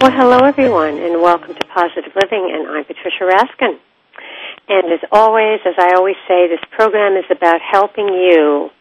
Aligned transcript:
Well, 0.00 0.16
hello 0.16 0.48
everyone, 0.48 0.96
and 0.96 1.20
welcome 1.20 1.52
to 1.52 1.64
Positive 1.68 2.08
Living, 2.16 2.48
and 2.56 2.64
I'm 2.72 2.88
Patricia 2.88 3.28
Raskin. 3.28 3.76
And 4.72 4.88
as 4.96 5.04
always, 5.12 5.60
as 5.68 5.76
I 5.76 5.92
always 5.92 6.16
say, 6.24 6.48
this 6.48 6.64
program 6.72 7.20
is 7.20 7.28
about 7.28 7.60
helping 7.60 8.08
you 8.08 8.72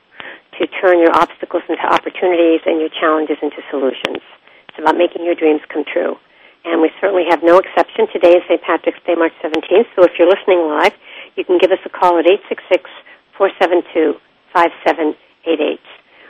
to 0.56 0.64
turn 0.80 0.96
your 1.04 1.12
obstacles 1.12 1.64
into 1.68 1.84
opportunities 1.84 2.64
and 2.64 2.80
your 2.80 2.88
challenges 2.88 3.36
into 3.44 3.60
solutions. 3.68 4.24
It's 4.72 4.80
about 4.80 4.96
making 4.96 5.28
your 5.28 5.36
dreams 5.36 5.60
come 5.68 5.84
true. 5.84 6.16
And 6.64 6.80
we 6.80 6.88
certainly 7.04 7.28
have 7.28 7.44
no 7.44 7.60
exception. 7.60 8.08
Today 8.16 8.40
is 8.40 8.44
St. 8.48 8.64
Patrick's 8.64 9.04
Day, 9.04 9.16
March 9.20 9.36
17th, 9.44 9.92
so 10.00 10.08
if 10.08 10.16
you're 10.16 10.32
listening 10.32 10.72
live, 10.72 10.96
you 11.36 11.44
can 11.44 11.60
give 11.60 11.76
us 11.76 11.84
a 11.84 11.92
call 11.92 12.16
at 12.16 12.32
866 12.32 12.88
472 13.36 14.16
5788. 14.56 15.84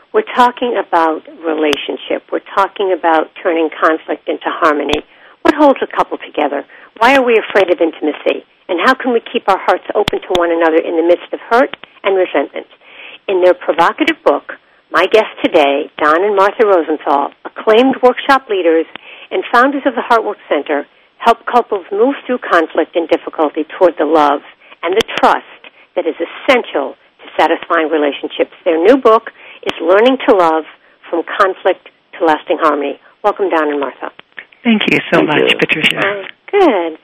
We're 0.09 0.25
talking 0.33 0.73
about 0.73 1.21
relationship. 1.45 2.25
We're 2.33 2.45
talking 2.57 2.89
about 2.97 3.29
turning 3.43 3.69
conflict 3.69 4.25
into 4.25 4.49
harmony. 4.49 5.05
What 5.43 5.53
holds 5.53 5.77
a 5.85 5.87
couple 5.87 6.17
together? 6.17 6.65
Why 6.97 7.13
are 7.13 7.21
we 7.21 7.37
afraid 7.37 7.69
of 7.69 7.77
intimacy? 7.77 8.41
And 8.67 8.81
how 8.81 8.97
can 8.97 9.13
we 9.13 9.21
keep 9.21 9.45
our 9.45 9.61
hearts 9.61 9.85
open 9.93 10.17
to 10.17 10.31
one 10.41 10.49
another 10.49 10.81
in 10.81 10.97
the 10.97 11.05
midst 11.05 11.29
of 11.29 11.39
hurt 11.45 11.77
and 12.01 12.17
resentment? 12.17 12.65
In 13.29 13.45
their 13.45 13.53
provocative 13.53 14.17
book, 14.25 14.57
my 14.89 15.05
guests 15.13 15.37
today, 15.45 15.93
Don 16.01 16.25
and 16.25 16.35
Martha 16.35 16.65
Rosenthal, 16.65 17.29
acclaimed 17.45 18.01
workshop 18.01 18.49
leaders 18.49 18.89
and 19.29 19.45
founders 19.53 19.85
of 19.85 19.93
the 19.93 20.01
Heartwork 20.09 20.41
Center, 20.49 20.89
help 21.21 21.45
couples 21.45 21.85
move 21.91 22.15
through 22.25 22.41
conflict 22.41 22.95
and 22.95 23.07
difficulty 23.09 23.61
toward 23.77 23.93
the 24.01 24.09
love 24.09 24.41
and 24.81 24.97
the 24.97 25.05
trust 25.21 25.69
that 25.93 26.09
is 26.09 26.17
essential 26.17 26.97
to 27.21 27.25
satisfying 27.37 27.93
relationships. 27.93 28.57
Their 28.65 28.81
new 28.81 28.97
book 28.97 29.29
is 29.69 29.77
Learning 29.81 30.17
to 30.27 30.35
Love 30.35 30.65
From 31.09 31.23
Conflict 31.37 31.89
to 32.17 32.25
Lasting 32.25 32.57
Harmony. 32.61 32.99
Welcome, 33.23 33.49
Don 33.49 33.69
and 33.69 33.79
Martha. 33.79 34.11
Thank 34.63 34.81
you 34.89 34.97
so 35.11 35.19
Thank 35.19 35.27
much, 35.27 35.51
you. 35.51 35.57
Patricia. 35.59 35.99
Uh, 35.99 36.23
good. 36.51 36.99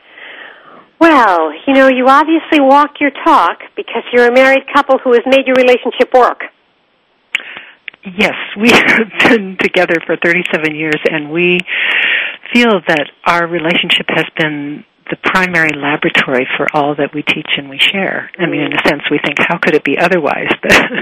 Well, 0.99 1.51
you 1.67 1.73
know, 1.73 1.89
you 1.89 2.07
obviously 2.07 2.59
walk 2.59 2.99
your 2.99 3.11
talk 3.23 3.59
because 3.75 4.03
you're 4.13 4.27
a 4.27 4.33
married 4.33 4.63
couple 4.73 4.97
who 4.97 5.13
has 5.13 5.21
made 5.25 5.45
your 5.45 5.55
relationship 5.55 6.13
work. 6.13 6.41
Yes, 8.17 8.35
we 8.59 8.69
have 8.73 9.11
been 9.29 9.57
together 9.59 9.95
for 10.05 10.15
37 10.23 10.75
years, 10.75 11.01
and 11.09 11.31
we 11.31 11.59
feel 12.53 12.81
that 12.87 13.05
our 13.25 13.47
relationship 13.47 14.07
has 14.09 14.25
been 14.37 14.85
the 15.09 15.17
primary 15.23 15.69
laboratory 15.75 16.47
for 16.57 16.65
all 16.73 16.95
that 16.95 17.13
we 17.13 17.21
teach 17.21 17.57
and 17.57 17.69
we 17.69 17.77
share. 17.77 18.31
I 18.39 18.47
mean, 18.47 18.61
in 18.61 18.73
a 18.73 18.81
sense, 18.87 19.03
we 19.11 19.19
think, 19.23 19.37
how 19.39 19.59
could 19.59 19.75
it 19.75 19.83
be 19.83 19.97
otherwise? 19.97 20.49
But 20.63 20.81
we, 20.91 20.97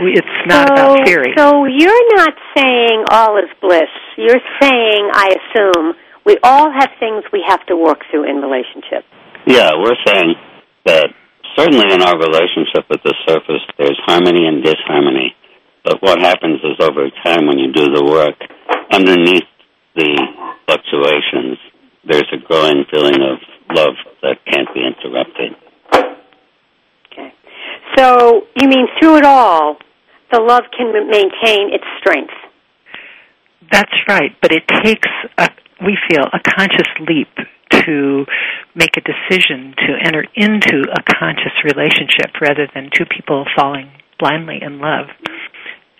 it's 0.00 0.46
not 0.46 0.68
so, 0.68 0.74
about 0.74 1.06
theory. 1.06 1.34
So 1.36 1.64
you're 1.66 2.16
not 2.16 2.34
saying 2.56 3.04
all 3.10 3.36
is 3.38 3.50
bliss. 3.60 3.90
You're 4.16 4.42
saying, 4.60 5.10
I 5.12 5.34
assume, 5.34 5.94
we 6.24 6.38
all 6.42 6.70
have 6.70 6.90
things 7.00 7.24
we 7.32 7.42
have 7.46 7.64
to 7.66 7.76
work 7.76 8.00
through 8.10 8.28
in 8.28 8.36
relationships. 8.36 9.06
Yeah, 9.46 9.72
we're 9.78 9.98
saying 10.06 10.34
that 10.84 11.08
certainly 11.56 11.92
in 11.92 12.02
our 12.02 12.18
relationship 12.18 12.84
at 12.90 13.02
the 13.02 13.14
surface, 13.26 13.62
there's 13.78 13.98
harmony 14.06 14.46
and 14.46 14.62
disharmony. 14.62 15.34
But 15.84 16.02
what 16.02 16.20
happens 16.20 16.60
is 16.62 16.76
over 16.80 17.08
time 17.24 17.46
when 17.46 17.58
you 17.58 17.72
do 17.72 17.86
the 17.92 18.04
work, 18.04 18.36
underneath 18.92 19.48
the 19.96 20.10
fluctuations, 20.66 21.58
there's 22.04 22.28
a 22.32 22.38
growing 22.46 22.84
feeling 22.90 23.16
of 23.22 23.38
love 23.74 23.94
that 24.22 24.38
can't 24.44 24.68
be 24.74 24.80
interrupted. 24.84 25.56
Okay. 27.12 27.32
So 27.96 28.42
you 28.54 28.68
mean 28.68 28.86
through 29.00 29.16
it 29.16 29.24
all, 29.24 29.78
the 30.32 30.40
love 30.40 30.64
can 30.76 30.92
maintain 30.92 31.72
its 31.72 31.84
strength. 32.00 32.34
That's 33.70 33.92
right, 34.08 34.32
but 34.40 34.52
it 34.52 34.62
takes, 34.82 35.08
a, 35.36 35.48
we 35.84 35.96
feel, 36.08 36.24
a 36.24 36.40
conscious 36.56 36.88
leap 37.00 37.28
to 37.70 38.24
make 38.74 38.96
a 38.96 39.00
decision 39.00 39.74
to 39.76 39.94
enter 40.04 40.24
into 40.34 40.84
a 40.92 41.02
conscious 41.18 41.52
relationship 41.64 42.40
rather 42.40 42.68
than 42.74 42.90
two 42.92 43.04
people 43.04 43.44
falling 43.56 43.90
blindly 44.18 44.58
in 44.62 44.80
love. 44.80 45.06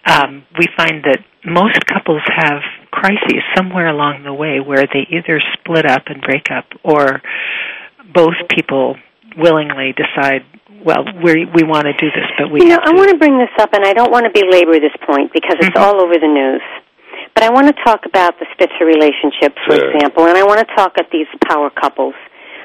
Um, 0.06 0.44
we 0.58 0.66
find 0.76 1.04
that 1.04 1.18
most 1.44 1.84
couples 1.86 2.22
have 2.26 2.62
crises 2.90 3.42
somewhere 3.56 3.88
along 3.88 4.24
the 4.24 4.32
way 4.32 4.60
where 4.60 4.86
they 4.86 5.06
either 5.10 5.40
split 5.54 5.86
up 5.86 6.04
and 6.06 6.20
break 6.20 6.50
up 6.50 6.64
or 6.82 7.20
both 8.14 8.34
people 8.48 8.96
willingly 9.36 9.92
decide 9.92 10.44
well 10.84 11.04
we 11.22 11.44
we 11.54 11.62
want 11.62 11.84
to 11.86 11.92
do 11.94 12.06
this 12.14 12.28
but 12.38 12.50
we 12.50 12.60
You 12.62 12.68
know, 12.68 12.80
have 12.80 12.88
I 12.88 12.96
want 12.96 13.10
to 13.10 13.18
bring 13.18 13.36
this 13.38 13.50
up, 13.58 13.72
and 13.74 13.84
I 13.84 13.92
don't 13.92 14.10
want 14.10 14.24
to 14.26 14.32
belabor 14.32 14.78
this 14.80 14.94
point 15.06 15.32
because 15.32 15.56
it's 15.60 15.76
Mhm. 15.76 15.82
all 15.82 16.00
over 16.02 16.14
the 16.14 16.28
news. 16.28 16.62
But 17.34 17.44
I 17.44 17.50
want 17.50 17.66
to 17.68 17.76
talk 17.84 18.06
about 18.06 18.38
the 18.38 18.46
Spitzer 18.52 18.84
relationship, 18.84 19.54
for 19.66 19.76
Sure. 19.76 19.90
example, 19.90 20.26
and 20.26 20.36
I 20.36 20.44
want 20.44 20.58
to 20.66 20.74
talk 20.74 20.98
at 20.98 21.10
these 21.10 21.26
power 21.46 21.70
couples. 21.70 22.14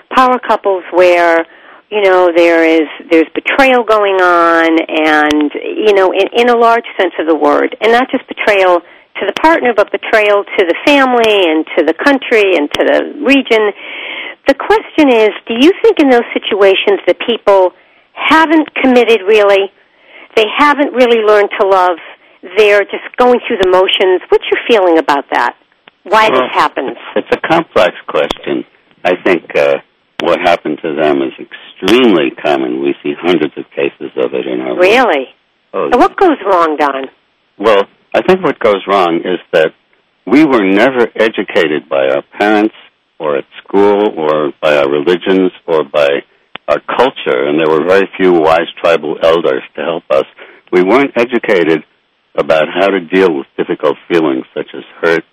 Power 0.10 0.40
couples 0.40 0.84
where 0.92 1.46
you 1.90 2.02
know 2.02 2.32
there 2.36 2.64
is 2.64 2.88
there's 3.10 3.30
betrayal 3.34 3.84
going 3.84 4.22
on, 4.22 4.80
and 4.82 5.54
you 5.54 5.94
know 5.94 6.12
in, 6.12 6.28
in 6.34 6.50
a 6.50 6.56
large 6.58 6.86
sense 7.00 7.14
of 7.20 7.28
the 7.28 7.36
word, 7.36 7.76
and 7.82 7.92
not 7.92 8.10
just 8.10 8.26
betrayal 8.28 8.82
to 9.20 9.26
the 9.28 9.34
partner, 9.42 9.74
but 9.74 9.92
betrayal 9.92 10.44
to 10.44 10.66
the 10.66 10.76
family 10.86 11.46
and 11.50 11.66
to 11.78 11.84
the 11.84 11.94
country 11.94 12.56
and 12.58 12.72
to 12.74 12.82
the 12.84 13.00
region. 13.22 13.74
The 14.48 14.56
question 14.56 15.10
is, 15.10 15.30
do 15.48 15.56
you 15.60 15.72
think 15.82 16.00
in 16.00 16.10
those 16.10 16.28
situations 16.34 17.00
that 17.08 17.18
people 17.26 17.72
haven't 18.14 18.68
committed 18.76 19.22
really? 19.28 19.72
They 20.36 20.46
haven't 20.58 20.94
really 20.94 21.22
learned 21.24 21.50
to 21.60 21.68
love. 21.68 21.98
They're 22.58 22.84
just 22.84 23.08
going 23.18 23.40
through 23.48 23.58
the 23.64 23.70
motions. 23.70 24.22
What's 24.30 24.44
your 24.52 24.60
feeling 24.68 24.98
about 24.98 25.26
that? 25.32 25.56
Why 26.04 26.28
Well, 26.30 26.42
this 26.42 26.52
happens? 26.52 26.98
It's 27.16 27.28
a 27.32 27.48
complex 27.48 27.96
question. 28.08 28.66
I 29.06 29.14
think 29.24 29.56
uh, 29.56 29.78
what 30.22 30.40
happened 30.40 30.80
to 30.84 30.96
them 30.96 31.22
is 31.22 31.34
extremely 31.40 32.32
common. 32.32 32.82
We 32.82 32.96
see 33.02 33.14
hundreds 33.18 33.54
of 33.58 33.64
cases 33.72 34.12
of 34.18 34.34
it 34.34 34.46
in 34.48 34.60
our. 34.60 34.78
Really? 34.78 35.28
Oh, 35.74 35.90
So 35.92 35.98
what 35.98 36.18
goes 36.18 36.38
wrong, 36.46 36.76
Don? 36.78 37.06
Well, 37.58 37.84
I 38.14 38.22
think 38.22 38.44
what 38.44 38.60
goes 38.60 38.84
wrong 38.88 39.22
is 39.24 39.40
that 39.54 39.74
we 40.26 40.44
were 40.44 40.64
never 40.64 41.08
educated 41.16 41.88
by 41.90 42.08
our 42.10 42.24
parents 42.38 42.76
or 43.20 43.38
at 43.38 43.46
school 43.64 44.10
or 44.18 44.54
by 44.62 44.76
our 44.78 44.90
religions 44.90 45.52
or 45.68 45.84
by 45.84 46.10
our 46.68 46.80
culture, 46.80 47.48
and 47.48 47.60
there 47.60 47.70
were 47.70 47.86
very 47.86 48.08
few 48.18 48.34
wise 48.34 48.72
tribal 48.82 49.18
elders 49.22 49.64
to 49.76 49.82
help 49.82 50.04
us. 50.10 50.26
We 50.72 50.84
weren't 50.84 51.12
educated 51.16 51.84
about 52.36 52.66
how 52.74 52.88
to 52.88 53.00
deal 53.00 53.34
with 53.36 53.48
difficult 53.58 53.96
feelings 54.12 54.46
such 54.54 54.68
as 54.74 54.84
hurt 55.02 55.24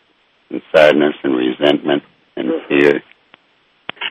and 0.51 0.61
sadness 0.75 1.15
and 1.23 1.35
resentment 1.37 2.03
and 2.37 2.49
mm-hmm. 2.49 2.69
fear. 2.69 3.03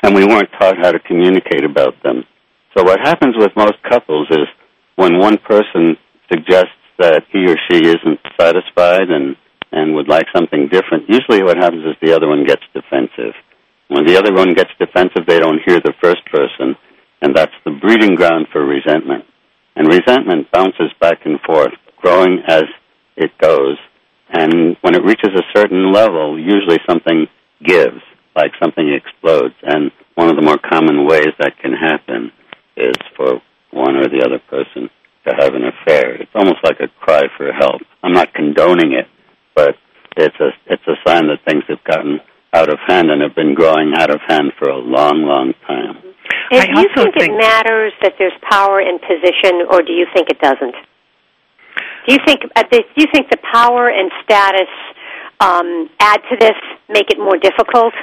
And 0.02 0.16
we 0.16 0.26
weren't 0.26 0.50
taught 0.60 0.78
how 0.78 0.92
to 0.92 1.00
communicate 1.00 1.66
about 1.66 2.02
them. 2.04 2.24
So 2.78 2.84
what 2.84 3.00
happens 3.00 3.36
with 3.38 3.52
most 3.56 3.82
couples 3.88 4.28
is 4.32 4.48
when 4.96 5.20
one 5.20 5.38
person 5.38 5.98
suggests 6.32 6.72
that 7.00 7.24
he 7.32 7.46
or 7.46 7.56
she 7.70 7.80
isn't 7.88 8.20
satisfied 8.40 9.10
and 9.10 9.36
and 9.72 9.94
would 9.94 10.08
like 10.08 10.26
something 10.36 10.68
different, 10.68 11.08
usually 11.08 11.44
what 11.44 11.58
happens 11.58 11.86
is 11.86 11.96
the 12.02 12.16
other 12.16 12.28
one 12.28 12.44
gets 12.44 12.64
defensive. 12.74 13.36
When 13.90 14.06
the 14.06 14.18
other 14.18 14.34
one 14.34 14.54
gets 14.54 14.70
defensive, 14.80 15.26
they 15.28 15.40
don't 15.40 15.62
hear 15.66 15.80
the 15.80 15.98
first 16.02 16.24
person, 16.32 16.78
and 17.22 17.36
that's 17.36 17.54
the 17.66 17.72
breeding 17.72 18.16
ground 18.16 18.48
for 18.52 18.64
resentment. 18.64 19.26
And 19.76 19.88
resentment 19.88 20.52
bounces 20.52 20.94
back 21.02 21.26
and 21.26 21.40
forth, 21.42 21.74
growing 21.98 22.40
as 22.48 22.64
it 23.18 23.32
goes. 23.40 23.78
And 24.30 24.78
when 24.82 24.94
it 24.94 25.04
reaches 25.04 25.34
a 25.36 25.58
certain 25.58 25.92
level, 25.92 26.40
usually 26.40 26.78
something 26.88 27.26
gives, 27.66 28.02
like 28.36 28.52
something 28.62 28.94
explodes. 28.94 29.56
And 29.64 29.92
one 30.14 30.30
of 30.30 30.36
the 30.36 30.44
more 30.44 30.60
common 30.60 31.08
ways 31.08 31.34
that 31.40 31.58
can 31.60 31.74
happen 31.74 32.32
is 32.78 32.96
for 33.18 33.42
one 33.72 33.96
or 33.96 34.08
the 34.08 34.24
other 34.24 34.40
person 34.50 34.90
to 35.28 35.34
have 35.36 35.56
an 35.56 35.64
affair. 35.66 36.14
It's 36.22 36.32
almost 36.36 36.60
like 36.64 36.80
a 36.80 36.88
cry 37.00 37.24
for 37.38 37.52
help. 37.52 37.82
I'm 38.04 38.14
not 38.14 38.34
condoning 38.34 38.94
it, 38.94 39.08
but 39.56 39.76
it's 40.16 40.36
a 40.40 40.50
it's 40.68 40.88
a 40.88 40.96
sign 41.08 41.28
that 41.28 41.46
things 41.46 41.64
have 41.68 41.84
gotten 41.84 42.20
out 42.54 42.70
of 42.72 42.80
hand 42.88 43.12
and 43.12 43.22
have 43.22 43.36
been 43.36 43.54
growing 43.54 43.94
out 43.96 44.10
of 44.10 44.20
hand 44.28 44.52
for 44.58 44.70
a 44.70 44.78
long, 44.78 45.24
long 45.24 45.54
time. 45.68 45.98
And 46.52 46.62
I 46.62 46.66
do 46.66 46.72
you 46.72 46.88
also 46.90 47.04
think, 47.04 47.16
think- 47.18 47.32
it 47.34 47.38
matters 47.38 47.94
that 48.02 48.14
there's 48.18 48.34
power 48.50 48.82
in 48.82 48.98
position, 49.00 49.68
or 49.70 49.82
do 49.82 49.94
you 49.94 50.06
think 50.14 50.30
it 50.30 50.40
doesn't? 50.40 50.76
Do 52.08 52.14
you 52.14 52.20
think 52.26 52.42
uh, 52.56 52.64
the, 52.72 52.80
do 52.96 53.02
you 53.04 53.08
think 53.14 53.30
the 53.30 53.38
power 53.54 53.88
and 53.90 54.12
status 54.24 54.70
um, 55.40 55.90
add 56.00 56.22
to 56.32 56.38
this, 56.40 56.58
make 56.90 57.12
it 57.12 57.20
more 57.20 57.38
difficult? 57.38 57.94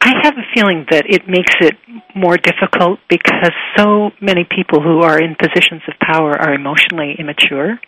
I 0.00 0.14
have 0.24 0.34
a 0.36 0.42
feeling 0.52 0.84
that 0.90 1.04
it 1.08 1.28
makes 1.28 1.54
it 1.60 1.76
more 2.16 2.36
difficult 2.36 2.98
because 3.08 3.52
so 3.76 4.10
many 4.20 4.44
people 4.44 4.82
who 4.82 5.00
are 5.02 5.16
in 5.22 5.36
positions 5.36 5.82
of 5.86 5.94
power 6.00 6.32
are 6.32 6.52
emotionally 6.54 7.14
immature 7.18 7.78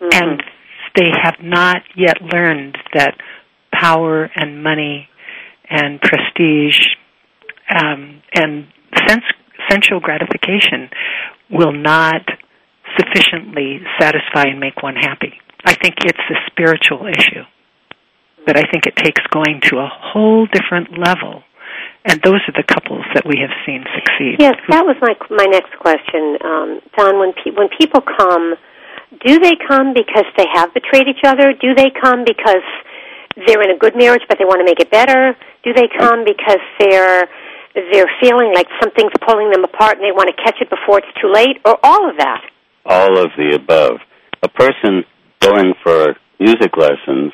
Mm-hmm. 0.00 0.22
and 0.22 0.42
they 0.94 1.10
have 1.24 1.34
not 1.42 1.78
yet 1.96 2.22
learned 2.22 2.78
that 2.94 3.16
power 3.72 4.30
and 4.36 4.62
money 4.62 5.08
and 5.70 6.00
prestige 6.00 6.80
um, 7.68 8.22
and 8.34 8.66
sense, 9.06 9.24
sensual 9.68 10.00
gratification 10.00 10.88
will 11.50 11.72
not 11.72 12.22
sufficiently 12.96 13.80
satisfy 14.00 14.44
and 14.44 14.60
make 14.60 14.82
one 14.82 14.96
happy. 14.96 15.34
I 15.64 15.74
think 15.74 15.96
it's 16.04 16.18
a 16.30 16.50
spiritual 16.50 17.06
issue. 17.06 17.44
But 18.46 18.56
I 18.56 18.62
think 18.70 18.86
it 18.86 18.96
takes 18.96 19.20
going 19.30 19.60
to 19.68 19.78
a 19.78 19.88
whole 19.88 20.46
different 20.46 20.98
level. 20.98 21.42
And 22.04 22.20
those 22.22 22.40
are 22.48 22.56
the 22.56 22.64
couples 22.64 23.04
that 23.14 23.26
we 23.26 23.36
have 23.40 23.52
seen 23.66 23.84
succeed. 23.92 24.36
Yes, 24.38 24.56
that 24.70 24.86
was 24.86 24.96
my 25.02 25.12
my 25.28 25.44
next 25.44 25.76
question, 25.78 26.38
um, 26.40 26.80
Don. 26.96 27.18
When 27.18 27.32
pe- 27.34 27.52
when 27.52 27.68
people 27.76 28.00
come, 28.00 28.54
do 29.26 29.38
they 29.38 29.52
come 29.68 29.92
because 29.92 30.24
they 30.38 30.46
have 30.54 30.72
betrayed 30.72 31.08
each 31.08 31.20
other? 31.24 31.52
Do 31.52 31.74
they 31.74 31.90
come 31.90 32.24
because 32.24 32.64
they're 33.46 33.60
in 33.60 33.70
a 33.70 33.78
good 33.78 33.96
marriage 33.96 34.22
but 34.28 34.38
they 34.38 34.46
want 34.46 34.60
to 34.60 34.64
make 34.64 34.80
it 34.80 34.90
better? 34.90 35.36
Do 35.68 35.74
they 35.74 35.88
come 35.98 36.24
because 36.24 36.64
they're 36.80 37.28
they're 37.92 38.10
feeling 38.22 38.54
like 38.54 38.66
something's 38.80 39.12
pulling 39.20 39.50
them 39.50 39.64
apart 39.64 39.98
and 39.98 40.02
they 40.02 40.12
want 40.12 40.30
to 40.34 40.42
catch 40.42 40.56
it 40.62 40.70
before 40.70 40.98
it's 40.98 41.12
too 41.20 41.30
late, 41.30 41.60
or 41.66 41.76
all 41.82 42.08
of 42.08 42.16
that? 42.16 42.40
All 42.86 43.18
of 43.18 43.28
the 43.36 43.54
above. 43.54 44.00
A 44.42 44.48
person 44.48 45.04
going 45.40 45.74
for 45.84 46.16
music 46.40 46.74
lessons 46.74 47.32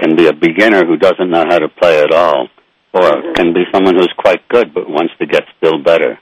can 0.00 0.16
be 0.16 0.26
a 0.26 0.32
beginner 0.32 0.86
who 0.86 0.96
doesn't 0.96 1.28
know 1.28 1.44
how 1.46 1.58
to 1.58 1.68
play 1.68 2.00
at 2.00 2.12
all, 2.12 2.48
or 2.94 3.02
Mhm. 3.02 3.34
can 3.34 3.52
be 3.52 3.66
someone 3.70 3.94
who's 3.94 4.12
quite 4.16 4.48
good 4.48 4.72
but 4.72 4.88
wants 4.88 5.12
to 5.18 5.26
get 5.26 5.44
still 5.58 5.76
better. 5.76 6.18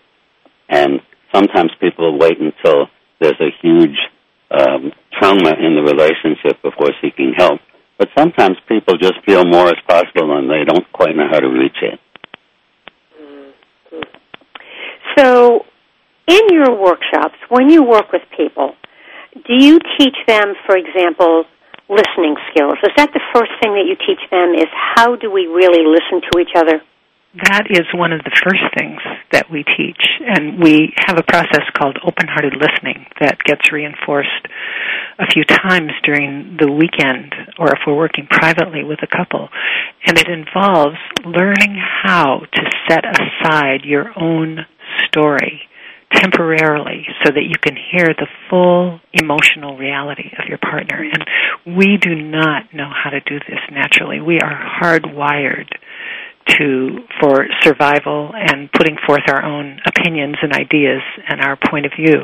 And 0.68 1.00
sometimes 1.32 1.70
people 1.76 2.18
wait 2.18 2.38
until 2.40 2.90
there's 3.20 3.40
a 3.40 3.50
huge 3.62 3.98
um, 4.50 4.92
trauma 5.12 5.54
in 5.58 5.74
the 5.76 5.82
relationship 5.82 6.60
before 6.62 6.90
seeking 7.00 7.32
help. 7.36 7.60
But 7.98 8.08
sometimes 8.18 8.56
people 8.68 8.96
just 8.98 9.14
feel 9.24 9.44
more 9.44 9.68
is 9.68 9.80
possible 9.86 10.36
and 10.36 10.50
they 10.50 10.64
don't 10.64 10.90
quite 10.92 11.14
know 11.16 11.28
how 11.30 11.40
to 11.40 11.48
reach 11.48 11.78
it. 11.82 12.00
So, 15.16 15.64
in 16.26 16.40
your 16.50 16.74
workshops, 16.74 17.36
when 17.48 17.70
you 17.70 17.84
work 17.84 18.10
with 18.12 18.22
people, 18.36 18.74
do 19.46 19.54
you 19.54 19.78
teach 19.98 20.16
them, 20.26 20.54
for 20.66 20.76
example, 20.76 21.44
listening 21.88 22.36
skills? 22.50 22.74
Is 22.82 22.90
that 22.96 23.12
the 23.12 23.20
first 23.34 23.52
thing 23.62 23.74
that 23.74 23.86
you 23.86 23.94
teach 23.94 24.22
them? 24.30 24.54
Is 24.54 24.66
how 24.72 25.16
do 25.16 25.30
we 25.30 25.46
really 25.46 25.84
listen 25.86 26.22
to 26.32 26.40
each 26.40 26.54
other? 26.56 26.82
That 27.34 27.66
is 27.68 27.82
one 27.92 28.12
of 28.12 28.22
the 28.22 28.30
first 28.30 28.62
things 28.78 29.00
that 29.32 29.50
we 29.50 29.64
teach. 29.76 30.02
And 30.22 30.62
we 30.62 30.94
have 31.06 31.18
a 31.18 31.22
process 31.22 31.66
called 31.76 31.98
open 32.06 32.28
hearted 32.28 32.54
listening 32.54 33.06
that 33.20 33.42
gets 33.42 33.72
reinforced 33.72 34.46
a 35.18 35.26
few 35.26 35.44
times 35.44 35.92
during 36.02 36.56
the 36.58 36.70
weekend 36.70 37.34
or 37.58 37.68
if 37.68 37.80
we're 37.86 37.96
working 37.96 38.26
privately 38.30 38.84
with 38.84 39.00
a 39.02 39.06
couple. 39.06 39.48
And 40.06 40.18
it 40.18 40.28
involves 40.28 40.96
learning 41.24 41.76
how 42.02 42.40
to 42.40 42.62
set 42.88 43.04
aside 43.04 43.84
your 43.84 44.12
own 44.18 44.66
story 45.06 45.62
temporarily 46.12 47.06
so 47.24 47.32
that 47.32 47.42
you 47.42 47.54
can 47.60 47.76
hear 47.76 48.06
the 48.06 48.28
full 48.48 49.00
emotional 49.12 49.76
reality 49.76 50.30
of 50.38 50.48
your 50.48 50.58
partner. 50.58 51.02
And 51.02 51.76
we 51.76 51.96
do 52.00 52.14
not 52.14 52.72
know 52.72 52.90
how 52.92 53.10
to 53.10 53.20
do 53.20 53.38
this 53.40 53.60
naturally. 53.70 54.20
We 54.20 54.38
are 54.40 54.80
hardwired 54.80 55.70
to 56.48 56.98
for 57.20 57.46
survival 57.62 58.30
and 58.34 58.70
putting 58.72 58.96
forth 59.06 59.22
our 59.28 59.44
own 59.44 59.78
opinions 59.86 60.36
and 60.42 60.52
ideas 60.52 61.00
and 61.28 61.40
our 61.40 61.58
point 61.70 61.86
of 61.86 61.92
view. 61.98 62.22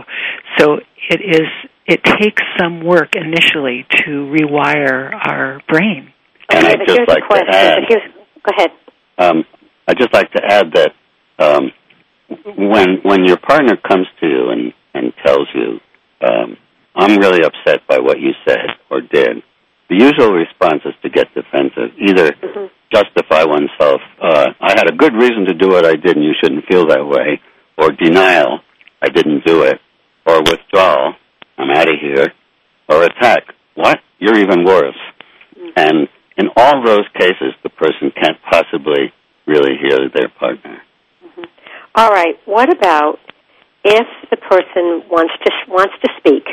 So 0.59 0.79
it 1.09 1.21
is 1.21 1.49
it 1.87 2.05
takes 2.05 2.43
some 2.59 2.85
work 2.85 3.15
initially 3.17 3.87
to 3.91 4.11
rewire 4.31 5.13
our 5.15 5.61
brain. 5.69 6.13
And 6.53 6.65
Okay, 6.67 6.73
I'd 6.75 6.87
just 6.87 6.99
here's 6.99 7.09
like 7.09 7.23
the 7.23 7.27
question. 7.27 7.47
to 7.47 7.57
add, 7.57 7.79
here's, 7.89 8.03
go 8.45 8.53
ahead. 8.57 8.71
um, 9.19 9.45
I'd 9.89 9.99
just 9.99 10.13
like 10.13 10.31
to 10.33 10.43
add 10.45 10.67
that 10.75 10.91
um, 11.39 11.73
when 12.57 12.99
when 13.03 13.25
your 13.25 13.39
partner 13.39 13.77
comes 13.77 14.07
to 14.21 14.27
you 14.27 14.51
and 14.51 14.73
and 14.95 15.13
tells 15.25 15.49
you, 15.55 15.81
um, 16.27 16.57
"I'm 16.95 17.17
really 17.19 17.41
upset 17.45 17.87
by 17.89 17.99
what 18.01 18.21
you 18.21 18.33
said 18.47 18.67
or 18.91 19.01
did," 19.01 19.43
the 19.89 19.97
usual 19.97 20.33
response 20.33 20.83
is 20.85 20.95
to 21.03 21.09
get 21.09 21.27
defensive, 21.35 21.91
either 21.99 22.33
hmm 22.41 22.67
justify 22.93 23.45
oneself. 23.45 24.01
Uh, 24.21 24.47
I 24.61 24.73
had 24.77 24.89
a 24.89 24.97
good 24.97 25.15
reason 25.15 25.47
to 25.47 25.55
do 25.55 25.69
what 25.69 25.85
I 25.87 25.97
did, 25.97 26.17
and 26.17 26.25
you 26.25 26.33
shouldn't 26.43 26.67
feel 26.67 26.87
that 26.89 27.07
way, 27.07 27.41
or 27.79 27.93
denial. 27.93 28.61
I 29.03 29.09
didn't 29.09 29.45
do 29.45 29.63
it, 29.63 29.79
or 30.27 30.41
withdrawal. 30.43 31.15
I'm 31.59 31.71
out 31.71 31.89
of 31.89 31.95
here, 32.01 32.29
or 32.89 33.05
attack. 33.05 33.43
What? 33.75 33.99
You're 34.19 34.39
even 34.39 34.65
worse. 34.65 34.99
And 35.77 36.09
in 36.37 36.49
all 36.57 36.85
those 36.85 37.07
cases, 37.19 37.55
the 37.63 37.71
person 37.71 38.13
can't 38.21 38.39
possibly 38.51 39.13
really 39.47 39.77
hear 39.81 40.09
their 40.15 40.29
partner. 40.29 40.83
All 41.95 42.11
right. 42.11 42.37
What 42.45 42.73
about 42.73 43.19
if 43.85 44.07
the 44.31 44.37
person 44.37 45.09
wants 45.11 45.33
to 45.45 45.51
wants 45.69 45.95
to 46.03 46.09
speak, 46.19 46.45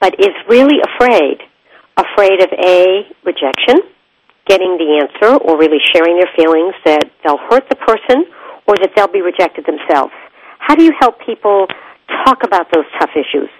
but 0.00 0.14
is 0.18 0.34
really 0.48 0.78
afraid, 0.94 1.38
afraid 1.96 2.42
of 2.42 2.50
a 2.52 3.02
rejection, 3.24 3.76
getting 4.48 4.76
the 4.80 5.04
answer, 5.04 5.36
or 5.36 5.58
really 5.58 5.78
sharing 5.92 6.16
their 6.16 6.30
feelings 6.34 6.74
that 6.84 7.04
they'll 7.22 7.40
hurt 7.50 7.68
the 7.68 7.76
person, 7.76 8.24
or 8.66 8.76
that 8.76 8.90
they'll 8.96 9.12
be 9.12 9.22
rejected 9.22 9.66
themselves? 9.66 10.12
How 10.58 10.74
do 10.74 10.84
you 10.84 10.92
help 10.98 11.20
people 11.24 11.66
talk 12.24 12.42
about 12.44 12.72
those 12.72 12.84
tough 12.98 13.10
issues? 13.14 13.50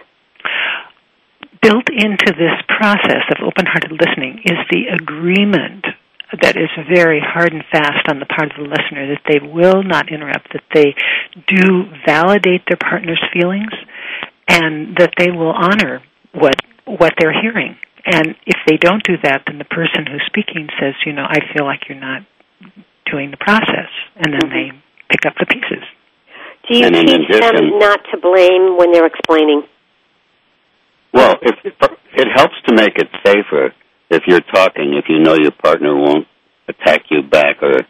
Built 1.62 1.88
into 1.90 2.32
this 2.32 2.56
process 2.67 3.25
of 3.35 3.44
open 3.44 3.67
hearted 3.67 3.93
listening 3.93 4.40
is 4.44 4.58
the 4.70 4.94
agreement 4.94 5.85
that 6.43 6.56
is 6.56 6.69
very 6.93 7.20
hard 7.25 7.52
and 7.52 7.64
fast 7.73 8.08
on 8.08 8.20
the 8.20 8.26
part 8.26 8.50
of 8.52 8.56
the 8.58 8.69
listener 8.69 9.08
that 9.08 9.23
they 9.26 9.41
will 9.41 9.82
not 9.82 10.12
interrupt, 10.12 10.52
that 10.52 10.64
they 10.75 10.94
do 11.49 11.84
validate 12.06 12.62
their 12.69 12.76
partner's 12.76 13.23
feelings, 13.32 13.73
and 14.46 14.96
that 14.96 15.12
they 15.19 15.31
will 15.31 15.52
honor 15.52 16.02
what 16.32 16.55
what 16.84 17.12
they're 17.19 17.38
hearing. 17.38 17.76
And 18.04 18.34
if 18.46 18.56
they 18.66 18.76
don't 18.76 19.02
do 19.02 19.16
that, 19.22 19.42
then 19.46 19.58
the 19.58 19.64
person 19.64 20.06
who's 20.06 20.22
speaking 20.26 20.68
says, 20.80 20.94
you 21.04 21.12
know, 21.12 21.24
I 21.28 21.40
feel 21.52 21.64
like 21.64 21.88
you're 21.88 22.00
not 22.00 22.22
doing 23.10 23.30
the 23.30 23.36
process, 23.36 23.90
and 24.16 24.32
then 24.32 24.40
Mhm. 24.40 24.52
they 24.52 24.72
pick 25.08 25.26
up 25.26 25.34
the 25.38 25.46
pieces. 25.46 25.84
Do 26.68 26.76
you 26.76 26.84
And 26.84 26.94
teach 26.94 27.28
them 27.40 27.78
not 27.78 28.05
to 28.10 28.17
blame 28.19 28.76
when 28.76 28.93
they're 28.93 29.06
explaining? 29.06 29.64
Well, 31.12 31.38
if, 31.40 31.56
it 31.64 32.28
helps 32.34 32.56
to 32.67 32.74
make 32.74 32.98
it 32.98 33.08
safer 33.24 33.72
if 34.10 34.26
you're 34.26 34.40
talking, 34.40 34.94
if 34.94 35.08
you 35.08 35.19
know 35.20 35.34
your 35.34 35.52
partner 35.52 35.96
won't 35.96 36.26
attack 36.69 37.10
you 37.10 37.22
back 37.22 37.62
or 37.62 37.86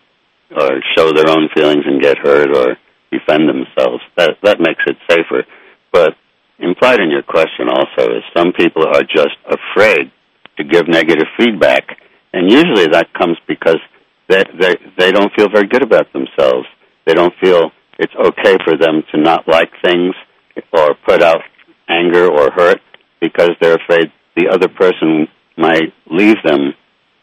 or 0.51 0.81
show 0.97 1.13
their 1.13 1.29
own 1.29 1.49
feelings 1.55 1.85
and 1.85 2.01
get 2.01 2.17
hurt 2.19 2.49
or 2.57 2.79
defend 3.13 3.49
themselves. 3.49 4.03
That 4.17 4.39
that 4.43 4.61
makes 4.61 4.83
it 4.87 4.97
safer. 5.09 5.45
But 5.93 6.17
implied 6.59 7.01
in 7.01 7.11
your 7.11 7.23
question 7.23 7.69
also 7.69 8.13
is 8.17 8.23
some 8.37 8.53
people 8.53 8.87
are 8.87 9.03
just 9.03 9.37
afraid 9.47 10.11
to 10.57 10.65
give 10.65 10.89
negative 10.89 11.27
feedback, 11.37 11.85
and 12.33 12.51
usually 12.51 12.87
that 12.89 13.13
comes 13.15 13.37
because 13.47 13.79
they 14.29 14.43
they 14.61 14.75
they 14.99 15.13
don't 15.13 15.33
feel 15.37 15.49
very 15.49 15.67
good 15.67 15.83
about 15.83 16.13
themselves. 16.13 16.67
They 17.07 17.15
don't 17.15 17.35
feel 17.41 17.71
it's 17.99 18.15
okay 18.15 18.57
for 18.65 18.77
them 18.77 19.03
to 19.13 19.21
not 19.21 19.49
like 19.49 19.71
things 19.83 20.15
or 20.73 20.95
put 21.07 21.23
out 21.23 21.43
anger 21.89 22.27
or 22.31 22.51
hurt 22.53 22.81
because 23.21 23.51
they're 23.61 23.77
afraid 23.77 24.13
the 24.37 24.49
other 24.49 24.69
person 24.69 25.27
might 25.57 25.93
leave 26.11 26.37
them 26.45 26.75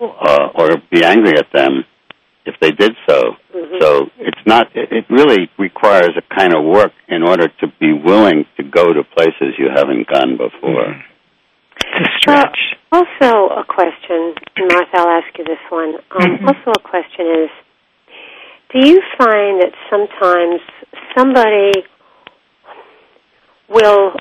uh, 0.02 0.48
or 0.56 0.78
be 0.92 1.04
angry 1.04 1.38
at 1.38 1.48
them 1.54 1.86
if 2.46 2.56
they 2.62 2.72
did 2.72 2.96
so. 3.08 3.36
Mhm. 3.54 3.82
So 3.82 4.10
it's 4.20 4.46
not. 4.46 4.68
It 4.76 4.92
it 4.92 5.06
really 5.10 5.50
requires 5.58 6.12
a 6.16 6.22
kind 6.36 6.54
of 6.56 6.64
work 6.64 6.94
in 7.08 7.24
order 7.24 7.48
to 7.48 7.68
be 7.80 7.94
willing 7.94 8.46
to 8.58 8.64
go 8.64 8.94
to 8.94 9.04
places 9.04 9.58
you 9.58 9.70
haven't 9.70 10.08
gone 10.08 10.38
before. 10.38 11.04
It's 11.84 12.10
a 12.10 12.18
stretch. 12.20 12.60
Also, 12.92 13.50
a 13.50 13.64
question, 13.66 14.34
Martha, 14.58 14.98
I'll 14.98 15.10
ask 15.22 15.38
you 15.38 15.44
this 15.44 15.60
one. 15.70 15.96
Um, 16.12 16.38
Mhm. 16.38 16.48
Also, 16.48 16.72
a 16.72 16.80
question 16.82 17.28
is 17.44 17.50
Do 18.74 18.86
you 18.86 19.02
find 19.18 19.62
that 19.62 19.74
sometimes 19.90 20.60
somebody 21.16 21.72
will 23.70 24.16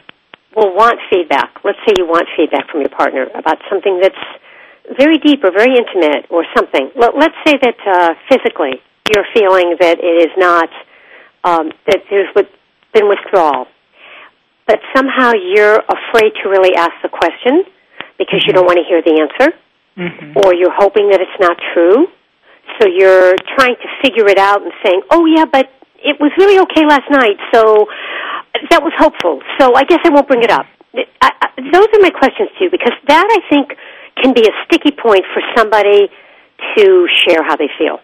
will 0.54 0.72
want 0.72 1.00
feedback? 1.10 1.50
Let's 1.64 1.78
say 1.86 1.94
you 1.98 2.06
want 2.06 2.28
feedback 2.36 2.70
from 2.70 2.80
your 2.80 2.90
partner 2.90 3.26
about 3.34 3.58
something 3.68 3.98
that's 4.00 4.24
very 4.98 5.18
deep 5.18 5.42
or 5.44 5.50
very 5.50 5.76
intimate 5.76 6.26
or 6.30 6.44
something. 6.56 6.90
Let, 6.96 7.16
let's 7.16 7.36
say 7.46 7.56
that 7.60 7.76
uh, 7.86 8.14
physically 8.28 8.80
you're 9.14 9.26
feeling 9.34 9.76
that 9.80 9.98
it 10.00 10.16
is 10.28 10.32
not, 10.36 10.68
um, 11.44 11.72
that 11.86 12.02
there's 12.10 12.32
been 12.92 13.08
withdrawal. 13.08 13.66
But 14.66 14.80
somehow 14.96 15.32
you're 15.36 15.76
afraid 15.76 16.32
to 16.42 16.48
really 16.48 16.74
ask 16.76 16.92
the 17.02 17.08
question 17.08 17.64
because 18.18 18.44
you 18.46 18.52
Mhm. 18.52 18.56
don't 18.56 18.66
want 18.66 18.78
to 18.78 18.84
hear 18.84 19.02
the 19.02 19.20
answer, 19.20 19.52
hmm 19.96 20.32
or 20.44 20.54
you're 20.54 20.72
hoping 20.72 21.10
that 21.10 21.20
it's 21.20 21.38
not 21.40 21.56
true. 21.74 22.08
So 22.80 22.88
you're 22.88 23.34
trying 23.56 23.76
to 23.76 23.88
figure 24.02 24.26
it 24.26 24.38
out 24.38 24.62
and 24.62 24.72
saying, 24.82 25.02
"Oh 25.10 25.26
yeah, 25.26 25.44
but 25.44 25.68
it 26.02 26.18
was 26.18 26.32
really 26.38 26.58
okay 26.60 26.84
last 26.86 27.08
night." 27.10 27.36
So 27.52 27.88
that 28.70 28.82
was 28.82 28.92
hopeful. 28.96 29.42
So 29.60 29.74
I 29.74 29.84
guess 29.84 30.00
I 30.04 30.08
won't 30.10 30.26
bring 30.26 30.42
it 30.42 30.50
up. 30.50 30.66
I, 30.96 31.04
I, 31.20 31.48
those 31.72 31.88
are 31.92 32.00
my 32.00 32.10
questions 32.10 32.48
to 32.56 32.64
you 32.64 32.70
because 32.70 32.94
that 33.06 33.26
I 33.28 33.40
think 33.50 33.76
can 34.22 34.34
be 34.34 34.42
a 34.42 34.52
sticky 34.64 34.92
point 34.92 35.24
for 35.32 35.42
somebody 35.56 36.08
to 36.76 37.08
share 37.26 37.42
how 37.42 37.56
they 37.56 37.68
feel. 37.78 37.98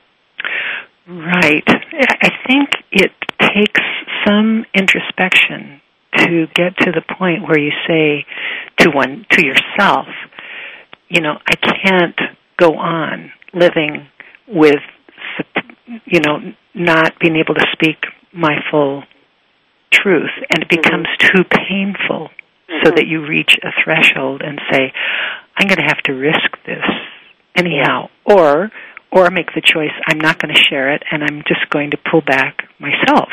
Right. 1.06 1.64
I 1.66 2.30
think 2.46 2.70
it 2.92 3.12
takes 3.40 3.80
some 4.26 4.64
introspection 4.74 5.80
to 6.16 6.46
get 6.54 6.76
to 6.78 6.92
the 6.92 7.02
point 7.18 7.42
where 7.42 7.58
you 7.58 7.72
say 7.86 8.26
to 8.78 8.90
one 8.90 9.26
to 9.30 9.44
yourself, 9.44 10.06
you 11.08 11.20
know, 11.20 11.38
I 11.46 11.56
can't 11.56 12.18
go 12.58 12.76
on 12.76 13.32
living 13.52 14.06
with 14.46 14.80
you 16.04 16.20
know 16.20 16.38
not 16.74 17.18
being 17.18 17.36
able 17.36 17.54
to 17.54 17.66
speak 17.72 17.96
my 18.32 18.56
full 18.70 19.02
truth 19.92 20.30
and 20.50 20.62
it 20.62 20.68
mm-hmm. 20.68 20.82
becomes 20.82 21.08
too 21.18 21.44
painful 21.44 22.28
mm-hmm. 22.28 22.84
so 22.84 22.90
that 22.90 23.06
you 23.06 23.26
reach 23.26 23.56
a 23.62 23.70
threshold 23.82 24.42
and 24.42 24.60
say 24.70 24.92
I'm 25.60 25.68
going 25.68 25.76
to 25.76 25.92
have 25.92 26.00
to 26.08 26.12
risk 26.12 26.56
this 26.64 26.88
anyhow 27.54 28.08
yeah. 28.08 28.34
or 28.34 28.70
or 29.12 29.30
make 29.30 29.52
the 29.54 29.60
choice 29.60 29.92
I'm 30.06 30.18
not 30.18 30.40
going 30.40 30.54
to 30.54 30.60
share 30.70 30.94
it 30.94 31.02
and 31.12 31.22
I'm 31.22 31.42
just 31.46 31.68
going 31.68 31.90
to 31.90 31.98
pull 32.10 32.22
back 32.22 32.64
myself. 32.80 33.28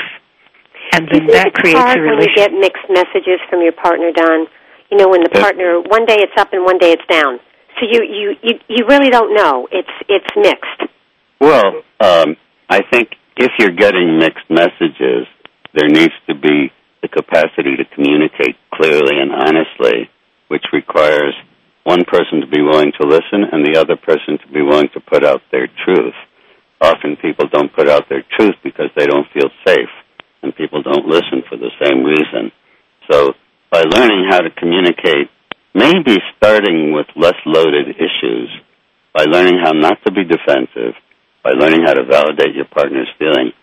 And 0.92 1.08
then 1.08 1.28
that 1.28 1.54
creates 1.54 1.80
a 1.80 2.00
relationship. 2.00 2.20
When 2.20 2.20
you 2.20 2.36
get 2.36 2.52
mixed 2.52 2.88
messages 2.90 3.40
from 3.50 3.62
your 3.62 3.72
partner, 3.72 4.12
Don, 4.12 4.48
you 4.92 4.98
know 4.98 5.08
when 5.08 5.24
the 5.24 5.30
partner 5.30 5.80
one 5.80 6.06
day 6.06 6.18
it's 6.20 6.36
up 6.38 6.52
and 6.52 6.66
one 6.66 6.78
day 6.80 6.92
it's 6.92 7.08
down. 7.08 7.40
So 7.80 7.88
you 7.88 8.04
you 8.04 8.36
you, 8.44 8.54
you 8.68 8.86
really 8.88 9.10
don't 9.10 9.34
know. 9.34 9.68
It's 9.72 9.96
it's 10.10 10.28
mixed. 10.36 10.92
Well, 11.40 11.84
um, 12.02 12.36
I 12.68 12.82
think 12.92 13.16
if 13.38 13.52
you're 13.60 13.76
getting 13.76 14.20
mixed 14.20 14.50
messages, 14.50 15.28
there 15.74 15.88
needs 15.88 16.14
to 16.28 16.36
be 16.36 16.74
the 17.02 17.08
capacity 17.08 17.78
to 17.78 17.86
communicate 17.96 18.58
clearly 18.74 19.16
and 19.22 19.32
honestly, 19.32 20.10
which 20.48 20.66
requires 20.74 21.36
one 21.88 22.04
person 22.04 22.44
to 22.44 22.48
be 22.52 22.60
willing 22.60 22.92
to 23.00 23.08
listen 23.08 23.48
and 23.48 23.64
the 23.64 23.80
other 23.80 23.96
person 23.96 24.36
to 24.44 24.48
be 24.52 24.62
willing 24.62 24.92
to 24.92 25.00
put 25.00 25.24
out 25.24 25.40
their 25.56 25.72
truth. 25.88 26.20
Often 26.82 27.16
people 27.24 27.48
don't 27.48 27.74
put 27.74 27.88
out 27.88 28.10
their 28.10 28.28
truth 28.36 28.56
because 28.62 28.92
they 28.98 29.08
don't 29.08 29.26
feel 29.32 29.48
safe, 29.66 29.94
and 30.44 30.54
people 30.54 30.84
don't 30.84 31.08
listen 31.08 31.48
for 31.48 31.56
the 31.56 31.72
same 31.80 32.04
reason. 32.04 32.52
So 33.10 33.32
by 33.72 33.84
learning 33.88 34.28
how 34.30 34.40
to 34.40 34.52
communicate, 34.52 35.32
maybe 35.74 36.20
starting 36.36 36.92
with 36.92 37.08
less 37.16 37.40
loaded 37.46 37.96
issues, 37.96 38.52
by 39.16 39.24
learning 39.24 39.58
how 39.64 39.72
not 39.72 39.98
to 40.06 40.12
be 40.12 40.28
defensive, 40.28 40.94
by 41.42 41.52
learning 41.52 41.88
how 41.88 41.94
to 41.94 42.04
validate 42.04 42.54
your 42.54 42.68
partner's 42.68 43.08
feeling, 43.18 43.54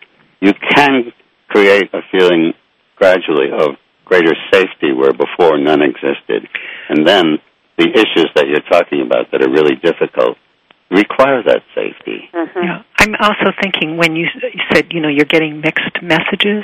you 0.41 0.51
can 0.73 1.13
create 1.47 1.93
a 1.93 2.01
feeling 2.11 2.53
gradually 2.95 3.53
of 3.53 3.77
greater 4.03 4.33
safety 4.51 4.93
where 4.97 5.13
before 5.13 5.59
none 5.59 5.83
existed. 5.83 6.49
And 6.89 7.05
then 7.05 7.37
the 7.77 7.89
issues 7.89 8.29
that 8.35 8.47
you're 8.47 8.65
talking 8.71 9.01
about 9.01 9.31
that 9.31 9.41
are 9.41 9.51
really 9.51 9.75
difficult 9.75 10.37
require 10.91 11.41
that 11.43 11.61
safety. 11.73 12.29
Mm-hmm. 12.33 12.59
Yeah. 12.63 12.83
I'm 12.99 13.15
also 13.19 13.51
thinking 13.61 13.97
when 13.97 14.15
you 14.15 14.27
said, 14.71 14.87
you 14.91 15.01
know, 15.01 15.09
you're 15.09 15.25
getting 15.25 15.61
mixed 15.61 16.01
messages, 16.01 16.63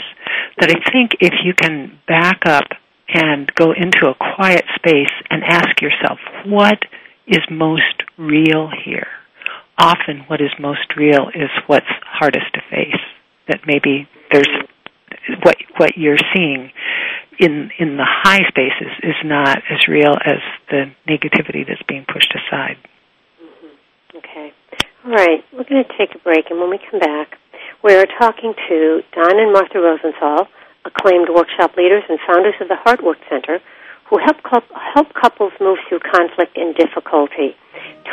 that 0.60 0.70
I 0.70 0.91
think 0.91 1.18
if 1.20 1.34
you 1.44 1.53
can 1.53 2.00
back 2.08 2.46
up 2.46 2.65
and 3.13 3.53
go 3.56 3.74
into 3.74 4.08
a 4.08 4.15
quiet 4.36 4.63
space 4.75 5.12
and 5.30 5.44
ask 5.44 5.82
yourself, 5.82 6.20
what 6.46 6.80
is 7.27 7.41
most 7.50 8.03
real 8.18 8.70
here? 8.86 9.08
Often 9.77 10.25
what 10.27 10.41
is 10.41 10.51
most 10.60 10.96
real 10.96 11.30
is 11.34 11.50
what's 11.68 11.86
hardest 12.06 12.53
to 12.53 12.62
face. 12.70 13.01
That 13.48 13.62
maybe 13.65 14.08
there's 14.32 14.48
what 15.44 15.58
what 15.77 15.98
you're 15.98 16.18
seeing 16.36 16.72
in 17.41 17.71
in 17.79 17.98
the 17.98 18.05
high 18.05 18.45
spaces 18.48 18.93
is 19.01 19.17
not 19.25 19.57
as 19.57 19.88
real 19.89 20.13
as 20.24 20.39
the 20.69 20.93
negativity 21.10 21.65
that's 21.67 21.81
being 21.89 22.05
pushed 22.05 22.31
aside. 22.38 22.77
Mm-hmm. 23.41 24.17
Okay. 24.17 24.53
All 25.03 25.12
right. 25.12 25.43
We're 25.51 25.65
going 25.65 25.83
to 25.83 25.98
take 25.98 26.13
a 26.13 26.19
break, 26.19 26.51
and 26.51 26.62
when 26.62 26.69
we 26.69 26.77
come 26.77 27.00
back, 27.00 27.39
we're 27.83 28.05
talking 28.19 28.53
to 28.69 29.01
Don 29.12 29.39
and 29.39 29.51
Martha 29.51 29.81
Rosenthal, 29.81 30.48
acclaimed 30.86 31.29
workshop 31.33 31.75
leaders 31.75 32.03
and 32.07 32.19
founders 32.27 32.53
of 32.62 32.67
the 32.67 32.77
Heartwork 32.86 33.17
Center, 33.27 33.60
who 34.05 34.19
help 34.19 34.38
help 34.93 35.13
couples 35.15 35.53
move 35.60 35.79
through 35.89 36.00
conflict 36.00 36.55
and 36.57 36.75
difficulty 36.75 37.57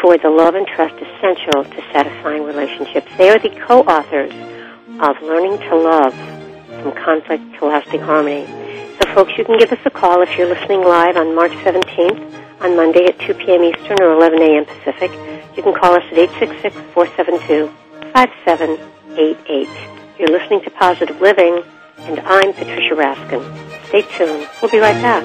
toward 0.00 0.22
the 0.22 0.30
love 0.30 0.54
and 0.54 0.66
trust 0.66 0.94
essential 0.94 1.64
to 1.64 1.80
satisfying 1.92 2.44
relationships. 2.44 3.10
They 3.18 3.28
are 3.28 3.38
the 3.38 3.52
co-authors 3.66 4.32
of 5.04 5.20
Learning 5.20 5.58
to 5.68 5.76
Love 5.76 6.14
from 6.80 6.92
Conflict 6.92 7.42
to 7.58 7.66
Lasting 7.66 8.00
Harmony. 8.00 8.67
Folks, 9.18 9.34
you 9.36 9.42
can 9.44 9.58
give 9.58 9.72
us 9.72 9.80
a 9.84 9.90
call 9.90 10.22
if 10.22 10.38
you're 10.38 10.48
listening 10.48 10.80
live 10.80 11.16
on 11.16 11.34
March 11.34 11.50
17th 11.50 12.60
on 12.60 12.76
Monday 12.76 13.04
at 13.06 13.18
2 13.18 13.34
p.m. 13.34 13.64
Eastern 13.64 14.00
or 14.00 14.12
11 14.12 14.40
a.m. 14.40 14.64
Pacific. 14.64 15.10
You 15.56 15.62
can 15.64 15.74
call 15.74 15.96
us 15.96 16.04
at 16.12 16.18
866-472-5788. 18.14 19.66
You're 20.20 20.28
listening 20.28 20.60
to 20.62 20.70
Positive 20.70 21.20
Living, 21.20 21.64
and 22.02 22.20
I'm 22.20 22.52
Patricia 22.52 22.94
Raskin. 22.94 23.42
Stay 23.88 24.02
tuned. 24.02 24.48
We'll 24.62 24.70
be 24.70 24.78
right 24.78 25.02
back. 25.02 25.24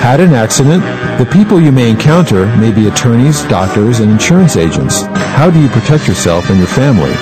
Had 0.00 0.20
an 0.20 0.32
accident? 0.32 0.82
The 1.18 1.28
people 1.30 1.60
you 1.60 1.72
may 1.72 1.90
encounter 1.90 2.46
may 2.56 2.72
be 2.72 2.88
attorneys, 2.88 3.42
doctors, 3.44 4.00
and 4.00 4.10
insurance 4.10 4.56
agents. 4.56 5.02
How 5.36 5.50
do 5.50 5.60
you 5.60 5.68
protect 5.68 6.06
yourself 6.06 6.50
and 6.50 6.58
your 6.58 6.68
family? 6.68 7.14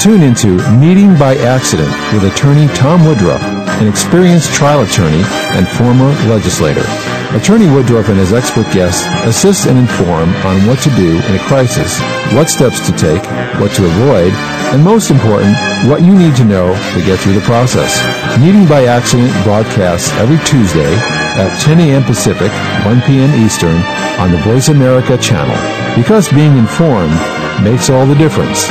Tune 0.00 0.22
into 0.22 0.56
Meeting 0.78 1.18
by 1.18 1.36
Accident 1.36 1.90
with 2.12 2.32
attorney 2.32 2.68
Tom 2.74 3.04
Woodruff 3.04 3.42
an 3.80 3.88
experienced 3.88 4.52
trial 4.52 4.82
attorney 4.82 5.22
and 5.56 5.66
former 5.66 6.12
legislator. 6.28 6.84
Attorney 7.32 7.66
Woodruff 7.66 8.10
and 8.10 8.18
his 8.18 8.32
expert 8.32 8.70
guests 8.74 9.08
assist 9.24 9.66
and 9.66 9.78
inform 9.78 10.28
on 10.44 10.66
what 10.66 10.78
to 10.80 10.90
do 10.96 11.16
in 11.16 11.34
a 11.34 11.46
crisis, 11.48 11.98
what 12.36 12.50
steps 12.50 12.84
to 12.84 12.92
take, 12.92 13.24
what 13.58 13.72
to 13.72 13.86
avoid, 13.86 14.34
and 14.74 14.84
most 14.84 15.10
important, 15.10 15.56
what 15.88 16.02
you 16.02 16.14
need 16.14 16.36
to 16.36 16.44
know 16.44 16.74
to 16.92 17.04
get 17.06 17.18
through 17.20 17.32
the 17.32 17.40
process. 17.48 18.04
Meeting 18.38 18.66
by 18.66 18.84
Accident 18.84 19.32
broadcasts 19.44 20.12
every 20.20 20.38
Tuesday 20.44 21.19
at 21.38 21.60
10 21.62 21.80
a.m. 21.80 22.02
Pacific, 22.04 22.50
1 22.84 23.00
p.m. 23.02 23.30
Eastern 23.44 23.76
on 24.18 24.30
the 24.30 24.38
Voice 24.38 24.68
America 24.68 25.16
channel. 25.18 25.56
Because 25.96 26.28
being 26.32 26.56
informed 26.56 27.12
makes 27.62 27.90
all 27.90 28.06
the 28.06 28.14
difference. 28.14 28.66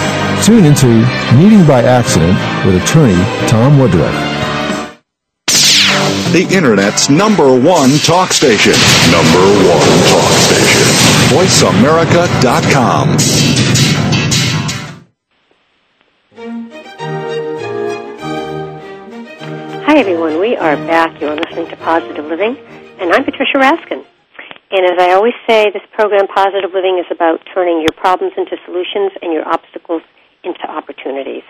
Tune 0.45 0.65
into 0.65 0.87
Meeting 1.35 1.65
by 1.67 1.83
Accident 1.83 2.37
with 2.65 2.81
attorney 2.81 3.17
Tom 3.47 3.77
Woodruff. 3.79 4.15
The 6.31 6.47
Internet's 6.51 7.09
number 7.09 7.59
one 7.59 7.97
talk 8.05 8.31
station. 8.31 8.73
Number 9.11 9.41
one 9.65 9.89
talk 10.13 10.31
station. 10.45 10.85
VoiceAmerica.com. 11.33 13.17
Everyone. 20.00 20.39
We 20.39 20.56
are 20.56 20.77
back. 20.88 21.20
You're 21.20 21.36
listening 21.36 21.68
to 21.68 21.75
Positive 21.75 22.24
Living, 22.24 22.56
and 23.03 23.12
I'm 23.12 23.25
Patricia 23.27 23.60
Raskin. 23.60 24.00
And 24.72 24.82
as 24.88 24.96
I 24.96 25.12
always 25.12 25.36
say, 25.44 25.68
this 25.75 25.84
program, 25.91 26.25
Positive 26.32 26.72
Living, 26.72 27.03
is 27.03 27.12
about 27.12 27.44
turning 27.53 27.84
your 27.84 27.91
problems 28.00 28.32
into 28.38 28.56
solutions 28.63 29.12
and 29.22 29.34
your 29.36 29.44
obstacles 29.44 30.01
into 30.48 30.63
opportunities. 30.72 31.44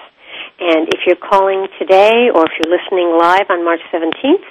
And 0.57 0.89
if 0.89 1.05
you're 1.05 1.21
calling 1.21 1.67
today 1.77 2.33
or 2.33 2.49
if 2.49 2.57
you're 2.57 2.73
listening 2.73 3.13
live 3.21 3.53
on 3.53 3.63
March 3.63 3.85
17th 3.93 4.41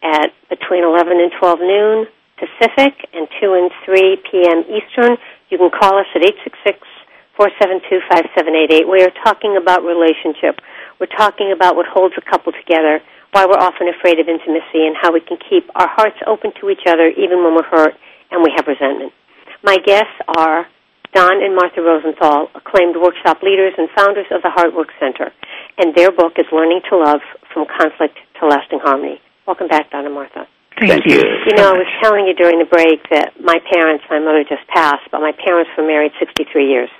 at 0.00 0.32
between 0.48 0.82
11 0.82 1.20
and 1.20 1.30
12 1.38 1.60
noon 1.60 2.06
Pacific 2.40 2.96
and 3.12 3.28
2 3.44 3.60
and 3.60 3.68
3 3.84 4.24
p.m. 4.24 4.64
Eastern, 4.72 5.20
you 5.52 5.60
can 5.60 5.68
call 5.68 6.00
us 6.00 6.08
at 6.16 6.24
866 6.24 6.80
472 7.36 8.08
5788. 8.08 8.88
We 8.88 9.04
are 9.04 9.12
talking 9.20 9.60
about 9.60 9.84
relationship. 9.84 10.64
We're 10.96 11.12
talking 11.12 11.52
about 11.52 11.76
what 11.76 11.84
holds 11.84 12.14
a 12.16 12.24
couple 12.24 12.56
together, 12.56 13.04
why 13.34 13.50
we're 13.50 13.58
often 13.58 13.90
afraid 13.90 14.22
of 14.22 14.30
intimacy, 14.30 14.86
and 14.86 14.94
how 14.94 15.10
we 15.10 15.18
can 15.18 15.36
keep 15.50 15.66
our 15.74 15.90
hearts 15.90 16.16
open 16.30 16.54
to 16.62 16.70
each 16.70 16.86
other 16.86 17.10
even 17.10 17.42
when 17.42 17.58
we're 17.58 17.66
hurt 17.66 17.98
and 18.30 18.46
we 18.46 18.54
have 18.54 18.70
resentment. 18.70 19.10
My 19.66 19.76
guests 19.82 20.14
are 20.38 20.70
Don 21.12 21.42
and 21.42 21.54
Martha 21.58 21.82
Rosenthal, 21.82 22.46
acclaimed 22.54 22.94
workshop 22.94 23.42
leaders 23.42 23.74
and 23.76 23.90
founders 23.90 24.26
of 24.30 24.42
the 24.42 24.54
Heartwork 24.54 24.94
Center, 25.02 25.34
and 25.78 25.94
their 25.94 26.14
book 26.14 26.38
is 26.38 26.46
Learning 26.54 26.80
to 26.90 26.96
Love 26.96 27.22
From 27.52 27.66
Conflict 27.66 28.14
to 28.38 28.46
Lasting 28.46 28.78
Harmony. 28.78 29.18
Welcome 29.46 29.66
back, 29.66 29.90
Don 29.90 30.06
and 30.06 30.14
Martha. 30.14 30.46
Thank, 30.78 30.90
Thank 30.90 31.06
you. 31.06 31.22
You 31.22 31.54
know, 31.54 31.70
I 31.70 31.78
was 31.78 31.90
telling 32.02 32.26
you 32.26 32.34
during 32.34 32.58
the 32.58 32.66
break 32.66 33.02
that 33.10 33.38
my 33.38 33.58
parents, 33.70 34.02
my 34.10 34.18
mother 34.18 34.42
just 34.42 34.66
passed, 34.70 35.06
but 35.10 35.20
my 35.20 35.30
parents 35.30 35.70
were 35.78 35.86
married 35.86 36.10
63 36.18 36.50
years. 36.66 36.90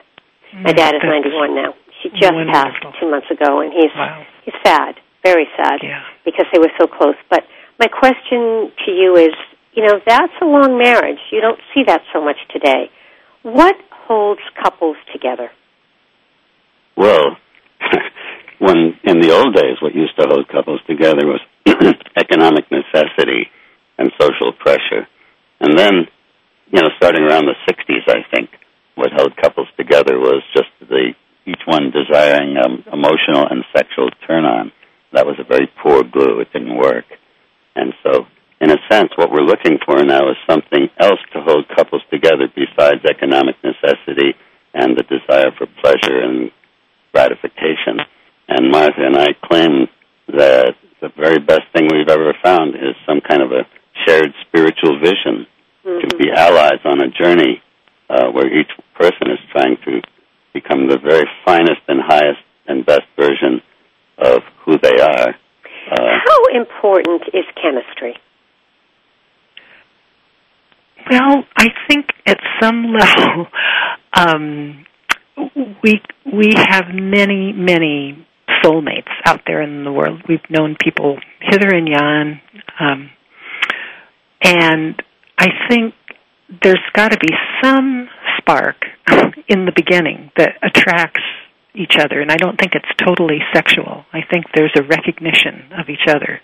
My 0.55 0.71
mm. 0.71 0.77
dad 0.77 0.95
is 0.95 1.03
91 1.03 1.55
now. 1.55 1.75
She 2.03 2.11
just 2.11 2.31
wonderful. 2.31 2.55
passed 2.55 2.79
two 3.01 3.11
months 3.11 3.31
ago, 3.31 3.61
and 3.61 3.73
he's 3.73 3.91
Wow. 3.95 4.23
he's 4.47 4.55
sad, 4.63 4.95
very 5.25 5.49
sad, 5.57 5.81
Yeah. 5.83 6.03
because 6.25 6.47
they 6.53 6.59
were 6.61 6.71
so 6.79 6.87
close. 6.87 7.17
But 7.31 7.45
my 7.81 7.89
question 7.89 8.71
to 8.85 8.91
you 8.93 9.17
is, 9.17 9.35
you 9.73 9.83
know, 9.87 10.01
that's 10.07 10.33
a 10.41 10.45
long 10.45 10.79
marriage. 10.79 11.19
You 11.33 11.41
don't 11.41 11.59
see 11.75 11.83
that 11.85 12.03
so 12.13 12.21
much 12.23 12.37
today. 12.53 12.91
What 13.43 13.75
holds 13.91 14.43
couples 14.63 14.97
together? 15.13 15.51
Well, 16.97 17.37
when 18.59 18.99
in 19.03 19.21
the 19.21 19.33
old 19.33 19.55
days, 19.55 19.77
what 19.83 19.95
used 19.95 20.17
to 20.21 20.27
hold 20.29 20.47
couples 20.49 20.81
together 20.87 21.27
was 21.27 21.41
economic 22.17 22.71
necessity 22.71 23.51
and 23.99 24.13
social 24.21 24.53
pressure. 24.53 25.09
And 25.61 25.77
then, 25.79 26.07
you 26.71 26.81
know, 26.81 26.89
starting 26.97 27.25
around 27.25 27.47
the 27.47 27.57
60s, 27.69 28.07
I 28.09 28.25
think, 28.35 28.51
what 28.95 29.11
held 29.13 29.37
couples 29.37 29.69
together 29.77 30.19
was 30.19 30.43
just 30.55 30.69
the 30.81 31.15
each 31.47 31.61
one 31.67 31.91
desiring 31.91 32.57
um, 32.57 32.85
emotional 32.93 33.47
and 33.51 33.65
sexual 33.77 34.09
turn 34.27 34.45
on. 34.45 34.73
That 35.15 35.27
was 35.27 35.39
a 35.39 35.47
very 35.47 35.71
poor 35.81 36.03
glue. 36.03 36.41
It 36.41 36.53
didn't 36.53 36.77
work. 36.77 37.07
And 37.77 37.95
so, 38.03 38.27
in 38.61 38.71
a 38.71 38.79
sense, 38.91 39.11
what 39.15 39.31
we're 39.31 39.47
looking 39.47 39.79
for 39.87 40.03
now 40.03 40.29
is 40.29 40.37
something 40.51 40.91
else 40.99 41.23
to 41.33 41.41
hold 41.41 41.71
couples 41.75 42.03
together 42.11 42.51
besides 42.51 43.07
economic 43.07 43.55
necessity 43.63 44.35
and 44.75 44.99
the 44.99 45.07
desire 45.07 45.55
for 45.57 45.67
pleasure 45.81 46.19
and 46.19 46.51
gratification. 47.13 48.03
And 48.49 48.71
Martha 48.71 49.07
and 49.07 49.17
I 49.17 49.39
claim 49.47 49.87
that 50.35 50.75
the 51.01 51.11
very 51.17 51.39
best 51.39 51.63
thing 51.73 51.87
we've 51.93 52.11
ever 52.11 52.35
found 52.43 52.75
is 52.75 52.99
some 53.07 53.21
kind 53.21 53.43
of 53.43 53.53
a 53.53 53.63
shared 54.05 54.35
spiritual 54.49 54.99
vision 54.99 55.47
to 55.85 56.17
be 56.17 56.33
allies 56.35 56.81
on 56.85 56.99
a 57.01 57.11
journey 57.11 57.63
uh, 58.11 58.31
where 58.33 58.49
each 58.49 58.71
person 58.99 59.31
is 59.31 59.39
trying 59.53 59.77
to 59.85 60.01
become 60.53 60.89
the 60.89 60.99
very 60.99 61.29
finest 61.45 61.83
and 61.87 62.01
highest 62.03 62.41
and 62.67 62.85
best 62.85 63.07
version 63.17 63.61
of 64.19 64.43
who 64.65 64.79
they 64.79 65.01
are. 65.01 65.35
Uh, 65.91 66.19
How 66.25 66.45
important 66.55 67.23
is 67.33 67.45
chemistry? 67.61 68.17
Well, 71.11 71.45
I 71.57 71.69
think 71.89 72.07
at 72.27 72.39
some 72.63 72.93
level, 72.93 73.47
um, 74.17 74.87
we 75.83 76.01
we 76.33 76.53
have 76.57 76.87
many 76.95 77.53
many 77.53 78.27
soulmates 78.65 79.11
out 79.27 79.43
there 79.47 79.61
in 79.61 79.85
the 79.85 79.93
world. 79.93 80.23
We've 80.29 80.41
known 80.49 80.77
people 80.83 81.19
hither 81.41 81.69
and 81.69 81.89
yon, 81.89 82.41
um, 82.81 83.11
and 84.43 85.03
I 85.39 85.49
think 85.69 85.95
there's 86.63 86.81
got 86.95 87.11
to 87.11 87.19
be 87.19 87.35
some 87.63 88.09
spark 88.39 88.77
in 89.49 89.67
the 89.67 89.73
beginning 89.75 90.31
that 90.37 90.53
attracts 90.63 91.23
each 91.75 91.97
other, 91.99 92.21
and 92.21 92.31
I 92.31 92.37
don't 92.37 92.59
think 92.59 92.73
it's 92.75 92.89
totally 93.05 93.39
sexual. 93.53 94.05
I 94.13 94.21
think 94.31 94.47
there's 94.55 94.73
a 94.77 94.83
recognition 94.83 95.73
of 95.77 95.89
each 95.89 96.07
other 96.09 96.41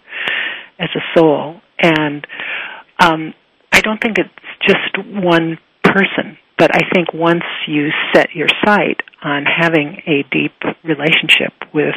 as 0.79 0.89
a 0.95 1.19
soul, 1.19 1.61
and 1.79 2.27
um, 2.99 3.35
I 3.73 3.81
don't 3.81 4.01
think 4.01 4.19
it's 4.19 4.31
just 4.67 5.07
one 5.07 5.59
person. 5.85 6.39
But 6.59 6.75
I 6.75 6.81
think 6.93 7.15
once 7.15 7.45
you 7.67 7.89
set 8.13 8.35
your 8.35 8.49
sight 8.65 9.01
on 9.23 9.45
having 9.47 10.03
a 10.07 10.25
deep 10.31 10.53
relationship 10.85 11.53
with 11.73 11.95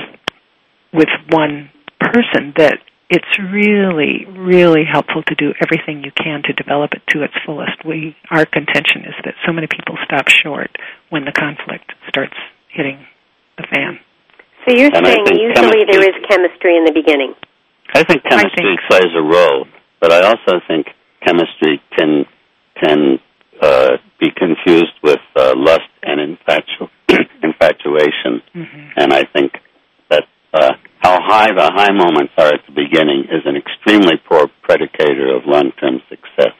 with 0.93 1.10
one 1.30 1.69
person, 2.00 2.54
that 2.58 2.78
it's 3.10 3.38
really, 3.52 4.26
really 4.26 4.84
helpful 4.89 5.24
to 5.24 5.36
do 5.36 5.54
everything 5.62 6.04
you 6.04 6.12
can 6.12 6.43
to 6.43 6.54
develop 6.54 6.93
it 6.93 7.02
to 7.10 7.24
its 7.24 7.34
fullest. 7.46 7.84
We 7.86 8.15
our 8.32 8.46
contention 8.46 9.02
is 9.06 9.15
that 9.26 9.36
so 9.46 9.52
many 9.52 9.67
people 9.67 9.98
stop 10.06 10.30
short 10.30 10.72
when 11.10 11.26
the 11.26 11.34
conflict 11.34 11.91
starts 12.08 12.36
hitting 12.69 13.06
the 13.58 13.63
fan. 13.72 14.00
So 14.66 14.74
you're 14.76 14.92
And 14.94 15.06
saying 15.06 15.26
usually 15.39 15.84
there 15.86 16.04
is 16.04 16.16
chemistry- 16.28 16.78
in 16.78 16.86
the 16.86 16.94
beginning. 16.94 17.36
I 17.94 18.04
think 18.04 18.24
chemistry 18.24 18.78
think 18.78 18.80
plays 18.89 19.12
a 19.16 19.22
role, 19.22 19.68
but 20.00 20.12
I 20.12 20.22
also 20.22 20.62
think 20.68 20.88
chemistry 21.22 21.82
can 21.96 22.26
can 22.82 23.20
uh, 23.62 23.98
be 24.20 24.32
confused 24.32 24.94
with 25.04 25.20
uh, 25.36 25.54
lust 25.56 25.89
and 26.02 26.20
infatu- 26.20 26.89
infatuation. 27.44 28.42
Mm-hmm. 28.56 28.88
And 28.98 29.13
I 29.13 29.24
think 29.26 29.54
that 30.10 30.24
uh, 30.54 30.72
how 31.00 31.20
high 31.22 31.52
the 31.54 31.72
high 31.74 31.92
moments 31.92 32.34
are 32.38 32.48
at 32.48 32.62
the 32.66 32.74
beginning 32.74 33.26
is 33.26 33.44
an 33.46 33.56
extremely 33.56 34.18
poor 34.28 34.50
predicator 34.68 35.36
of 35.38 35.46
long-term 35.46 36.02
success. 36.10 36.56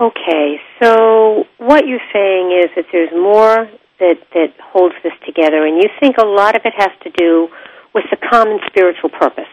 Okay, 0.00 0.60
so 0.82 1.44
what 1.58 1.86
you're 1.86 2.00
saying 2.12 2.50
is 2.63 2.63
that 2.76 2.86
there's 2.92 3.12
more 3.12 3.68
that 4.00 4.18
that 4.34 4.52
holds 4.60 4.94
this 5.02 5.12
together, 5.26 5.64
and 5.66 5.76
you 5.76 5.88
think 6.00 6.16
a 6.18 6.26
lot 6.26 6.56
of 6.56 6.62
it 6.64 6.74
has 6.76 6.90
to 7.04 7.10
do 7.10 7.48
with 7.94 8.04
the 8.10 8.16
common 8.16 8.58
spiritual 8.66 9.10
purpose. 9.10 9.50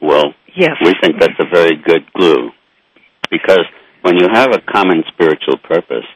Well, 0.00 0.34
Yes. 0.54 0.76
we 0.84 0.92
think 1.00 1.20
that's 1.20 1.38
a 1.38 1.46
very 1.52 1.76
good 1.76 2.12
glue 2.12 2.50
because 3.30 3.64
when 4.02 4.16
you 4.18 4.26
have 4.32 4.52
a 4.52 4.60
common 4.60 5.04
spiritual 5.08 5.56
purpose, 5.58 6.06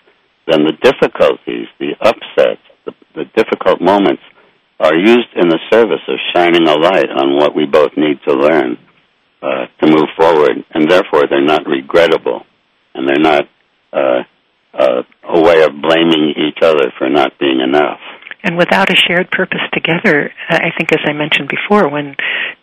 then 0.46 0.64
the 0.64 0.72
difficulties, 0.82 1.68
the 1.78 1.92
upsets, 2.00 2.60
the, 2.84 2.92
the 3.14 3.24
difficult 3.36 3.80
moments 3.80 4.22
are 4.80 4.96
used 4.96 5.30
in 5.36 5.48
the 5.48 5.60
service 5.70 6.02
of 6.08 6.18
shining 6.34 6.66
a 6.66 6.74
light 6.78 7.08
on 7.10 7.36
what 7.36 7.54
we 7.54 7.66
both 7.66 7.92
need 7.96 8.18
to 8.26 8.34
learn 8.34 8.78
uh, 9.42 9.66
to 9.80 9.86
move 9.86 10.08
forward, 10.16 10.64
and 10.74 10.90
therefore 10.90 11.24
they're 11.30 11.44
not 11.44 11.66
regrettable, 11.66 12.42
and 12.94 13.08
they're 13.08 13.22
not 13.22 13.44
uh, 13.92 14.22
uh, 14.74 15.02
a 15.24 15.40
way 15.40 15.62
of 15.62 15.70
blaming 15.80 16.34
each 16.36 16.62
other 16.62 16.92
for 16.98 17.08
not 17.08 17.38
being 17.38 17.60
enough. 17.60 18.00
And 18.44 18.56
without 18.56 18.90
a 18.90 18.96
shared 18.96 19.30
purpose 19.30 19.62
together, 19.72 20.32
I 20.48 20.70
think, 20.76 20.90
as 20.92 21.00
I 21.06 21.12
mentioned 21.12 21.48
before, 21.48 21.88
when 21.88 22.16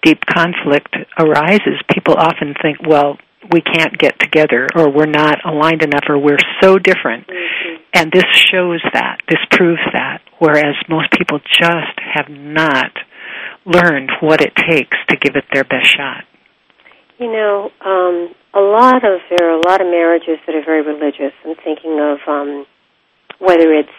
deep 0.03 0.19
conflict 0.25 0.93
arises, 1.17 1.79
people 1.93 2.15
often 2.17 2.53
think, 2.61 2.79
well, 2.85 3.17
we 3.51 3.61
can't 3.61 3.97
get 3.97 4.19
together, 4.19 4.67
or 4.75 4.91
we're 4.91 5.05
not 5.05 5.39
aligned 5.45 5.81
enough, 5.81 6.03
or 6.09 6.17
we're 6.19 6.37
so 6.61 6.77
different. 6.77 7.27
And 7.93 8.11
this 8.11 8.25
shows 8.33 8.81
that. 8.93 9.19
This 9.29 9.39
proves 9.51 9.81
that. 9.93 10.21
whereas 10.39 10.75
most 10.89 11.11
people 11.11 11.39
just 11.39 11.99
have 12.13 12.29
not 12.29 12.91
learned 13.65 14.11
what 14.21 14.41
it 14.41 14.53
takes 14.69 14.97
to 15.09 15.17
give 15.17 15.35
it 15.35 15.45
their 15.53 15.63
best 15.63 15.87
shot. 15.95 16.23
You 17.19 17.27
know, 17.27 17.69
um, 17.83 18.33
a 18.53 18.63
lot 18.63 19.03
of 19.03 19.19
there 19.27 19.51
are 19.51 19.59
a 19.59 19.67
lot 19.67 19.81
of 19.81 19.87
marriages 19.87 20.39
that 20.47 20.55
are 20.55 20.63
very 20.63 20.81
religious. 20.81 21.35
I'm 21.43 21.55
thinking 21.59 21.99
of 21.99 22.19
um, 22.25 22.65
whether 23.39 23.73
it's 23.73 23.91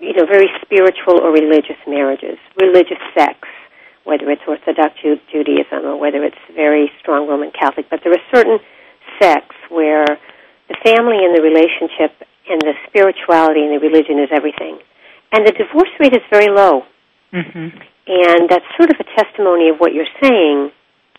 you 0.00 0.14
know 0.16 0.24
very 0.24 0.48
spiritual 0.64 1.20
or 1.20 1.30
religious 1.30 1.76
marriages, 1.86 2.38
religious 2.56 2.96
sects, 3.12 3.52
whether 4.04 4.30
it's 4.30 4.40
Orthodox 4.48 4.96
Judaism 5.02 5.84
or 5.84 6.00
whether 6.00 6.24
it's 6.24 6.40
very 6.56 6.90
strong 7.00 7.28
Roman 7.28 7.52
Catholic. 7.52 7.90
But 7.90 8.00
there 8.02 8.14
are 8.16 8.24
certain 8.32 8.58
sects 9.20 9.56
where 9.68 10.08
the 10.68 10.76
family 10.80 11.20
and 11.20 11.36
the 11.36 11.44
relationship 11.44 12.16
and 12.48 12.60
the 12.64 12.72
spirituality 12.88 13.60
and 13.60 13.76
the 13.76 13.80
religion 13.84 14.18
is 14.24 14.32
everything, 14.32 14.80
and 15.32 15.46
the 15.46 15.52
divorce 15.52 15.92
rate 16.00 16.16
is 16.16 16.24
very 16.32 16.48
low. 16.48 16.88
Mm-hmm. 17.30 17.76
And 18.06 18.48
that's 18.48 18.64
sort 18.80 18.88
of 18.88 18.96
a 19.00 19.08
testimony 19.20 19.68
of 19.68 19.76
what 19.76 19.92
you're 19.92 20.08
saying 20.22 20.72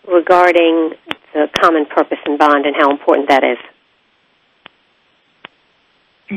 regarding 0.06 0.94
the 1.36 1.46
common 1.60 1.86
purpose 1.86 2.18
and 2.24 2.38
bond 2.38 2.64
and 2.66 2.74
how 2.74 2.90
important 2.90 3.28
that 3.28 3.44
is. 3.44 3.58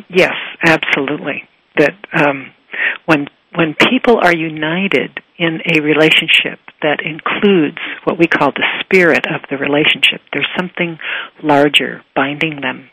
Yes, 0.09 0.35
absolutely. 0.63 1.47
That 1.77 1.95
um, 2.13 2.51
when 3.05 3.27
when 3.55 3.75
people 3.89 4.19
are 4.21 4.35
united 4.35 5.19
in 5.39 5.61
a 5.65 5.81
relationship 5.81 6.59
that 6.83 6.99
includes 7.03 7.79
what 8.03 8.19
we 8.19 8.27
call 8.27 8.51
the 8.51 8.65
spirit 8.81 9.25
of 9.25 9.41
the 9.49 9.57
relationship, 9.57 10.21
there's 10.31 10.47
something 10.57 10.99
larger 11.41 12.03
binding 12.15 12.61
them 12.61 12.89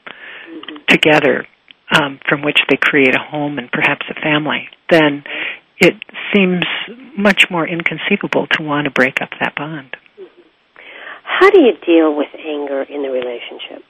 mm-hmm. 0.49 0.77
together 0.89 1.47
um, 1.91 2.19
from 2.29 2.43
which 2.43 2.59
they 2.71 2.79
create 2.81 3.15
a 3.15 3.19
home 3.19 3.59
and 3.59 3.71
perhaps 3.71 4.07
a 4.11 4.21
family. 4.21 4.69
Then 4.91 5.25
it 5.79 5.95
seems 6.35 6.65
much 7.19 7.45
more 7.51 7.69
inconceivable 7.69 8.47
to 8.53 8.63
want 8.63 8.87
to 8.87 8.91
break 8.91 9.21
up 9.21 9.31
that 9.41 9.55
bond. 9.57 9.97
How 11.39 11.51
do 11.51 11.61
you 11.61 11.77
deal 11.85 12.17
with 12.17 12.33
anger 12.33 12.83
in 12.83 13.03
the 13.03 13.11
relationship? 13.13 13.85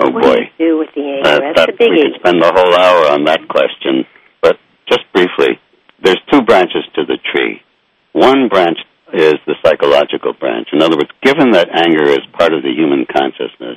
Oh 0.00 0.08
what 0.10 0.22
boy, 0.22 0.36
do 0.36 0.42
you 0.42 0.56
do 0.58 0.78
with 0.78 0.88
the 0.96 1.04
anger? 1.04 1.28
that, 1.28 1.40
That's 1.44 1.60
that, 1.60 1.76
the 1.76 1.84
biggie. 1.84 1.90
we 1.92 2.02
could 2.08 2.20
spend 2.24 2.40
the 2.40 2.52
whole 2.56 2.72
hour 2.72 3.12
on 3.12 3.24
that 3.24 3.44
question. 3.48 4.08
But 4.40 4.56
just 4.88 5.04
briefly, 5.12 5.60
there's 6.02 6.20
two 6.32 6.40
branches 6.40 6.84
to 6.96 7.04
the 7.04 7.18
tree. 7.20 7.60
One 8.12 8.48
branch 8.48 8.78
is 9.12 9.34
the 9.46 9.56
psychological 9.62 10.32
branch. 10.32 10.68
In 10.72 10.80
other 10.80 10.96
words, 10.96 11.12
given 11.22 11.52
that 11.52 11.68
anger 11.68 12.08
is 12.08 12.24
part 12.32 12.54
of 12.54 12.62
the 12.62 12.72
human 12.72 13.04
consciousness, 13.04 13.76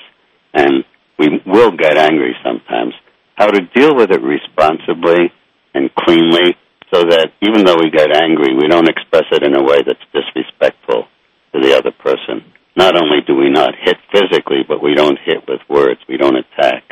and 0.53 0.85
we 1.19 1.41
will 1.45 1.71
get 1.75 1.97
angry 1.97 2.35
sometimes, 2.39 2.93
how 3.35 3.47
to 3.47 3.67
deal 3.75 3.95
with 3.95 4.11
it 4.11 4.21
responsibly 4.21 5.33
and 5.73 5.93
cleanly 5.95 6.55
so 6.93 7.01
that 7.03 7.33
even 7.41 7.65
though 7.65 7.75
we 7.75 7.89
get 7.89 8.15
angry, 8.15 8.55
we 8.55 8.67
don't 8.69 8.87
express 8.87 9.25
it 9.31 9.43
in 9.43 9.55
a 9.57 9.63
way 9.63 9.81
that's 9.85 10.05
disrespectful 10.13 11.07
to 11.53 11.59
the 11.59 11.75
other 11.75 11.91
person. 11.91 12.45
Not 12.75 12.95
only 12.95 13.21
do 13.25 13.35
we 13.35 13.49
not 13.49 13.75
hit 13.79 13.97
physically, 14.11 14.65
but 14.67 14.81
we 14.81 14.95
don't 14.95 15.19
hit 15.23 15.47
with 15.47 15.61
words, 15.69 16.01
we 16.09 16.17
don't 16.17 16.37
attack. 16.37 16.83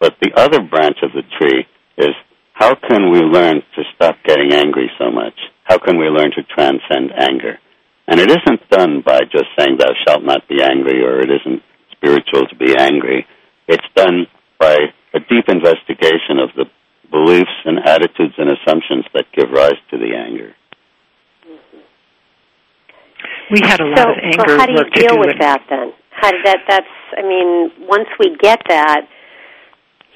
But 0.00 0.16
the 0.20 0.32
other 0.34 0.62
branch 0.62 0.98
of 1.02 1.12
the 1.12 1.22
tree 1.38 1.66
is 1.98 2.14
how 2.54 2.74
can 2.74 3.10
we 3.10 3.20
learn 3.20 3.62
to 3.76 3.82
stop 3.94 4.16
getting 4.24 4.52
angry 4.52 4.90
so 4.98 5.10
much? 5.10 5.34
How 5.64 5.78
can 5.78 5.98
we 5.98 6.06
learn 6.06 6.30
to 6.36 6.42
transcend 6.42 7.12
anger? 7.16 7.58
And 8.08 8.18
it 8.18 8.30
isn't 8.30 8.68
done 8.70 9.02
by 9.04 9.20
just 9.30 9.48
saying, 9.58 9.76
Thou 9.78 9.92
shalt 10.06 10.24
not 10.24 10.48
be 10.48 10.62
angry, 10.62 11.04
or 11.04 11.20
it 11.20 11.30
isn't 11.30 11.62
spiritual 11.92 12.48
to 12.48 12.56
be 12.56 12.74
angry. 12.76 13.26
It's 13.68 13.86
done 13.94 14.26
by 14.58 14.76
a 15.14 15.20
deep 15.20 15.48
investigation 15.48 16.40
of 16.42 16.50
the 16.56 16.64
beliefs 17.10 17.54
and 17.64 17.78
attitudes 17.78 18.34
and 18.38 18.50
assumptions 18.50 19.04
that 19.14 19.32
give 19.36 19.50
rise 19.50 19.78
to 19.90 19.98
the 19.98 20.16
anger. 20.16 20.54
We 23.50 23.60
had 23.62 23.80
a 23.80 23.86
lot 23.86 23.98
so, 23.98 24.10
of 24.10 24.18
anger 24.22 24.48
so 24.48 24.58
how 24.58 24.66
do 24.66 24.72
you 24.72 24.90
deal 24.94 25.14
do 25.14 25.20
with 25.20 25.34
it. 25.34 25.40
that 25.40 25.66
then? 25.68 25.92
How 26.10 26.30
did 26.30 26.44
that? 26.44 26.58
That's. 26.68 26.94
I 27.16 27.22
mean, 27.22 27.72
once 27.88 28.08
we 28.18 28.36
get 28.40 28.60
that, 28.68 29.08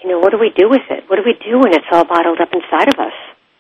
you 0.03 0.11
know, 0.11 0.19
what 0.21 0.31
do 0.31 0.39
we 0.39 0.51
do 0.57 0.69
with 0.69 0.87
it? 0.91 1.05
What 1.09 1.17
do 1.17 1.23
we 1.25 1.35
do 1.35 1.59
when 1.59 1.75
it's 1.75 1.87
all 1.91 2.05
bottled 2.05 2.41
up 2.41 2.51
inside 2.53 2.89
of 2.89 3.01
us? 3.01 3.13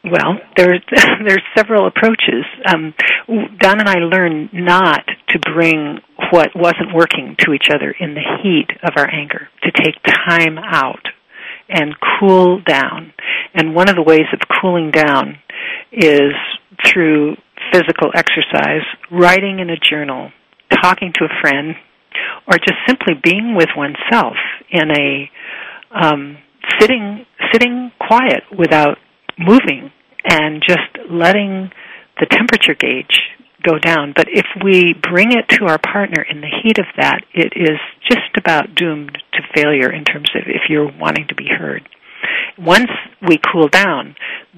Well, 0.04 0.38
there's 0.56 0.82
there's 1.26 1.42
several 1.56 1.86
approaches. 1.86 2.44
Um, 2.66 2.94
Don 3.26 3.80
and 3.80 3.88
I 3.88 3.98
learned 3.98 4.50
not 4.52 5.04
to 5.28 5.38
bring 5.38 5.98
what 6.30 6.50
wasn't 6.54 6.94
working 6.94 7.36
to 7.40 7.52
each 7.52 7.66
other 7.72 7.94
in 7.98 8.14
the 8.14 8.22
heat 8.42 8.68
of 8.82 8.92
our 8.96 9.10
anger. 9.10 9.48
To 9.62 9.72
take 9.72 9.96
time 10.04 10.58
out 10.58 11.08
and 11.68 11.94
cool 12.20 12.60
down. 12.60 13.12
And 13.54 13.74
one 13.74 13.88
of 13.88 13.96
the 13.96 14.02
ways 14.02 14.26
of 14.32 14.40
cooling 14.60 14.90
down 14.90 15.38
is 15.90 16.32
through 16.86 17.36
physical 17.74 18.10
exercise, 18.14 18.86
writing 19.10 19.58
in 19.58 19.68
a 19.68 19.76
journal, 19.76 20.30
talking 20.80 21.12
to 21.12 21.24
a 21.24 21.40
friend, 21.42 21.74
or 22.46 22.56
just 22.58 22.78
simply 22.86 23.14
being 23.20 23.56
with 23.56 23.70
oneself 23.76 24.36
in 24.70 24.90
a 24.90 25.30
um, 25.90 26.38
sitting 26.80 27.26
sitting 27.52 27.90
quiet 27.98 28.44
without 28.56 28.98
moving 29.38 29.90
and 30.24 30.62
just 30.66 31.10
letting 31.10 31.70
the 32.20 32.26
temperature 32.26 32.74
gauge 32.74 33.20
go 33.62 33.78
down. 33.78 34.12
But 34.14 34.28
if 34.30 34.46
we 34.62 34.94
bring 34.94 35.32
it 35.32 35.48
to 35.58 35.66
our 35.66 35.78
partner 35.78 36.22
in 36.22 36.40
the 36.40 36.50
heat 36.62 36.78
of 36.78 36.86
that, 36.96 37.22
it 37.32 37.54
is 37.56 37.78
just 38.08 38.36
about 38.36 38.74
doomed 38.74 39.18
to 39.32 39.40
failure 39.54 39.90
in 39.90 40.04
terms 40.04 40.30
of 40.34 40.42
if 40.46 40.62
you're 40.68 40.90
wanting 40.98 41.26
to 41.28 41.34
be 41.34 41.48
heard. 41.48 41.88
Once 42.58 42.90
we 43.26 43.38
cool 43.52 43.68
down, 43.68 44.14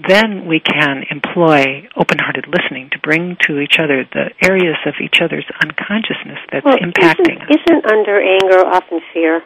then 0.08 0.46
we 0.46 0.60
can 0.60 1.04
employ 1.10 1.88
open-hearted 1.96 2.46
listening 2.46 2.90
to 2.92 2.98
bring 2.98 3.36
to 3.40 3.58
each 3.58 3.78
other 3.78 4.04
the 4.12 4.30
areas 4.42 4.76
of 4.86 4.94
each 5.02 5.20
other's 5.22 5.46
unconsciousness 5.62 6.38
that's 6.52 6.64
well, 6.64 6.76
impacting 6.76 7.40
isn't, 7.40 7.50
us. 7.50 7.56
Isn't 7.66 7.86
under 7.86 8.20
anger 8.20 8.66
often 8.66 9.00
fear? 9.14 9.42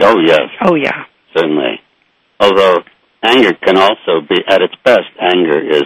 Oh, 0.00 0.16
yes. 0.24 0.48
Oh, 0.64 0.74
yeah. 0.74 1.04
Certainly. 1.36 1.80
Although 2.40 2.78
anger 3.22 3.52
can 3.62 3.76
also 3.76 4.20
be, 4.28 4.36
at 4.48 4.62
its 4.62 4.74
best, 4.84 5.08
anger 5.20 5.60
is 5.60 5.84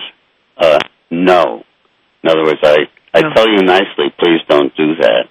uh, 0.59 0.79
no. 1.11 1.65
In 2.23 2.31
other 2.31 2.45
words, 2.45 2.61
I, 2.63 2.77
I 3.15 3.21
No. 3.23 3.31
tell 3.35 3.49
you 3.49 3.63
nicely, 3.63 4.15
please 4.19 4.41
don't 4.49 4.75
do 4.77 4.95
that, 5.01 5.25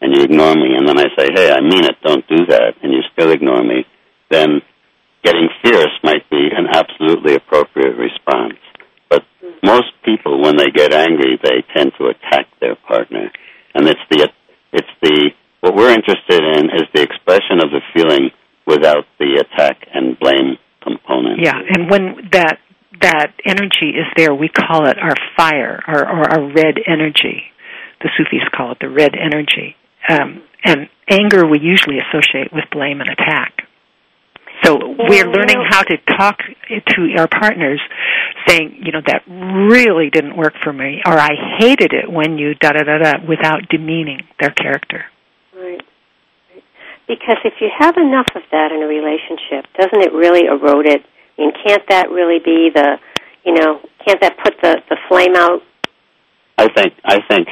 and 0.00 0.14
you 0.16 0.22
ignore 0.24 0.54
me, 0.54 0.74
and 0.76 0.86
then 0.88 0.98
I 0.98 1.06
say, 1.16 1.28
hey, 1.34 1.50
I 1.50 1.60
mean 1.60 1.84
it, 1.84 1.96
don't 2.02 2.26
do 2.28 2.46
that, 2.46 2.74
and 2.82 2.92
you 2.92 3.00
still 3.12 3.30
ignore 3.30 3.62
me, 3.62 3.84
then 4.30 4.60
getting 5.24 5.48
fierce 5.62 5.96
might 6.04 6.28
be 6.30 6.48
an 6.54 6.68
absolutely 6.72 7.34
appropriate 7.34 7.96
response. 7.96 8.60
But 9.08 9.24
most 9.64 9.90
people, 10.04 10.42
when 10.42 10.56
they 10.56 10.70
get 10.70 10.92
angry, 10.92 11.40
they 11.42 11.64
tend 11.74 11.92
to 11.98 12.12
attack 12.12 12.46
their 12.60 12.76
partner, 12.76 13.32
and 13.74 13.88
it's 13.88 14.04
the 14.10 14.28
it's 14.72 14.94
the 15.02 15.30
what 15.60 15.74
we're 15.74 15.90
interested 15.90 16.42
in 16.44 16.66
is 16.76 16.84
the 16.94 17.02
expression 17.02 17.58
of 17.64 17.70
the 17.70 17.80
feeling 17.94 18.30
without 18.66 19.04
the 19.18 19.40
attack 19.40 19.88
and 19.92 20.18
blame 20.18 20.58
component. 20.82 21.40
Yeah, 21.42 21.56
and 21.56 21.90
when 21.90 22.28
that 22.32 22.58
that 23.00 23.32
energy 23.44 23.96
is 23.96 24.06
there, 24.16 24.34
we 24.34 24.48
call 24.48 24.88
it 24.88 24.98
our 24.98 25.16
fire 25.36 25.82
or, 25.88 26.00
or 26.00 26.30
our 26.30 26.52
red 26.52 26.76
energy. 26.86 27.42
The 28.00 28.10
Sufis 28.16 28.46
call 28.54 28.72
it 28.72 28.78
the 28.80 28.90
red 28.90 29.12
energy. 29.16 29.76
Um, 30.08 30.42
and 30.64 30.88
anger 31.08 31.46
we 31.46 31.58
usually 31.60 31.96
associate 31.98 32.52
with 32.52 32.64
blame 32.70 33.00
and 33.00 33.10
attack. 33.10 33.63
So 34.64 34.78
we're 34.78 35.26
learning 35.30 35.62
how 35.68 35.82
to 35.82 35.96
talk 36.16 36.38
to 36.38 37.14
our 37.18 37.28
partners, 37.28 37.80
saying, 38.46 38.80
you 38.82 38.92
know, 38.92 39.00
that 39.06 39.22
really 39.28 40.10
didn't 40.10 40.36
work 40.36 40.54
for 40.62 40.72
me, 40.72 41.02
or 41.06 41.12
I 41.12 41.30
hated 41.58 41.92
it 41.92 42.10
when 42.10 42.38
you 42.38 42.54
da 42.54 42.70
da 42.70 42.82
da 42.82 42.98
da, 42.98 43.12
without 43.28 43.68
demeaning 43.68 44.20
their 44.40 44.50
character. 44.50 45.04
Right. 45.54 45.82
Because 47.06 47.36
if 47.44 47.54
you 47.60 47.68
have 47.78 47.96
enough 47.98 48.28
of 48.34 48.42
that 48.50 48.72
in 48.72 48.82
a 48.82 48.86
relationship, 48.86 49.66
doesn't 49.78 50.00
it 50.00 50.12
really 50.12 50.46
erode 50.46 50.86
it? 50.86 51.02
I 51.36 51.42
mean, 51.42 51.52
can't 51.66 51.82
that 51.90 52.10
really 52.10 52.38
be 52.38 52.70
the, 52.74 52.96
you 53.44 53.52
know, 53.52 53.80
can't 54.06 54.20
that 54.22 54.38
put 54.42 54.54
the 54.62 54.80
the 54.88 54.96
flame 55.08 55.36
out? 55.36 55.60
I 56.56 56.68
think 56.68 56.94
I 57.04 57.18
think 57.28 57.48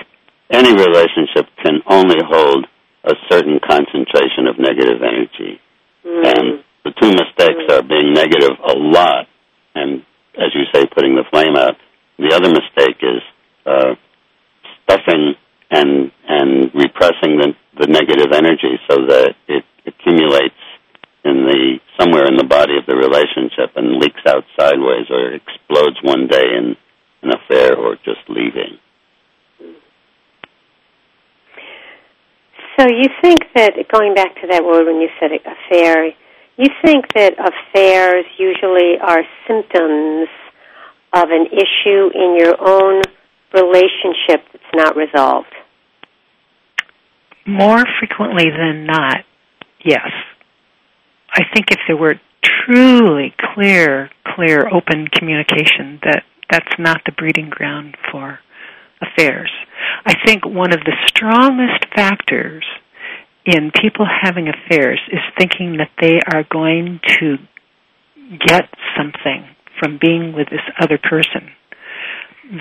any 0.51 0.73
relationship 0.73 1.47
can 1.63 1.83
only 1.87 2.17
hold 2.25 2.67
a 3.05 3.15
certain 3.29 3.61
concentration 3.61 4.47
of 4.47 4.59
negative 4.59 5.03
energy, 5.03 5.61
Mm. 6.07 6.27
and 6.27 6.65
the 6.85 6.93
two 7.01 7.11
mistakes 7.11 7.63
are 7.71 7.83
being 7.83 8.13
negative 8.13 8.59
a 8.65 8.73
lot, 8.73 9.27
and 9.75 10.03
as 10.35 10.55
you 10.55 10.65
say, 10.75 10.87
putting 10.87 11.15
the 11.15 11.25
flame 11.31 11.57
out. 11.57 11.77
The 12.19 12.35
other 12.35 12.49
mistake 12.49 12.99
is 13.03 13.23
uh, 13.67 13.95
stuffing 14.83 15.35
and 15.71 16.11
and 16.29 16.71
repressing 16.75 17.39
the 17.39 17.55
the 17.79 17.87
negative 17.87 18.33
energy 18.33 18.79
so 18.89 19.07
that 19.07 19.35
it 19.49 19.65
accumulates 19.87 20.55
in 21.25 21.47
the 21.47 21.79
somewhere 21.99 22.27
in 22.27 22.37
the 22.37 22.45
body 22.45 22.77
of 22.77 22.87
the 22.87 22.97
relationship 22.97 23.77
and 23.77 23.99
leaks 23.99 24.21
out 24.27 24.45
sideways 24.59 25.07
or 25.09 25.33
explodes 25.33 25.97
one 26.03 26.27
day 26.27 26.45
in 26.59 26.77
an 27.23 27.31
affair 27.31 27.77
or 27.77 27.97
just 28.05 28.21
leaving. 28.29 28.79
So 32.79 32.89
you 32.89 33.09
think 33.23 33.45
that 33.55 33.75
going 33.93 34.15
back 34.15 34.35
to 34.41 34.49
that 34.49 34.65
word 34.65 34.87
when 34.87 35.01
you 35.01 35.09
said 35.21 35.31
affair, 35.33 36.13
you 36.57 36.69
think 36.85 37.13
that 37.15 37.35
affairs 37.39 38.25
usually 38.39 38.99
are 39.01 39.23
symptoms 39.47 40.29
of 41.13 41.29
an 41.31 41.47
issue 41.47 42.11
in 42.15 42.37
your 42.39 42.57
own 42.61 43.03
relationship 43.53 44.45
that's 44.53 44.75
not 44.75 44.97
resolved? 44.97 45.53
More 47.47 47.85
frequently 47.99 48.51
than 48.51 48.87
not, 48.87 49.25
yes. 49.85 50.11
I 51.35 51.43
think 51.53 51.71
if 51.71 51.79
there 51.89 51.97
were 51.97 52.21
truly 52.43 53.35
clear, 53.55 54.11
clear, 54.35 54.69
open 54.69 55.09
communication, 55.09 55.99
that 56.05 56.23
that's 56.51 56.79
not 56.79 57.01
the 57.07 57.13
breeding 57.13 57.49
ground 57.51 57.97
for 58.11 58.39
affairs. 59.01 59.51
I 60.05 60.15
think 60.25 60.45
one 60.45 60.73
of 60.73 60.81
the 60.81 60.97
strongest 61.07 61.87
factors 61.95 62.65
in 63.45 63.71
people 63.71 64.07
having 64.07 64.49
affairs 64.49 65.01
is 65.11 65.21
thinking 65.39 65.79
that 65.79 65.91
they 66.01 66.21
are 66.33 66.45
going 66.51 67.01
to 67.21 67.37
get 68.47 68.69
something 68.97 69.49
from 69.81 69.99
being 70.01 70.33
with 70.33 70.49
this 70.49 70.63
other 70.81 70.99
person 70.99 71.51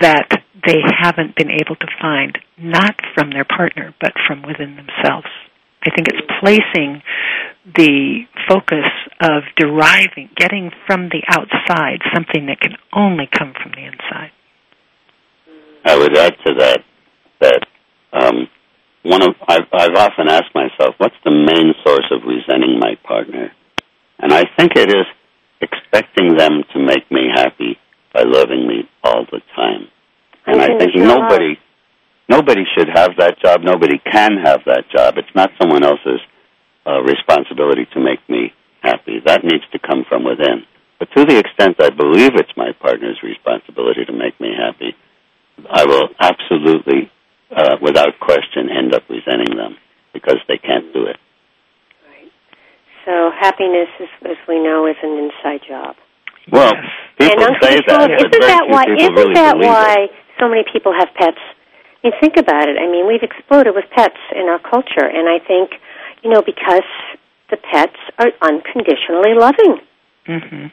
that 0.00 0.28
they 0.66 0.78
haven't 0.98 1.36
been 1.36 1.50
able 1.50 1.76
to 1.76 1.86
find, 2.00 2.38
not 2.58 2.94
from 3.14 3.30
their 3.30 3.44
partner, 3.44 3.94
but 4.00 4.12
from 4.26 4.42
within 4.42 4.76
themselves. 4.76 5.26
I 5.84 5.90
think 5.94 6.08
it's 6.08 6.26
placing 6.40 7.02
the 7.76 8.22
focus 8.48 8.86
of 9.20 9.42
deriving, 9.56 10.30
getting 10.36 10.70
from 10.86 11.08
the 11.08 11.22
outside 11.28 12.00
something 12.14 12.46
that 12.46 12.60
can 12.60 12.76
only 12.92 13.28
come 13.36 13.52
from 13.60 13.72
the 13.72 13.84
inside. 13.84 14.30
I 15.84 15.96
would 15.96 16.16
add 16.16 16.36
to 16.46 16.54
that 16.58 16.84
that 17.40 17.66
um, 18.12 18.48
one 19.02 19.22
of 19.22 19.34
I've, 19.46 19.66
I've 19.72 19.94
often 19.94 20.28
asked 20.28 20.54
myself, 20.54 20.94
what's 20.98 21.16
the 21.24 21.30
main 21.30 21.74
source 21.84 22.06
of 22.10 22.22
resenting 22.26 22.78
my 22.78 22.94
partner? 23.04 23.52
And 24.18 24.32
I 24.32 24.44
think 24.56 24.72
it 24.76 24.90
is 24.90 25.06
expecting 25.60 26.36
them 26.36 26.62
to 26.72 26.78
make 26.78 27.10
me 27.10 27.28
happy 27.34 27.78
by 28.12 28.22
loving 28.22 28.66
me 28.66 28.88
all 29.02 29.24
the 29.30 29.40
time. 29.56 29.88
And 30.46 30.60
I 30.60 30.78
think 30.78 30.94
nobody 30.94 31.58
nobody 32.28 32.64
should 32.76 32.88
have 32.88 33.16
that 33.18 33.38
job. 33.40 33.62
Nobody 33.62 33.98
can 33.98 34.38
have 34.42 34.60
that 34.66 34.84
job. 34.90 35.14
It's 35.16 35.34
not 35.34 35.50
someone 35.60 35.84
else's 35.84 36.20
uh, 36.86 37.00
responsibility 37.02 37.86
to 37.94 38.00
make 38.00 38.20
me 38.28 38.52
happy. 38.82 39.20
That 39.24 39.44
needs 39.44 39.64
to 39.72 39.78
come 39.78 40.04
from 40.08 40.24
within. 40.24 40.64
But 40.98 41.08
to 41.16 41.24
the 41.24 41.38
extent 41.38 41.76
I 41.80 41.90
believe 41.90 42.32
it's 42.34 42.56
my 42.56 42.72
partner's 42.80 43.18
responsibility 43.22 44.04
to 44.04 44.12
make 44.12 44.38
me 44.40 44.50
happy, 44.56 44.94
I 45.68 45.84
will 45.84 46.08
absolutely, 46.20 47.10
uh, 47.56 47.76
without 47.80 48.18
question, 48.20 48.68
end 48.70 48.94
up 48.94 49.02
resenting 49.08 49.56
them 49.56 49.76
because 50.12 50.38
they 50.48 50.58
can't 50.58 50.92
do 50.92 51.06
it. 51.06 51.16
Right. 52.08 52.30
So 53.04 53.30
happiness, 53.38 53.88
is, 54.00 54.08
as 54.24 54.36
we 54.48 54.62
know, 54.62 54.86
is 54.86 54.96
an 55.02 55.18
inside 55.18 55.60
job. 55.66 55.96
Well, 56.50 56.72
people 57.18 57.44
and 57.44 57.56
say 57.62 57.78
that, 57.86 58.10
isn't 58.10 58.30
but 58.30 58.40
very 58.40 58.50
that 58.50 58.66
why? 58.68 58.84
Isn't 58.98 59.14
really 59.14 59.34
that 59.34 59.56
why 59.56 60.08
it. 60.08 60.10
so 60.40 60.48
many 60.48 60.64
people 60.72 60.92
have 60.92 61.08
pets? 61.14 61.38
I 62.02 62.08
mean, 62.08 62.12
think 62.20 62.36
about 62.36 62.68
it. 62.68 62.76
I 62.80 62.90
mean, 62.90 63.06
we've 63.06 63.22
exploded 63.22 63.74
with 63.76 63.84
pets 63.94 64.18
in 64.34 64.48
our 64.48 64.58
culture, 64.58 65.06
and 65.06 65.28
I 65.28 65.38
think, 65.38 65.70
you 66.24 66.30
know, 66.30 66.42
because 66.42 66.82
the 67.50 67.58
pets 67.58 67.96
are 68.18 68.32
unconditionally 68.42 69.38
loving. 69.38 69.78
Mm-hmm. 70.26 70.66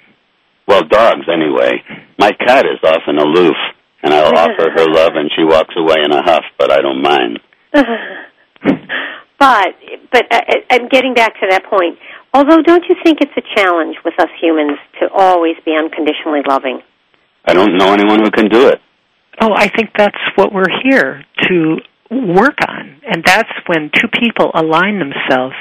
Well, 0.67 0.83
dogs 0.83 1.25
anyway. 1.31 1.83
My 2.17 2.31
cat 2.31 2.65
is 2.65 2.79
often 2.83 3.17
aloof, 3.17 3.55
and 4.03 4.13
I'll 4.13 4.37
offer 4.37 4.69
her 4.75 4.85
love, 4.91 5.13
and 5.15 5.29
she 5.35 5.43
walks 5.43 5.73
away 5.77 5.97
in 6.03 6.11
a 6.11 6.23
huff, 6.23 6.43
but 6.57 6.71
I 6.71 6.81
don't 6.81 7.01
mind. 7.01 7.39
but 9.39 9.75
but 10.11 10.25
uh, 10.31 10.35
uh, 10.35 10.41
I, 10.47 10.55
I'm 10.71 10.87
getting 10.89 11.13
back 11.13 11.33
to 11.39 11.47
that 11.49 11.65
point. 11.65 11.97
Although, 12.33 12.61
don't 12.61 12.83
you 12.87 12.95
think 13.03 13.19
it's 13.21 13.31
a 13.37 13.41
challenge 13.55 13.97
with 14.05 14.13
us 14.19 14.29
humans 14.39 14.77
to 15.01 15.09
always 15.11 15.55
be 15.65 15.75
unconditionally 15.77 16.41
loving? 16.47 16.81
I 17.45 17.53
don't 17.53 17.77
know 17.77 17.91
anyone 17.93 18.19
who 18.23 18.29
can 18.29 18.49
do 18.49 18.67
it. 18.67 18.79
Oh, 19.41 19.53
I 19.55 19.69
think 19.69 19.91
that's 19.97 20.17
what 20.35 20.53
we're 20.53 20.69
here 20.83 21.25
to 21.47 21.77
work 22.11 22.57
on. 22.67 23.01
And 23.09 23.23
that's 23.23 23.49
when 23.67 23.89
two 23.93 24.07
people 24.07 24.51
align 24.53 24.99
themselves 24.99 25.55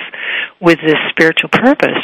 with 0.60 0.78
this 0.84 0.96
spiritual 1.10 1.50
purpose 1.50 2.02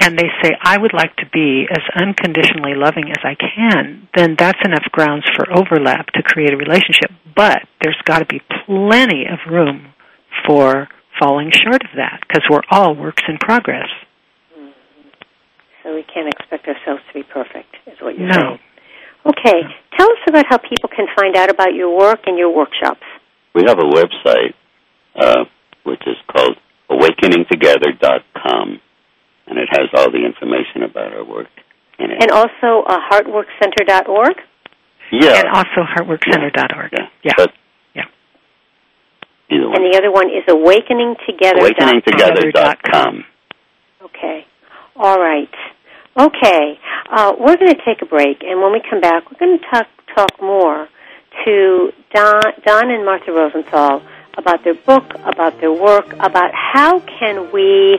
and 0.00 0.18
they 0.18 0.28
say, 0.42 0.50
I 0.62 0.76
would 0.76 0.92
like 0.92 1.14
to 1.16 1.26
be 1.32 1.66
as 1.70 1.82
unconditionally 1.94 2.74
loving 2.74 3.10
as 3.10 3.22
I 3.22 3.34
can, 3.36 4.08
then 4.14 4.34
that's 4.38 4.58
enough 4.64 4.84
grounds 4.92 5.24
for 5.36 5.46
overlap 5.56 6.06
to 6.14 6.22
create 6.22 6.52
a 6.52 6.56
relationship. 6.56 7.10
But 7.34 7.62
there's 7.82 8.00
got 8.04 8.18
to 8.18 8.26
be 8.26 8.40
plenty 8.66 9.26
of 9.26 9.38
room 9.50 9.92
for 10.46 10.88
falling 11.18 11.50
short 11.52 11.82
of 11.84 11.90
that 11.96 12.20
because 12.26 12.42
we're 12.50 12.62
all 12.70 12.94
works 12.94 13.22
in 13.28 13.38
progress. 13.38 13.88
So 15.82 15.94
we 15.94 16.02
can't 16.02 16.28
expect 16.28 16.66
ourselves 16.66 17.02
to 17.08 17.14
be 17.14 17.22
perfect, 17.22 17.76
is 17.86 18.00
what 18.00 18.18
you're 18.18 18.26
No. 18.28 18.34
saying. 18.34 18.58
Okay, 19.26 19.62
tell 19.96 20.10
us 20.10 20.18
about 20.28 20.46
how 20.48 20.58
people 20.58 20.90
can 20.94 21.06
find 21.16 21.36
out 21.36 21.50
about 21.50 21.72
your 21.74 21.96
work 21.96 22.20
and 22.26 22.36
your 22.36 22.50
workshops. 22.50 23.02
We 23.54 23.62
have 23.66 23.78
a 23.78 23.84
website, 23.84 24.54
uh, 25.14 25.44
which 25.84 26.02
is 26.06 26.16
called 26.26 26.56
awakeningtogether.com, 26.90 28.80
and 29.46 29.58
it 29.58 29.68
has 29.70 29.88
all 29.94 30.10
the 30.10 30.24
information 30.24 30.82
about 30.82 31.12
our 31.12 31.24
work 31.24 31.48
in 31.98 32.10
it. 32.10 32.22
And 32.22 32.30
also 32.30 32.84
uh, 32.86 32.98
heartworkcenter.org. 33.10 34.36
yeah. 35.12 35.40
And 35.40 35.48
also 35.48 35.82
heartworkcenter.org. 35.96 36.92
yeah. 36.92 37.08
Yeah. 37.22 37.32
But 37.36 37.52
Yeah. 37.94 38.04
And 39.50 39.92
the 39.92 39.96
other 39.96 40.10
one 40.10 40.28
is 40.30 40.44
awakeningtogether.com. 40.48 42.00
Awakeningtogether.com. 42.00 43.24
Okay. 44.02 44.46
All 44.96 45.18
right. 45.18 45.54
Okay. 46.18 46.78
Uh, 47.10 47.32
we're 47.38 47.56
going 47.56 47.74
to 47.74 47.80
take 47.84 48.02
a 48.02 48.06
break, 48.06 48.42
and 48.42 48.60
when 48.62 48.72
we 48.72 48.80
come 48.88 49.00
back, 49.00 49.30
we're 49.30 49.38
going 49.38 49.58
to 49.58 49.64
talk 49.70 49.86
talk 50.14 50.40
more 50.40 50.88
to 51.44 51.92
Don, 52.14 52.42
Don 52.64 52.90
and 52.90 53.04
Martha 53.04 53.32
Rosenthal 53.32 54.02
about 54.38 54.62
their 54.64 54.74
book, 54.74 55.12
about 55.24 55.60
their 55.60 55.72
work, 55.72 56.12
about 56.14 56.52
how 56.54 57.00
can 57.00 57.50
we 57.52 57.98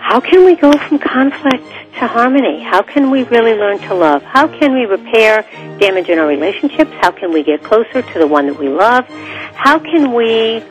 how 0.00 0.20
can 0.20 0.44
we 0.44 0.56
go 0.56 0.72
from 0.72 0.98
conflict 0.98 1.64
to 1.98 2.06
harmony? 2.06 2.62
How 2.62 2.82
can 2.82 3.10
we 3.10 3.24
really 3.24 3.54
learn 3.54 3.78
to 3.80 3.94
love? 3.94 4.22
How 4.22 4.46
can 4.48 4.72
we 4.72 4.86
repair 4.86 5.42
damage 5.78 6.08
in 6.08 6.18
our 6.18 6.26
relationships? 6.26 6.90
How 7.00 7.10
can 7.10 7.32
we 7.32 7.42
get 7.42 7.62
closer 7.62 8.02
to 8.02 8.18
the 8.18 8.26
one 8.26 8.46
that 8.46 8.58
we 8.58 8.68
love? 8.68 9.06
How 9.54 9.78
can 9.78 10.14
we 10.14 10.62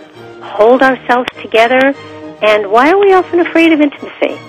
hold 0.42 0.82
ourselves 0.82 1.30
together? 1.42 1.94
And 2.42 2.72
why 2.72 2.92
are 2.92 3.00
we 3.00 3.13
often 3.13 3.40
afraid 3.40 3.74
of 3.74 3.82
intimacy? 3.82 4.40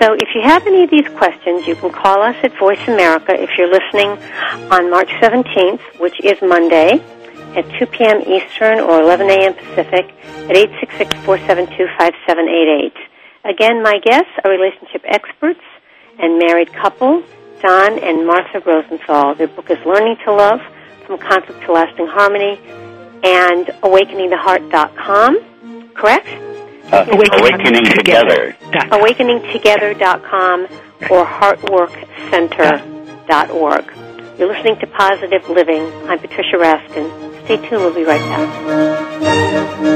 So 0.00 0.12
if 0.12 0.28
you 0.34 0.42
have 0.42 0.66
any 0.66 0.84
of 0.84 0.90
these 0.90 1.08
questions, 1.16 1.66
you 1.66 1.74
can 1.74 1.90
call 1.90 2.20
us 2.22 2.36
at 2.42 2.58
Voice 2.58 2.86
America 2.86 3.32
if 3.34 3.50
you're 3.56 3.70
listening 3.72 4.10
on 4.70 4.90
March 4.90 5.08
17th, 5.22 5.80
which 5.98 6.20
is 6.22 6.36
Monday, 6.42 7.02
at 7.56 7.64
2 7.78 7.86
p.m. 7.86 8.20
Eastern 8.22 8.80
or 8.80 9.00
11 9.00 9.30
a.m. 9.30 9.54
Pacific 9.54 10.12
at 10.50 10.56
866-472-5788. 11.24 12.92
Again, 13.48 13.82
my 13.82 13.98
guests 14.02 14.30
are 14.44 14.50
relationship 14.50 15.02
experts 15.04 15.60
and 16.18 16.38
married 16.38 16.72
couple, 16.72 17.22
Don 17.62 17.98
and 17.98 18.26
Martha 18.26 18.60
Rosenthal. 18.60 19.34
Their 19.36 19.48
book 19.48 19.70
is 19.70 19.78
Learning 19.86 20.16
to 20.24 20.32
Love, 20.32 20.60
From 21.06 21.18
Conflict 21.18 21.60
to 21.62 21.72
Lasting 21.72 22.06
Harmony, 22.08 22.58
and 23.22 23.66
awakeningtheheart.com, 23.82 25.92
correct? 25.94 26.26
Uh, 26.92 27.04
awakening 27.08 27.84
together. 27.84 28.56
awakeningtogether.com 28.72 30.66
or 31.10 31.24
heartworkcenter.org. 31.24 33.92
You're 34.38 34.48
listening 34.48 34.76
to 34.80 34.86
Positive 34.88 35.48
Living. 35.48 35.82
I'm 36.08 36.18
Patricia 36.18 36.56
Raskin. 36.56 37.08
Stay 37.44 37.56
tuned. 37.56 37.82
We'll 37.82 37.94
be 37.94 38.04
right 38.04 38.20
back. 38.20 39.95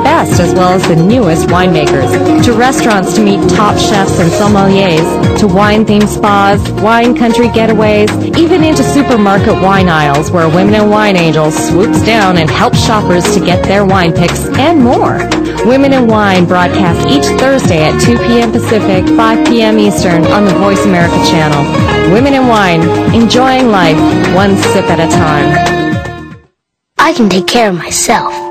best 0.11 0.41
as 0.41 0.53
well 0.53 0.73
as 0.73 0.85
the 0.89 0.95
newest 0.95 1.47
winemakers. 1.47 2.09
To 2.43 2.51
restaurants 2.51 3.15
to 3.15 3.21
meet 3.23 3.39
top 3.51 3.77
chefs 3.77 4.19
and 4.19 4.29
sommeliers, 4.39 5.07
to 5.39 5.47
wine-themed 5.47 6.09
spas, 6.09 6.59
wine 6.83 7.15
country 7.15 7.47
getaways, 7.47 8.11
even 8.37 8.61
into 8.61 8.83
supermarket 8.83 9.55
wine 9.63 9.87
aisles 9.87 10.29
where 10.29 10.49
Women 10.49 10.75
in 10.81 10.89
Wine 10.89 11.15
Angels 11.15 11.55
swoops 11.69 12.01
down 12.03 12.37
and 12.37 12.49
helps 12.49 12.85
shoppers 12.85 13.23
to 13.35 13.39
get 13.39 13.63
their 13.63 13.85
wine 13.85 14.11
picks 14.11 14.43
and 14.67 14.83
more. 14.83 15.15
Women 15.65 15.93
in 15.93 16.07
Wine 16.07 16.45
broadcasts 16.45 17.05
each 17.05 17.27
Thursday 17.39 17.81
at 17.83 17.95
2 18.01 18.17
p.m. 18.27 18.51
Pacific, 18.51 19.05
5 19.15 19.47
p.m. 19.47 19.79
Eastern 19.79 20.25
on 20.25 20.43
the 20.43 20.55
Voice 20.55 20.83
America 20.83 21.19
channel. 21.31 21.63
Women 22.13 22.33
in 22.33 22.47
Wine, 22.47 22.81
enjoying 23.15 23.69
life 23.69 23.99
one 24.35 24.57
sip 24.57 24.85
at 24.93 24.99
a 24.99 25.09
time. 25.23 25.49
I 26.97 27.13
can 27.13 27.29
take 27.29 27.47
care 27.47 27.69
of 27.69 27.77
myself. 27.77 28.50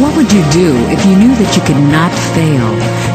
What 0.00 0.16
would 0.16 0.32
you 0.32 0.42
do 0.50 0.74
if 0.88 1.04
you 1.04 1.14
knew 1.14 1.34
that 1.36 1.52
you 1.54 1.60
could 1.60 1.76
not 1.92 2.08
fail? 2.32 2.64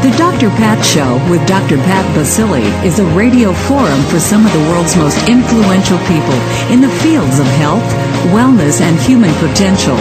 The 0.06 0.16
Dr. 0.22 0.54
Pat 0.54 0.86
Show 0.86 1.18
with 1.32 1.42
Dr. 1.48 1.78
Pat 1.78 2.06
Baccili 2.14 2.62
is 2.86 3.00
a 3.00 3.06
radio 3.18 3.54
forum 3.66 4.00
for 4.04 4.20
some 4.20 4.46
of 4.46 4.54
the 4.54 4.60
world's 4.70 4.96
most 4.96 5.18
influential 5.28 5.98
people 6.06 6.38
in 6.70 6.82
the 6.82 6.94
fields 7.02 7.40
of 7.40 7.48
health, 7.58 7.82
wellness, 8.30 8.82
and 8.82 9.00
human 9.00 9.34
potential. 9.42 9.98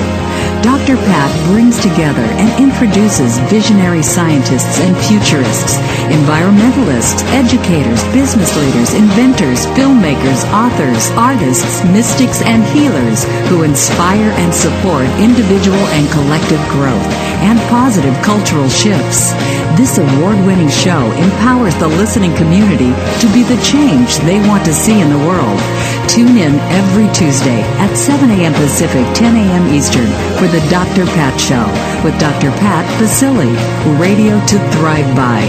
Dr. 0.64 0.96
Pat 0.96 1.28
brings 1.52 1.76
together 1.76 2.24
and 2.40 2.48
introduces 2.56 3.36
visionary 3.52 4.00
scientists 4.00 4.80
and 4.80 4.96
futurists, 4.96 5.76
environmentalists, 6.08 7.20
educators, 7.36 8.00
business 8.16 8.48
leaders, 8.56 8.96
inventors, 8.96 9.68
filmmakers, 9.76 10.40
authors, 10.56 11.12
artists, 11.20 11.84
mystics, 11.92 12.40
and 12.48 12.64
healers 12.72 13.28
who 13.52 13.60
inspire 13.60 14.32
and 14.40 14.54
support 14.56 15.04
individual 15.20 15.84
and 15.92 16.08
collective 16.08 16.64
growth 16.72 17.12
and 17.44 17.60
positive 17.68 18.16
cultural 18.24 18.68
shifts. 18.72 19.36
This 19.76 20.00
award-winning 20.00 20.72
show 20.72 21.12
empowers 21.20 21.76
the 21.76 21.92
listening 21.92 22.32
community 22.40 22.96
to 23.20 23.28
be 23.36 23.44
the 23.44 23.60
change 23.60 24.16
they 24.24 24.40
want 24.48 24.64
to 24.64 24.72
see 24.72 24.96
in 24.96 25.12
the 25.12 25.24
world. 25.28 25.60
Tune 26.08 26.36
in 26.36 26.54
every 26.70 27.08
Tuesday 27.12 27.62
at 27.78 27.94
7 27.94 28.30
a.m. 28.30 28.52
Pacific, 28.54 29.04
10 29.14 29.36
a.m. 29.36 29.74
Eastern 29.74 30.06
for 30.38 30.46
the 30.48 30.60
Dr. 30.70 31.04
Pat 31.16 31.38
Show 31.40 31.66
with 32.04 32.18
Dr. 32.20 32.50
Pat 32.60 32.84
Baccili. 33.00 33.54
Radio 33.98 34.38
to 34.46 34.58
thrive 34.76 35.14
by. 35.16 35.42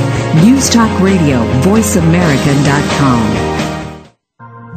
News 0.43 0.69
Talk 0.69 0.89
Radio, 0.99 1.43
VoiceAmerica.com. 1.61 3.35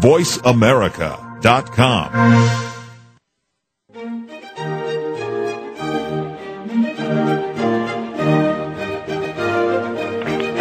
VoiceAmerica.com. 0.01 2.78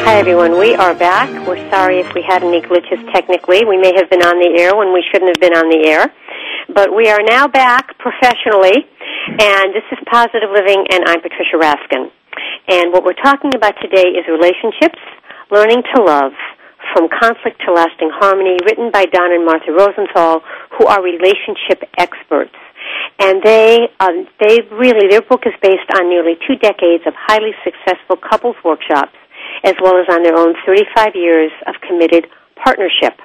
Hi, 0.07 0.23
everyone. 0.23 0.55
We 0.57 0.71
are 0.71 0.95
back. 0.95 1.27
We're 1.45 1.59
sorry 1.67 1.99
if 1.99 2.15
we 2.15 2.23
had 2.23 2.39
any 2.39 2.63
glitches 2.63 3.03
technically. 3.11 3.67
We 3.67 3.75
may 3.75 3.91
have 3.99 4.07
been 4.07 4.23
on 4.23 4.39
the 4.39 4.55
air 4.55 4.71
when 4.71 4.95
we 4.95 5.03
shouldn't 5.11 5.35
have 5.35 5.41
been 5.43 5.51
on 5.51 5.67
the 5.67 5.83
air. 5.83 6.07
But 6.71 6.95
we 6.95 7.11
are 7.11 7.19
now 7.27 7.51
back 7.51 7.91
professionally, 7.99 8.87
and 9.35 9.75
this 9.75 9.83
is 9.91 9.99
Positive 10.07 10.47
Living, 10.47 10.87
and 10.95 11.03
I'm 11.11 11.19
Patricia 11.19 11.59
Raskin. 11.59 12.07
And 12.71 12.95
what 12.95 13.03
we're 13.03 13.19
talking 13.19 13.51
about 13.51 13.75
today 13.83 14.15
is 14.15 14.23
relationships, 14.31 14.95
learning 15.51 15.83
to 15.91 15.99
love, 15.99 16.31
from 16.95 17.11
conflict 17.11 17.59
to 17.67 17.75
lasting 17.75 18.07
harmony, 18.15 18.55
written 18.63 18.87
by 18.95 19.11
Don 19.11 19.35
and 19.35 19.43
Martha 19.43 19.75
Rosenthal, 19.75 20.39
who 20.79 20.87
are 20.87 21.03
relationship 21.03 21.83
experts. 21.99 22.55
And 23.19 23.43
they, 23.43 23.91
um, 23.99 24.23
they 24.39 24.63
really, 24.71 25.11
their 25.11 25.27
book 25.27 25.43
is 25.43 25.53
based 25.59 25.91
on 25.99 26.07
nearly 26.07 26.39
two 26.47 26.55
decades 26.55 27.03
of 27.03 27.11
highly 27.19 27.51
successful 27.67 28.15
couples 28.15 28.55
workshops 28.63 29.11
as 29.63 29.73
well 29.81 29.97
as 29.97 30.07
on 30.13 30.23
their 30.23 30.37
own 30.37 30.55
35 30.65 31.15
years 31.15 31.51
of 31.65 31.75
committed 31.81 32.27
partnership. 32.63 33.19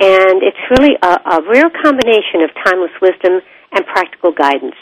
And 0.00 0.42
it's 0.42 0.62
really 0.78 0.94
a, 1.02 1.18
a 1.26 1.42
rare 1.42 1.70
combination 1.82 2.42
of 2.42 2.50
timeless 2.64 2.94
wisdom 3.02 3.40
and 3.72 3.84
practical 3.86 4.32
guidance. 4.32 4.78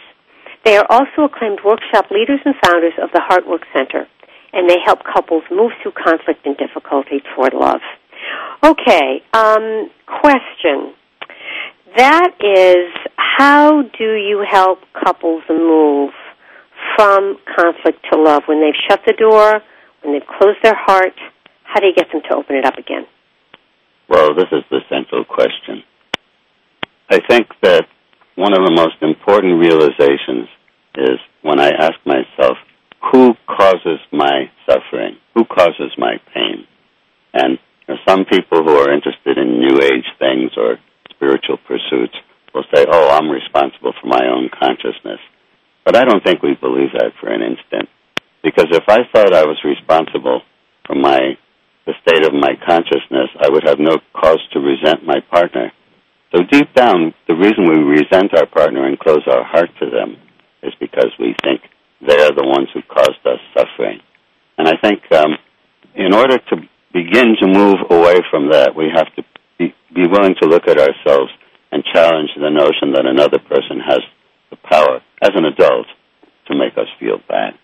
They 0.64 0.76
are 0.76 0.86
also 0.90 1.24
acclaimed 1.24 1.60
workshop 1.64 2.10
leaders 2.10 2.40
and 2.44 2.54
founders 2.64 2.92
of 3.00 3.10
the 3.12 3.22
Heartwork 3.22 3.64
Center, 3.72 4.06
and 4.52 4.68
they 4.68 4.76
help 4.84 5.00
couples 5.04 5.44
move 5.50 5.72
through 5.82 5.92
conflict 5.92 6.44
and 6.44 6.56
difficulty 6.56 7.22
toward 7.34 7.54
love. 7.54 7.80
Okay, 8.64 9.22
um, 9.32 9.90
question. 10.06 10.92
That 11.96 12.32
is, 12.40 12.92
how 13.16 13.82
do 13.82 14.14
you 14.16 14.44
help 14.48 14.80
couples 15.04 15.44
move 15.48 16.10
from 16.96 17.38
conflict 17.56 18.04
to 18.12 18.20
love 18.20 18.42
when 18.46 18.60
they've 18.60 18.74
shut 18.88 19.00
the 19.06 19.14
door, 19.14 19.62
when 20.06 20.14
they've 20.14 20.38
closed 20.38 20.58
their 20.62 20.78
heart, 20.78 21.18
how 21.64 21.80
do 21.80 21.86
you 21.86 21.94
get 21.94 22.06
them 22.12 22.22
to 22.30 22.36
open 22.36 22.54
it 22.54 22.64
up 22.64 22.78
again? 22.78 23.06
Well, 24.08 24.34
this 24.36 24.46
is 24.52 24.62
the 24.70 24.80
central 24.88 25.24
question. 25.24 25.82
I 27.10 27.18
think 27.28 27.48
that 27.62 27.86
one 28.36 28.52
of 28.52 28.64
the 28.64 28.70
most 28.70 29.02
important 29.02 29.58
realizations 29.58 30.46
is 30.94 31.18
when 31.42 31.58
I 31.58 31.70
ask 31.70 31.98
myself, 32.06 32.56
who 33.10 33.34
causes 33.50 33.98
my 34.12 34.50
suffering? 34.64 35.18
Who 35.34 35.44
causes 35.44 35.90
my 35.98 36.18
pain? 36.32 36.66
And 37.34 37.58
there 37.86 37.96
are 37.96 38.08
some 38.08 38.24
people 38.24 38.62
who 38.62 38.78
are 38.78 38.94
interested 38.94 39.38
in 39.38 39.58
New 39.58 39.80
Age 39.82 40.06
things 40.18 40.52
or 40.56 40.78
spiritual 41.10 41.58
pursuits 41.66 42.14
will 42.54 42.64
say, 42.72 42.86
oh, 42.88 43.10
I'm 43.10 43.28
responsible 43.28 43.92
for 44.00 44.06
my 44.06 44.22
own 44.26 44.50
consciousness. 44.54 45.20
But 45.84 45.96
I 45.96 46.04
don't 46.04 46.22
think 46.22 46.42
we 46.42 46.54
believe 46.54 46.92
that 46.94 47.12
for 47.20 47.28
an 47.28 47.42
instant. 47.42 47.88
Because 48.46 48.70
if 48.70 48.84
I 48.86 49.02
thought 49.10 49.34
I 49.34 49.42
was 49.42 49.58
responsible 49.64 50.40
for 50.86 50.94
my 50.94 51.34
the 51.84 51.94
state 52.02 52.24
of 52.24 52.32
my 52.32 52.54
consciousness, 52.62 53.26
I 53.42 53.50
would 53.50 53.66
have 53.66 53.80
no 53.80 53.98
cause 54.14 54.38
to 54.52 54.60
resent 54.60 55.04
my 55.04 55.18
partner. 55.30 55.72
So 56.32 56.42
deep 56.50 56.72
down, 56.74 57.12
the 57.26 57.34
reason 57.34 57.66
we 57.66 57.82
resent 57.82 58.38
our 58.38 58.46
partner 58.46 58.86
and 58.86 58.98
close 58.98 59.22
our 59.26 59.42
heart 59.42 59.70
to 59.80 59.90
them 59.90 60.16
is 60.62 60.72
because 60.78 61.10
we 61.18 61.34
think 61.42 61.62
they 62.06 62.22
are 62.22 62.34
the 62.34 62.46
ones 62.46 62.68
who 62.72 62.82
caused 62.82 63.22
us 63.26 63.42
suffering. 63.50 63.98
And 64.58 64.68
I 64.68 64.78
think 64.78 65.02
um, 65.10 65.38
in 65.96 66.14
order 66.14 66.38
to 66.38 66.56
begin 66.92 67.34
to 67.42 67.46
move 67.46 67.78
away 67.90 68.18
from 68.30 68.50
that, 68.50 68.74
we 68.76 68.90
have 68.94 69.10
to 69.14 69.22
be, 69.58 69.74
be 69.94 70.06
willing 70.06 70.34
to 70.42 70.48
look 70.48 70.68
at 70.68 70.78
ourselves 70.78 71.32
and 71.72 71.82
challenge 71.92 72.30
the 72.36 72.50
notion 72.50 72.94
that 72.94 73.06
another 73.06 73.38
person 73.38 73.80
has 73.82 74.00
the 74.50 74.56
power, 74.56 75.02
as 75.22 75.30
an 75.34 75.46
adult, 75.46 75.86
to 76.46 76.56
make 76.56 76.78
us 76.78 76.86
feel 77.00 77.18
bad 77.28 77.58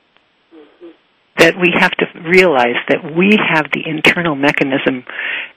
that 1.39 1.55
we 1.59 1.73
have 1.79 1.93
to 1.93 2.07
realize 2.29 2.77
that 2.89 3.17
we 3.17 3.39
have 3.39 3.67
the 3.73 3.89
internal 3.89 4.35
mechanism 4.35 5.05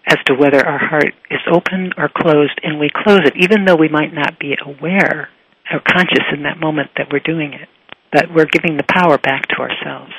as 0.08 0.18
to 0.26 0.34
whether 0.34 0.66
our 0.66 0.80
heart 0.80 1.14
is 1.30 1.42
open 1.52 1.92
or 1.98 2.10
closed, 2.10 2.60
and 2.64 2.80
we 2.80 2.90
close 3.04 3.22
it, 3.26 3.34
even 3.38 3.66
though 3.66 3.76
we 3.76 3.90
might 3.90 4.14
not 4.14 4.40
be 4.40 4.56
aware 4.66 5.30
or 5.72 5.80
conscious 5.88 6.26
in 6.34 6.44
that 6.44 6.60
moment 6.60 6.90
that 6.98 7.08
we're 7.12 7.20
doing 7.20 7.54
it. 7.54 7.68
That 8.14 8.34
we're 8.34 8.46
giving 8.46 8.78
the 8.78 8.86
power 8.88 9.18
back 9.18 9.48
to 9.50 9.56
ourselves 9.58 10.14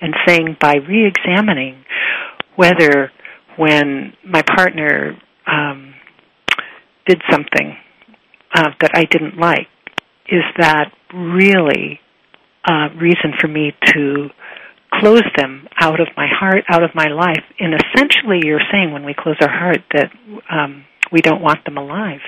and 0.00 0.14
saying 0.26 0.56
by 0.60 0.74
re 0.76 1.06
examining 1.06 1.84
whether 2.56 3.12
when 3.56 4.14
my 4.24 4.42
partner 4.42 5.16
um, 5.46 5.94
did 7.06 7.22
something 7.30 7.76
uh, 8.54 8.70
that 8.80 8.90
I 8.94 9.04
didn't 9.04 9.38
like, 9.38 9.68
is 10.28 10.42
that 10.58 10.92
really 11.14 12.00
a 12.68 12.88
reason 13.00 13.32
for 13.38 13.48
me 13.48 13.74
to 13.86 14.30
close 15.00 15.24
them 15.36 15.68
out 15.78 16.00
of 16.00 16.08
my 16.16 16.26
heart, 16.28 16.64
out 16.68 16.82
of 16.82 16.90
my 16.94 17.08
life. 17.08 17.44
And 17.58 17.74
essentially, 17.74 18.40
you're 18.44 18.62
saying 18.70 18.92
when 18.92 19.04
we 19.04 19.14
close 19.14 19.36
our 19.40 19.50
heart 19.50 19.80
that 19.92 20.10
um, 20.50 20.84
we 21.10 21.20
don't 21.20 21.42
want 21.42 21.64
them 21.64 21.76
alive. 21.76 22.20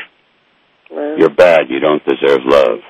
You're 0.90 1.30
bad. 1.30 1.70
You 1.70 1.80
don't 1.80 2.02
deserve 2.04 2.40
love. 2.44 2.80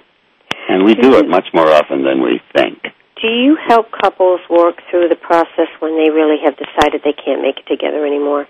And 0.69 0.85
we 0.85 0.95
do 0.95 1.17
it 1.19 1.29
much 1.29 1.47
more 1.55 1.69
often 1.69 2.05
than 2.05 2.23
we 2.23 2.41
think. 2.55 2.83
Do 3.21 3.29
you 3.29 3.57
help 3.69 3.87
couples 4.03 4.41
work 4.51 4.77
through 4.91 5.09
the 5.09 5.17
process 5.17 5.71
when 5.81 5.97
they 5.97 6.11
really 6.11 6.39
have 6.45 6.55
decided 6.57 7.03
they 7.05 7.15
can't 7.15 7.43
make 7.43 7.59
it 7.59 7.69
together 7.71 8.05
anymore? 8.07 8.49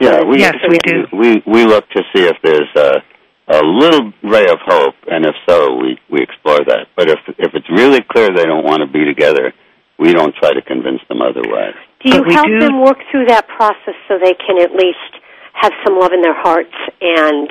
So 0.00 0.10
yeah, 0.10 0.24
we, 0.24 0.38
yes, 0.38 0.54
we 0.68 0.78
do. 0.84 1.04
We 1.12 1.42
we 1.46 1.64
look 1.64 1.88
to 1.90 2.02
see 2.14 2.24
if 2.24 2.36
there's 2.42 2.68
a 2.76 3.02
a 3.48 3.62
little 3.64 4.12
ray 4.22 4.48
of 4.48 4.58
hope, 4.64 4.94
and 5.08 5.24
if 5.24 5.34
so, 5.48 5.76
we 5.76 5.98
we 6.10 6.22
explore 6.22 6.60
that. 6.64 6.88
But 6.96 7.08
if 7.08 7.18
if 7.38 7.54
it's 7.54 7.68
really 7.70 8.00
clear 8.02 8.28
they 8.28 8.44
don't 8.44 8.64
want 8.64 8.80
to 8.80 8.86
be 8.86 9.04
together, 9.04 9.52
we 10.00 10.12
don't 10.12 10.34
try 10.34 10.52
to 10.52 10.62
convince 10.62 11.00
them 11.08 11.20
otherwise. 11.20 11.76
Do 12.00 12.08
you 12.08 12.24
help 12.24 12.46
do- 12.46 12.60
them 12.60 12.80
work 12.80 12.98
through 13.10 13.26
that 13.26 13.46
process 13.46 13.94
so 14.08 14.18
they 14.18 14.34
can 14.34 14.58
at 14.58 14.72
least 14.72 15.12
have 15.52 15.72
some 15.84 15.98
love 15.98 16.12
in 16.12 16.22
their 16.22 16.34
hearts 16.34 16.74
and, 17.00 17.48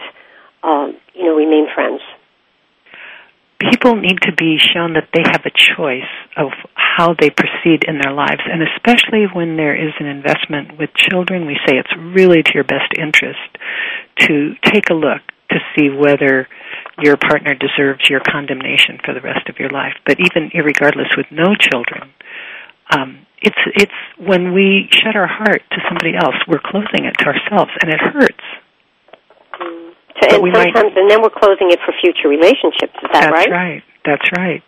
um, 0.64 0.98
you 1.14 1.26
know, 1.26 1.36
remain 1.36 1.68
friends? 1.74 2.02
people 3.60 3.96
need 3.96 4.22
to 4.22 4.32
be 4.32 4.58
shown 4.58 4.94
that 4.94 5.10
they 5.14 5.22
have 5.32 5.44
a 5.46 5.52
choice 5.52 6.10
of 6.38 6.48
how 6.76 7.14
they 7.20 7.30
proceed 7.30 7.84
in 7.88 8.00
their 8.00 8.14
lives 8.14 8.42
and 8.46 8.64
especially 8.64 9.28
when 9.34 9.58
there 9.58 9.76
is 9.76 9.94
an 10.00 10.06
investment 10.08 10.78
with 10.80 10.90
children 10.96 11.46
we 11.46 11.60
say 11.68 11.76
it's 11.76 11.94
really 12.16 12.42
to 12.42 12.52
your 12.56 12.64
best 12.64 12.92
interest 12.98 13.40
to 14.18 14.56
take 14.64 14.90
a 14.90 14.94
look 14.94 15.22
to 15.52 15.60
see 15.76 15.90
whether 15.90 16.48
your 17.02 17.18
partner 17.18 17.54
deserves 17.54 18.10
your 18.10 18.22
condemnation 18.22 18.98
for 19.04 19.14
the 19.14 19.22
rest 19.22 19.50
of 19.50 19.60
your 19.60 19.70
life 19.70 19.94
but 20.06 20.18
even 20.20 20.50
irregardless 20.56 21.12
with 21.18 21.28
no 21.30 21.54
children 21.60 22.10
um, 22.90 23.26
it's 23.42 23.58
it's 23.76 24.00
when 24.18 24.54
we 24.54 24.90
shut 24.92 25.16
our 25.16 25.28
heart 25.28 25.62
to 25.72 25.78
somebody 25.88 26.16
else 26.16 26.36
we're 26.48 26.60
closing 26.64 27.06
it 27.06 27.16
to 27.20 27.26
ourselves 27.26 27.72
and 27.82 27.92
it 27.92 28.00
hurts 28.02 28.46
To, 29.60 29.86
But 30.22 30.34
and 30.34 30.44
we 30.44 30.52
might- 30.52 30.76
and 30.76 31.10
then 31.10 31.22
we're 31.22 31.30
closing 31.30 31.72
it 31.72 31.80
for 31.86 31.94
future 32.02 32.28
relationships. 32.28 32.96
Is 33.02 33.10
that 33.14 33.32
That's 33.32 33.32
right? 33.32 33.50
right. 33.52 33.84
That's 34.06 34.28
right. 34.36 34.64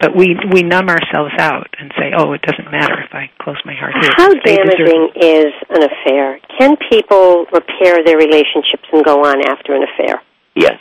But 0.00 0.16
we 0.16 0.36
we 0.50 0.62
numb 0.62 0.88
ourselves 0.90 1.30
out 1.38 1.68
and 1.78 1.92
say, 1.96 2.10
"Oh, 2.16 2.32
it 2.32 2.42
doesn't 2.42 2.70
matter 2.72 3.00
if 3.02 3.14
I 3.14 3.30
close 3.40 3.56
my 3.64 3.74
heart 3.74 3.94
here." 4.00 4.10
How 4.16 4.28
They 4.28 4.56
deserve 4.56 4.74
damaging 4.76 5.08
is 5.14 5.52
an 5.70 5.82
affair? 5.84 6.40
Can 6.58 6.76
people 6.90 7.46
repair 7.52 8.02
their 8.04 8.16
relationships 8.18 8.84
and 8.92 9.04
go 9.04 9.22
on 9.24 9.46
after 9.48 9.74
an 9.74 9.84
affair? 9.84 10.20
Yes, 10.56 10.78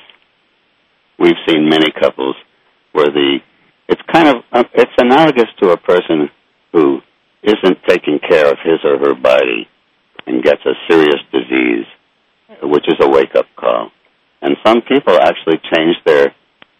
we've 1.20 1.38
seen 1.48 1.70
many 1.70 1.92
couples 1.92 2.36
where 2.94 3.08
the 3.08 3.40
it's 3.88 4.02
kind 4.12 4.28
of 4.28 4.44
uh, 4.52 4.64
it's 4.74 4.92
analogous 4.98 5.50
to 5.62 5.70
a 5.70 5.78
person 5.78 6.32
who 6.72 7.00
isn't 7.44 7.78
taking 7.88 8.20
care 8.28 8.52
of 8.52 8.58
his 8.64 8.80
or 8.84 8.98
her 9.00 9.16
body 9.16 9.68
and 10.28 10.44
gets 10.44 10.62
a 10.66 10.74
serious 10.90 11.20
disease, 11.32 11.86
which 12.64 12.86
is 12.88 12.96
a 13.02 13.10
wake 13.10 13.36
up 13.36 13.48
call. 13.56 13.92
And 14.42 14.56
some 14.66 14.82
people 14.82 15.18
actually 15.20 15.60
change 15.74 15.96
their 16.06 16.34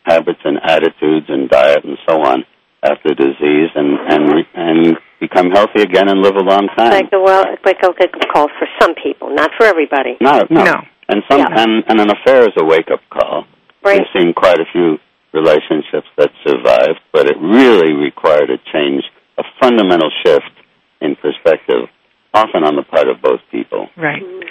habits 0.04 0.40
and 0.44 0.58
attitudes 0.64 1.28
and 1.30 1.50
diet 1.50 1.84
and 1.84 1.98
so 2.08 2.22
on 2.22 2.44
after 2.84 3.14
disease 3.14 3.70
and 3.76 4.00
and 4.10 4.46
and 4.56 4.98
become 5.20 5.52
healthy 5.52 5.82
again 5.84 6.10
and 6.10 6.20
live 6.22 6.36
a 6.36 6.44
long 6.44 6.68
time. 6.76 6.90
Like 6.90 7.12
the 7.12 7.20
well, 7.22 7.46
like 7.64 7.78
a 7.84 7.90
wake 8.00 8.14
up 8.16 8.30
call 8.34 8.48
for 8.58 8.68
some 8.80 8.96
people, 8.96 9.30
not 9.34 9.52
for 9.58 9.66
everybody. 9.68 10.18
No, 10.20 10.42
no. 10.50 10.64
No. 10.64 10.76
And 11.10 11.22
some 11.30 11.40
Yeah. 11.40 11.62
and, 11.62 11.84
and 11.88 12.00
an 12.00 12.10
affair 12.10 12.44
is 12.44 12.54
a 12.58 12.66
wake 12.66 12.90
up 12.92 13.02
call. 13.12 13.46
Right. 13.84 14.02
We've 14.02 14.22
seen 14.24 14.34
quite 14.34 14.60
a 14.60 14.66
few 14.72 14.98
relationships 15.34 16.08
that 16.18 16.32
survived, 16.46 17.00
but 17.14 17.28
it 17.28 17.38
really 17.40 17.94
required 17.94 18.50
a 18.50 18.58
change, 18.74 19.04
a 19.42 19.46
fundamental 19.60 20.10
shift 20.26 20.54
in 21.02 21.16
perspective, 21.16 21.90
often 22.34 22.64
on 22.64 22.76
the 22.76 22.84
part 22.84 23.10
of 23.10 23.22
both 23.22 23.42
people. 23.52 23.90
Right. 23.98 24.22
Mm-hmm. 24.22 24.48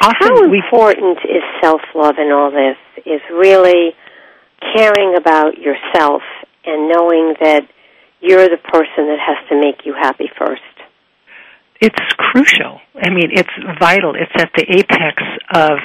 How 0.00 0.44
important 0.44 1.18
is 1.24 1.42
self 1.60 1.80
love 1.94 2.16
in 2.18 2.30
all 2.30 2.50
this? 2.50 2.78
Is 3.04 3.20
really 3.30 3.94
caring 4.74 5.16
about 5.16 5.58
yourself 5.58 6.22
and 6.64 6.88
knowing 6.88 7.34
that 7.40 7.62
you're 8.20 8.48
the 8.48 8.58
person 8.58 9.06
that 9.10 9.18
has 9.18 9.38
to 9.48 9.60
make 9.60 9.84
you 9.84 9.94
happy 9.94 10.30
first. 10.38 10.62
it's 11.80 12.12
crucial. 12.16 12.80
I 12.94 13.10
mean, 13.10 13.30
it's 13.32 13.50
vital. 13.78 14.14
It's 14.14 14.32
at 14.36 14.50
the 14.56 14.66
apex 14.68 15.22
of 15.54 15.78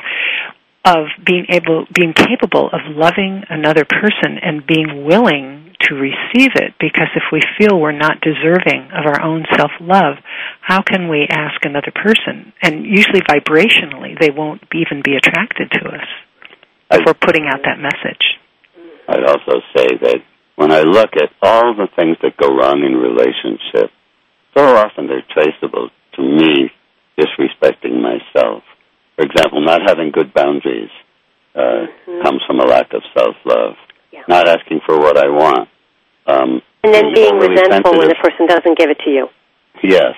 of 0.86 1.06
being 1.26 1.46
able, 1.50 1.86
being 1.94 2.14
capable 2.14 2.68
of 2.68 2.82
loving 2.94 3.44
another 3.50 3.86
person 3.86 4.38
and 4.42 4.68
being 4.68 5.06
willing 5.06 5.73
to 5.90 5.96
receive 5.96 6.52
it. 6.56 6.74
Because 6.80 7.10
if 7.16 7.24
we 7.32 7.42
feel 7.58 7.80
we're 7.80 7.92
not 7.92 8.22
deserving 8.22 8.90
of 8.92 9.06
our 9.06 9.22
own 9.22 9.46
self 9.56 9.72
love, 9.80 10.18
how 10.62 10.82
can 10.82 11.10
we 11.10 11.28
ask 11.30 11.64
another 11.66 11.92
person? 11.92 12.54
And 12.62 12.86
usually, 12.86 13.22
vibrationally, 13.22 14.20
they 14.20 14.30
won't 14.30 14.64
even 14.74 15.02
be 15.04 15.16
attracted 15.16 15.72
to 15.72 15.90
us 15.90 16.08
if 16.92 17.02
we're 17.06 17.14
putting 17.14 17.46
out 17.48 17.62
that 17.66 17.80
message. 17.80 18.38
I'd 19.08 19.24
also 19.24 19.60
say 19.76 19.88
that 20.02 20.20
when 20.56 20.72
I 20.72 20.82
look 20.82 21.10
at 21.16 21.32
all 21.42 21.76
the 21.76 21.88
things 21.96 22.18
that 22.22 22.38
go 22.38 22.48
wrong 22.48 22.84
in 22.86 22.96
relationship, 22.96 23.92
so 24.56 24.78
often 24.78 25.08
they're 25.08 25.26
traceable 25.34 25.90
to 26.16 26.22
me 26.22 26.70
disrespecting 27.18 28.02
myself. 28.02 28.64
For 29.16 29.26
example, 29.26 29.66
not 29.66 29.82
having 29.88 30.12
good 30.12 30.34
boundaries 30.34 30.90
uh, 31.56 31.86
comes 32.24 32.42
from 32.48 32.60
a 32.60 32.66
lack 32.66 32.94
of 32.94 33.02
self-love. 33.18 33.74
Not 34.28 34.48
asking 34.48 34.82
for 34.86 34.98
what 35.00 35.18
I 35.18 35.28
want. 35.28 35.70
Um, 36.28 36.62
And 36.84 36.94
then 36.94 37.14
being 37.14 37.34
overly 37.34 37.50
resentful 37.50 37.98
when 37.98 38.10
the 38.10 38.16
person 38.16 38.48
doesn't 38.48 38.78
give 38.78 38.90
it 38.90 39.00
to 39.06 39.10
you. 39.10 39.28
Yes. 39.84 40.16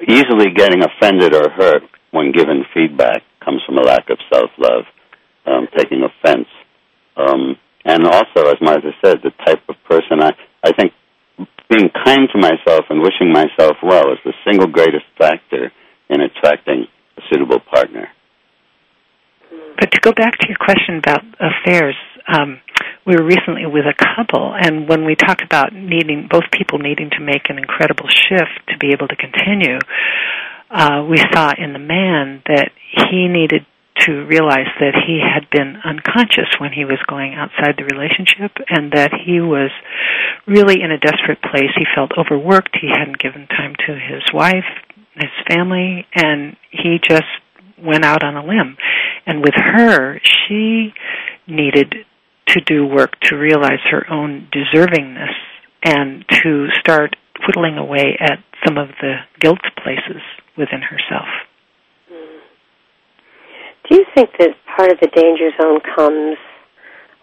Easily 0.00 0.50
getting 0.54 0.82
offended 0.82 1.34
or 1.34 1.50
hurt 1.50 1.82
when 2.10 2.32
given 2.32 2.64
feedback 2.74 3.22
comes 3.44 3.62
from 3.64 3.78
a 3.78 3.82
lack 3.82 4.10
of 4.10 4.18
self 4.32 4.50
love, 4.58 4.84
um, 5.46 5.68
taking 5.76 6.02
offense. 6.02 6.48
Um, 7.16 7.56
and 7.84 8.06
also, 8.06 8.50
as 8.50 8.56
Martha 8.60 8.90
said, 9.04 9.18
the 9.22 9.30
type 9.44 9.62
of 9.68 9.76
person 9.88 10.20
I, 10.20 10.32
I 10.64 10.72
think 10.72 10.92
being 11.70 11.90
kind 12.04 12.28
to 12.32 12.38
myself 12.38 12.86
and 12.90 13.00
wishing 13.00 13.32
myself 13.32 13.76
well 13.82 14.12
is 14.12 14.18
the 14.24 14.34
single 14.44 14.66
greatest 14.66 15.04
factor 15.18 15.72
in 16.08 16.20
attracting 16.20 16.86
a 17.16 17.20
suitable 17.30 17.60
partner. 17.60 18.08
But 19.78 19.92
to 19.92 20.00
go 20.00 20.12
back 20.12 20.38
to 20.38 20.48
your 20.48 20.56
question 20.58 20.98
about 20.98 21.22
affairs, 21.38 21.96
um, 22.28 22.60
we 23.06 23.14
were 23.14 23.24
recently 23.24 23.66
with 23.66 23.84
a 23.86 23.94
couple, 23.94 24.54
and 24.54 24.88
when 24.88 25.04
we 25.04 25.14
talked 25.14 25.42
about 25.42 25.72
needing 25.72 26.28
both 26.30 26.44
people 26.52 26.78
needing 26.78 27.10
to 27.10 27.20
make 27.20 27.48
an 27.48 27.58
incredible 27.58 28.08
shift 28.08 28.66
to 28.68 28.78
be 28.78 28.90
able 28.92 29.08
to 29.08 29.16
continue, 29.16 29.78
uh, 30.70 31.06
we 31.08 31.18
saw 31.32 31.52
in 31.56 31.72
the 31.72 31.78
man 31.78 32.42
that 32.46 32.70
he 32.90 33.28
needed 33.28 33.64
to 34.00 34.26
realize 34.26 34.68
that 34.78 34.94
he 35.06 35.20
had 35.22 35.48
been 35.50 35.80
unconscious 35.84 36.48
when 36.58 36.72
he 36.72 36.84
was 36.84 36.98
going 37.08 37.34
outside 37.34 37.76
the 37.78 37.84
relationship 37.84 38.52
and 38.68 38.92
that 38.92 39.10
he 39.24 39.40
was 39.40 39.70
really 40.46 40.82
in 40.82 40.90
a 40.90 40.98
desperate 40.98 41.40
place. 41.40 41.70
He 41.76 41.86
felt 41.94 42.12
overworked. 42.18 42.76
He 42.80 42.88
hadn't 42.88 43.18
given 43.18 43.46
time 43.46 43.74
to 43.86 43.94
his 43.94 44.22
wife, 44.34 44.68
his 45.14 45.30
family, 45.48 46.06
and 46.14 46.56
he 46.70 46.98
just 47.02 47.24
went 47.78 48.04
out 48.04 48.22
on 48.22 48.36
a 48.36 48.44
limb. 48.44 48.76
And 49.26 49.40
with 49.40 49.54
her, 49.54 50.20
she 50.22 50.92
needed 51.46 51.94
to 52.48 52.60
do 52.60 52.86
work 52.86 53.18
to 53.22 53.36
realize 53.36 53.80
her 53.90 54.04
own 54.10 54.48
deservingness 54.52 55.34
and 55.82 56.24
to 56.28 56.68
start 56.80 57.16
whittling 57.46 57.76
away 57.76 58.16
at 58.20 58.38
some 58.66 58.78
of 58.78 58.88
the 59.00 59.16
guilt 59.40 59.60
places 59.82 60.22
within 60.56 60.80
herself. 60.80 61.28
Do 63.88 63.94
you 63.98 64.04
think 64.14 64.30
that 64.38 64.50
part 64.76 64.90
of 64.90 64.98
the 65.00 65.06
danger 65.08 65.50
zone 65.60 65.78
comes 65.96 66.36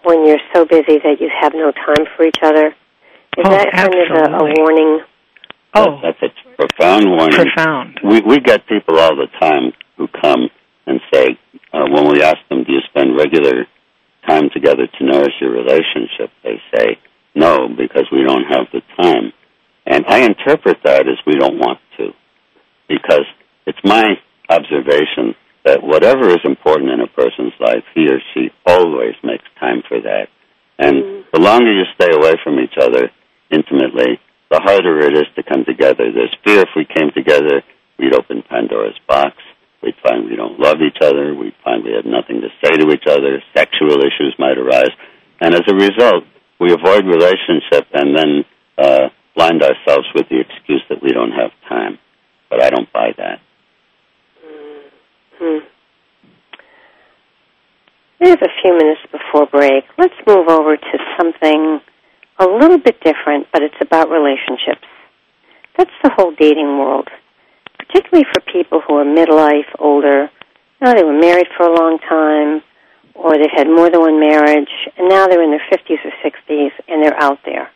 when 0.04 0.26
you're 0.26 0.40
so 0.54 0.66
busy 0.66 1.00
that 1.04 1.18
you 1.20 1.30
have 1.42 1.54
no 1.54 1.72
time 1.72 2.06
for 2.16 2.26
each 2.26 2.40
other? 2.42 2.68
Is 2.68 3.44
Oh, 3.46 3.50
that 3.50 3.72
kind 3.74 3.94
of 3.94 4.32
a, 4.32 4.38
a 4.38 4.54
warning? 4.60 5.00
Oh, 5.76 6.00
that's 6.04 6.22
a 6.22 6.30
profound 6.56 7.10
warning. 7.10 7.36
Profound. 7.36 8.00
We 8.04 8.22
we 8.22 8.40
get 8.40 8.66
people 8.68 9.00
all 9.00 9.16
the 9.16 9.28
time 9.40 9.74
who 9.98 10.08
come 10.08 10.50
and 10.86 11.02
say, 11.12 11.38
uh, 11.74 11.86
when 11.92 12.08
we 12.14 12.22
ask 12.22 12.38
them, 12.50 12.64
"Do 12.64 12.72
you 12.72 12.82
spend 12.90 13.18
regular 13.18 13.66
time 14.28 14.50
together 14.54 14.88
to 14.88 15.06
nourish 15.06 15.36
your 15.42 15.52
relationship?" 15.52 16.32
They 16.44 16.62
say, 16.76 16.98
"No, 17.36 17.68
because 17.70 18.06
we 18.12 18.24
don't 18.24 18.46
have 18.46 18.68
the 18.72 18.82
time." 19.02 19.34
And 19.86 20.06
I 20.08 20.20
interpret 20.20 20.78
that 20.84 21.08
as 21.08 21.20
we 21.26 21.34
don't 21.34 21.58
want 21.58 21.80
to, 21.98 22.14
because 22.88 23.26
it's 23.66 23.84
my 23.84 24.18
observation 24.50 25.36
that 25.66 25.84
whatever 25.84 26.30
is 26.30 26.44
important 26.44 26.92
in 26.92 27.00
a 27.00 27.08
person's 27.08 27.54
life, 27.60 27.84
he 27.96 28.08
or 28.08 28.20
she 28.34 28.52
always 28.66 29.16
makes 29.24 29.46
time 29.60 29.82
for 29.88 30.00
that. 30.02 30.28
And 30.78 30.96
mm-hmm. 30.96 31.22
the 31.32 31.40
longer 31.40 31.72
you 31.72 31.84
stay 31.96 32.12
away 32.12 32.34
from 32.44 32.60
each 32.60 32.76
other 32.80 33.12
intimately, 33.50 34.20
the 34.52 34.60
harder 34.60 35.00
it 35.00 35.18
is 35.18 35.28
to 35.36 35.44
come 35.44 35.64
together. 35.66 36.12
There's 36.12 36.36
fear 36.44 36.62
if 36.62 36.70
we 36.76 36.86
came 36.86 37.12
together, 37.16 37.64
we'd 37.98 38.14
open 38.14 38.44
Pandora's 38.48 39.00
box. 39.08 39.38
We'd 39.84 40.00
find 40.02 40.30
we 40.30 40.36
don't 40.36 40.60
love 40.60 40.78
each 40.80 40.98
other. 41.04 41.36
We'd 41.36 41.56
find 41.64 41.84
we 41.84 41.92
had 41.92 42.06
nothing 42.06 42.40
to 42.40 42.50
say 42.64 42.72
to 42.78 42.88
each 42.92 43.04
other. 43.06 43.44
Sexual 43.56 44.00
issues 44.00 44.34
might 44.40 44.58
arise. 44.58 44.92
And 45.42 45.54
as 45.54 45.68
a 45.68 45.76
result, 45.76 46.24
we 46.60 46.72
avoid 46.72 47.04
relationship 47.06 47.88
and 47.92 48.16
then 48.16 48.32
uh, 48.78 49.10
blind 49.36 49.62
ourselves 49.62 50.08
with 50.16 50.30
the 50.30 50.40
excuse 50.40 50.82
that 50.90 51.04
we 51.04 51.10
don't 51.10 51.32
have 51.32 51.52
time. 51.68 52.00
But 52.50 52.64
I 52.64 52.70
don't 52.70 52.92
buy 52.94 53.10
that. 53.18 53.40
Hmm. 55.40 55.60
We 58.22 58.30
have 58.30 58.42
a 58.42 58.54
few 58.62 58.78
minutes 58.78 59.02
before 59.12 59.48
break. 59.48 59.84
Let's 59.98 60.16
move 60.26 60.48
over 60.48 60.78
to 60.78 60.98
something 61.18 61.82
a 62.40 62.46
little 62.46 62.78
bit 62.78 63.02
different, 63.04 63.48
but 63.52 63.62
it's 63.62 63.76
about 63.82 64.10
relationships. 64.10 64.88
That's 65.78 65.92
the 66.04 66.12
whole 66.16 66.34
dating 66.40 66.78
world, 66.80 67.10
particularly 67.94 68.26
for 68.34 68.42
people 68.52 68.82
who 68.88 68.96
are 68.96 69.06
midlife, 69.06 69.70
older. 69.78 70.30
You 70.82 70.88
know, 70.88 70.94
they 70.94 71.04
were 71.04 71.20
married 71.20 71.48
for 71.56 71.68
a 71.68 71.76
long 71.76 72.00
time, 72.00 72.62
or 73.14 73.34
they've 73.34 73.52
had 73.56 73.68
more 73.68 73.90
than 73.90 74.02
one 74.02 74.20
marriage, 74.20 74.70
and 74.98 75.08
now 75.10 75.28
they're 75.28 75.44
in 75.44 75.52
their 75.52 75.66
50s 75.72 76.04
or 76.04 76.12
60s, 76.26 76.72
and 76.88 77.04
they're 77.04 77.22
out 77.22 77.40
there. 77.46 77.70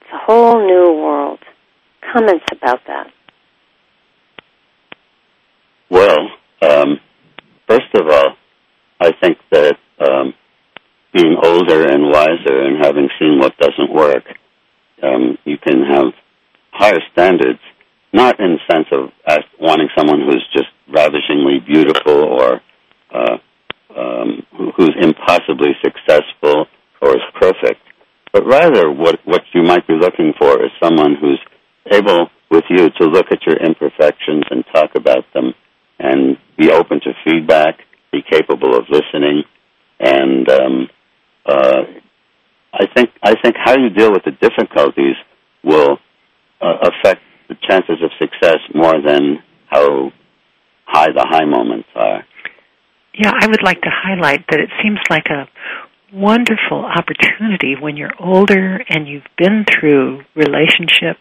It's 0.00 0.10
a 0.12 0.18
whole 0.18 0.64
new 0.66 1.00
world. 1.02 1.40
comments 2.12 2.44
about 2.52 2.80
that? 2.86 3.08
Well, 5.90 6.18
um, 6.62 7.00
first 7.68 7.94
of 7.94 8.06
all, 8.08 8.36
I 9.00 9.12
think 9.20 9.38
that 9.50 9.76
um, 9.98 10.34
being 11.12 11.36
older 11.42 11.88
and 11.88 12.04
wiser 12.10 12.62
and 12.62 12.84
having 12.84 13.08
seen 13.18 13.38
what 13.38 13.56
doesn't 13.58 13.92
work, 13.92 14.24
um, 15.02 15.36
you 15.44 15.58
can 15.58 15.82
have 15.82 16.12
higher 16.72 17.00
standards, 17.12 17.60
not 18.12 18.40
in 18.40 18.58
the 18.58 18.72
sense 18.72 18.86
of 18.92 19.10
as 19.26 19.40
wanting 19.60 19.88
someone 19.96 20.20
who's 20.20 20.44
just 20.52 20.68
ravishingly 20.88 21.60
beautiful 21.64 22.24
or 22.24 22.60
uh, 23.14 23.38
um, 23.96 24.46
who's 24.76 24.94
impossibly 25.00 25.70
successful 25.82 26.66
or 27.00 27.10
is 27.10 27.22
perfect, 27.40 27.80
but 28.32 28.46
rather 28.46 28.90
what, 28.90 29.18
what 29.24 29.42
you 29.52 29.62
might 29.62 29.86
be 29.86 29.94
looking 29.94 30.32
for 30.38 30.62
is 30.62 30.70
someone 30.82 31.16
who's 31.20 31.40
able 31.92 32.28
with 32.50 32.64
you 32.68 32.88
to 33.00 33.06
look 33.06 33.26
at 33.30 33.44
your 33.46 33.56
imperfections 33.56 34.44
and 34.50 34.64
talk 34.72 34.90
about 34.94 35.24
them 35.34 35.54
and 35.98 36.36
be 36.56 36.70
open 36.70 37.00
to 37.00 37.12
feedback, 37.24 37.78
be 38.12 38.22
capable 38.28 38.76
of 38.76 38.84
listening, 38.88 39.42
and 39.98 40.48
um, 40.50 40.88
uh, 41.46 41.82
I 42.72 42.86
think 42.94 43.10
I 43.22 43.34
think 43.42 43.56
how 43.62 43.76
you 43.76 43.90
deal 43.90 44.12
with 44.12 44.24
the 44.24 44.32
difficulties 44.32 45.16
will 45.62 45.98
uh, 46.60 46.76
affect 46.82 47.20
the 47.50 47.56
chances 47.68 47.98
of 48.02 48.10
success 48.18 48.58
more 48.72 49.02
than 49.04 49.42
how 49.66 50.12
high 50.86 51.08
the 51.12 51.26
high 51.28 51.44
moments 51.44 51.88
are. 51.96 52.24
Yeah, 53.12 53.32
I 53.38 53.48
would 53.48 53.62
like 53.62 53.82
to 53.82 53.90
highlight 53.90 54.46
that 54.50 54.60
it 54.60 54.70
seems 54.82 55.00
like 55.10 55.26
a 55.26 55.48
wonderful 56.14 56.84
opportunity 56.84 57.74
when 57.78 57.96
you're 57.96 58.14
older 58.20 58.82
and 58.88 59.08
you've 59.08 59.28
been 59.36 59.64
through 59.66 60.22
relationship 60.34 61.18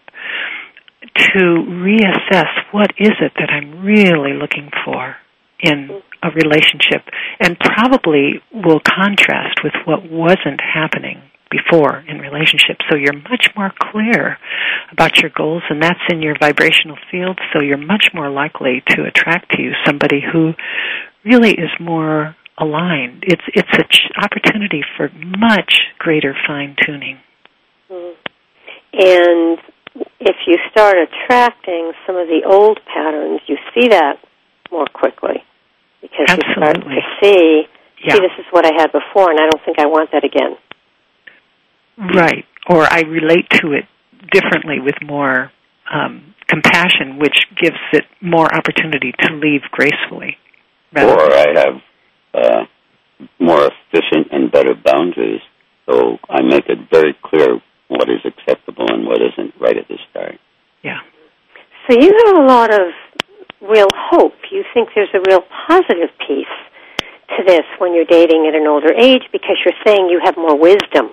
to 1.18 1.40
reassess 1.68 2.50
what 2.72 2.92
is 2.98 3.14
it 3.20 3.34
that 3.38 3.50
I'm 3.50 3.84
really 3.84 4.34
looking 4.34 4.70
for 4.86 5.16
in 5.60 5.90
a 6.22 6.30
relationship 6.30 7.04
and 7.40 7.58
probably 7.60 8.42
will 8.54 8.80
contrast 8.80 9.62
with 9.64 9.74
what 9.86 10.10
wasn't 10.10 10.62
happening 10.62 11.29
before 11.50 12.04
in 12.08 12.20
relationships 12.20 12.86
so 12.90 12.96
you're 12.96 13.14
much 13.30 13.50
more 13.56 13.72
clear 13.92 14.38
about 14.92 15.18
your 15.18 15.32
goals 15.36 15.64
and 15.70 15.82
that's 15.82 16.00
in 16.10 16.22
your 16.22 16.36
vibrational 16.40 16.98
field 17.12 17.40
so 17.52 17.62
you're 17.62 17.78
much 17.78 18.10
more 18.14 18.30
likely 18.30 18.84
to 18.88 19.04
attract 19.04 19.52
to 19.52 19.62
you 19.62 19.72
somebody 19.86 20.22
who 20.22 20.54
really 21.26 21.52
is 21.52 21.70
more 21.80 22.36
aligned 22.58 23.24
it's 23.26 23.42
it's 23.54 23.70
an 23.74 23.86
ch- 23.90 24.12
opportunity 24.22 24.82
for 24.96 25.10
much 25.38 25.74
greater 25.98 26.36
fine 26.48 26.76
tuning 26.86 27.18
mm. 27.90 28.14
and 28.94 29.60
if 30.20 30.36
you 30.46 30.56
start 30.72 30.96
attracting 30.98 31.92
some 32.06 32.16
of 32.16 32.28
the 32.28 32.42
old 32.46 32.80
patterns 32.86 33.42
you 33.48 33.58
see 33.74 33.88
that 33.88 34.20
more 34.72 34.88
quickly 34.94 35.44
because 36.02 36.28
Absolutely. 36.30 36.54
you 36.54 36.62
start 36.62 36.76
to 36.84 37.02
see 37.24 37.64
yeah. 38.06 38.14
see 38.14 38.20
this 38.20 38.38
is 38.38 38.46
what 38.52 38.66
I 38.66 38.72
had 38.78 38.92
before 38.92 39.32
and 39.32 39.40
I 39.40 39.50
don't 39.50 39.64
think 39.66 39.80
I 39.80 39.88
want 39.88 40.12
that 40.12 40.24
again 40.24 40.56
Right. 42.00 42.46
Or 42.70 42.84
I 42.84 43.02
relate 43.02 43.50
to 43.62 43.74
it 43.74 43.86
differently 44.32 44.80
with 44.80 44.96
more 45.06 45.52
um, 45.92 46.34
compassion, 46.48 47.20
which 47.20 47.36
gives 47.62 47.78
it 47.94 48.06
more 48.22 48.48
opportunity 48.54 49.14
to 49.20 49.34
leave 49.36 49.62
gracefully. 49.72 50.38
Or 50.96 51.34
I 51.34 51.48
have 51.56 51.82
uh, 52.34 52.64
more 53.40 53.70
efficient 53.70 54.28
and 54.32 54.52
better 54.52 54.74
boundaries, 54.74 55.42
so 55.88 56.18
I 56.30 56.42
make 56.42 56.66
it 56.68 56.90
very 56.90 57.16
clear 57.24 57.60
what 57.90 58.10
is 58.10 58.22
acceptable 58.26 58.86
and 58.90 59.06
what 59.06 59.20
isn't 59.22 59.54
right 59.60 59.78
at 59.78 59.88
the 59.88 59.98
start. 60.10 60.40
Yeah. 60.84 61.00
So 61.88 62.00
you 62.00 62.14
have 62.26 62.38
a 62.38 62.46
lot 62.46 62.74
of 62.74 62.94
real 63.62 63.88
hope. 63.94 64.34
You 64.52 64.64
think 64.74 64.90
there's 64.96 65.14
a 65.14 65.22
real 65.28 65.44
positive 65.68 66.10
piece 66.28 66.56
to 67.38 67.44
this 67.46 67.66
when 67.78 67.94
you're 67.94 68.06
dating 68.06 68.48
at 68.48 68.56
an 68.56 68.68
older 68.68 68.94
age 68.94 69.24
because 69.32 69.58
you're 69.66 69.78
saying 69.86 70.10
you 70.10 70.22
have 70.24 70.38
more 70.38 70.58
wisdom. 70.58 71.12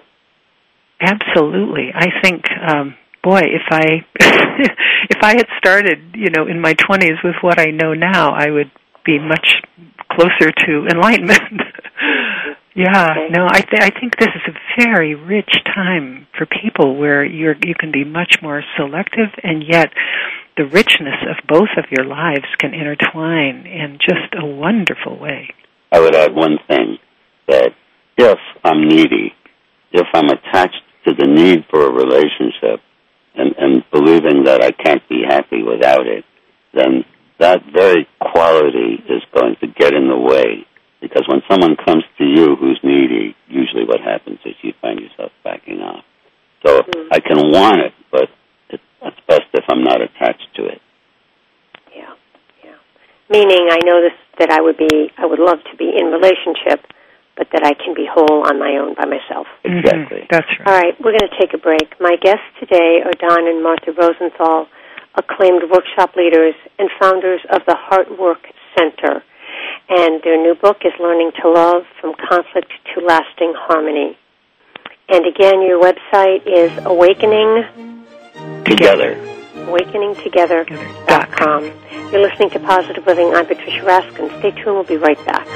Absolutely. 1.01 1.91
I 1.95 2.09
think 2.23 2.45
um 2.67 2.95
boy, 3.27 3.41
if 3.43 3.67
I 3.71 4.07
if 5.11 5.19
I 5.23 5.37
had 5.37 5.47
started, 5.59 6.15
you 6.15 6.31
know, 6.31 6.47
in 6.47 6.61
my 6.61 6.75
20s 6.75 7.25
with 7.25 7.35
what 7.41 7.59
I 7.59 7.67
know 7.67 7.93
now, 7.93 8.33
I 8.33 8.51
would 8.51 8.71
be 9.05 9.19
much 9.19 9.49
closer 10.13 10.53
to 10.53 10.87
enlightenment. 10.89 11.63
yeah, 12.75 13.27
no, 13.31 13.47
I 13.51 13.61
th- 13.61 13.83
I 13.83 13.91
think 13.99 14.17
this 14.17 14.29
is 14.29 14.55
a 14.55 14.83
very 14.85 15.15
rich 15.15 15.53
time 15.75 16.27
for 16.39 16.47
people 16.47 16.97
where 16.97 17.25
you're 17.25 17.57
you 17.65 17.75
can 17.79 17.91
be 17.91 18.05
much 18.05 18.37
more 18.43 18.63
selective 18.77 19.31
and 19.43 19.65
yet 19.67 19.91
the 20.57 20.65
richness 20.65 21.21
of 21.29 21.37
both 21.49 21.69
of 21.77 21.85
your 21.91 22.07
lives 22.07 22.47
can 22.59 22.73
intertwine 22.73 23.67
in 23.67 23.99
just 23.99 24.33
a 24.41 24.47
wonderful 24.47 25.19
way. 25.19 25.51
I 25.93 26.01
would 26.01 26.15
add 26.15 26.35
one 26.35 26.59
thing 26.67 26.99
that 27.49 27.73
if 28.17 28.39
I'm 28.65 28.89
needy, 28.89 29.35
if 29.93 30.07
I'm 30.15 30.29
attached 30.31 30.83
to 31.07 31.15
the 31.15 31.27
need 31.27 31.65
for 31.71 31.87
a 31.87 31.93
relationship 31.93 32.81
and, 33.35 33.55
and 33.59 33.85
believing 33.93 34.45
that 34.45 34.63
I 34.63 34.73
can't 34.73 35.07
be 35.09 35.23
happy 35.27 35.63
without 35.63 36.07
it, 36.07 36.25
then 36.75 37.05
that 37.39 37.63
very 37.73 38.09
quality 38.21 39.03
is 39.09 39.23
going 39.35 39.57
to 39.61 39.67
get 39.67 39.95
in 39.95 40.09
the 40.09 40.19
way. 40.19 40.67
Because 41.01 41.29
when 41.29 41.43
someone 41.49 41.77
comes 41.77 42.05
to 42.19 42.25
you 42.25 42.57
who's 42.57 42.81
needy, 42.83 43.37
usually 43.49 43.85
what 43.85 44.01
happens 44.01 44.39
is 44.45 44.55
you 44.63 44.73
find 44.81 44.99
yourself 44.99 45.31
backing 45.45 45.81
off. 45.81 46.05
So 46.65 46.83
mm-hmm. 46.83 47.09
I 47.13 47.21
can 47.21 47.37
want 47.53 47.81
it, 47.81 47.93
but 48.11 48.29
it, 48.71 48.81
it's 49.03 49.21
best 49.29 49.47
if 49.53 49.65
I'm 49.69 49.85
not 49.85 50.01
attached 50.01 50.49
to 50.57 50.67
it. 50.67 50.81
Yeah, 51.95 52.15
yeah. 52.65 52.77
Meaning, 53.31 53.69
I 53.71 53.79
know 53.85 54.01
this 54.01 54.17
that 54.39 54.51
I 54.51 54.61
would 54.61 54.77
be, 54.77 55.11
I 55.17 55.27
would 55.27 55.39
love 55.39 55.59
to 55.71 55.77
be 55.77 55.93
in 55.97 56.07
relationship, 56.07 56.85
but 57.37 57.49
that 57.53 57.63
I 57.65 57.75
can 57.75 57.95
be 57.95 58.09
whole 58.09 58.49
on 58.49 58.59
my 58.59 58.81
own 58.81 58.95
by 58.95 59.05
myself. 59.05 59.47
Exactly. 59.63 60.25
Mm-hmm. 60.25 60.33
That's 60.33 60.49
right. 60.59 60.67
All 60.67 60.75
right, 60.75 60.95
we're 61.01 61.13
going 61.13 61.29
to 61.29 61.39
take 61.39 61.53
a 61.55 61.59
break. 61.61 61.95
My 62.01 62.17
guests 62.17 62.49
today 62.59 63.05
are 63.05 63.13
Don 63.13 63.47
and 63.47 63.63
Martha 63.63 63.93
Rosenthal, 63.93 64.67
acclaimed 65.15 65.69
workshop 65.71 66.17
leaders 66.17 66.55
and 66.79 66.89
founders 66.99 67.41
of 67.53 67.63
the 67.67 67.77
Heartwork 67.77 68.49
Center. 68.77 69.23
And 69.89 70.21
their 70.25 70.41
new 70.41 70.55
book 70.55 70.79
is 70.85 70.93
Learning 70.99 71.31
to 71.43 71.49
Love 71.49 71.85
From 72.01 72.15
Conflict 72.17 72.73
to 72.95 73.05
Lasting 73.05 73.55
Harmony. 73.57 74.19
And 75.09 75.25
again, 75.27 75.63
your 75.63 75.81
website 75.81 76.43
is 76.47 76.73
awakening 76.85 78.05
Together. 78.65 79.36
awakeningtogether.com. 79.67 81.65
You're 82.13 82.23
listening 82.23 82.51
to 82.51 82.61
Positive 82.61 83.07
Living. 83.07 83.35
I'm 83.35 83.47
Patricia 83.47 83.83
Raskin. 83.83 84.39
Stay 84.39 84.51
tuned. 84.53 84.77
We'll 84.77 84.85
be 84.85 84.97
right 84.97 85.19
back. 85.27 85.47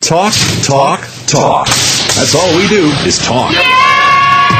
Talk, 0.00 0.32
talk, 0.62 1.00
talk. 1.26 1.66
That's 1.66 2.34
all 2.34 2.56
we 2.56 2.66
do 2.68 2.86
is 3.06 3.18
talk. 3.18 3.77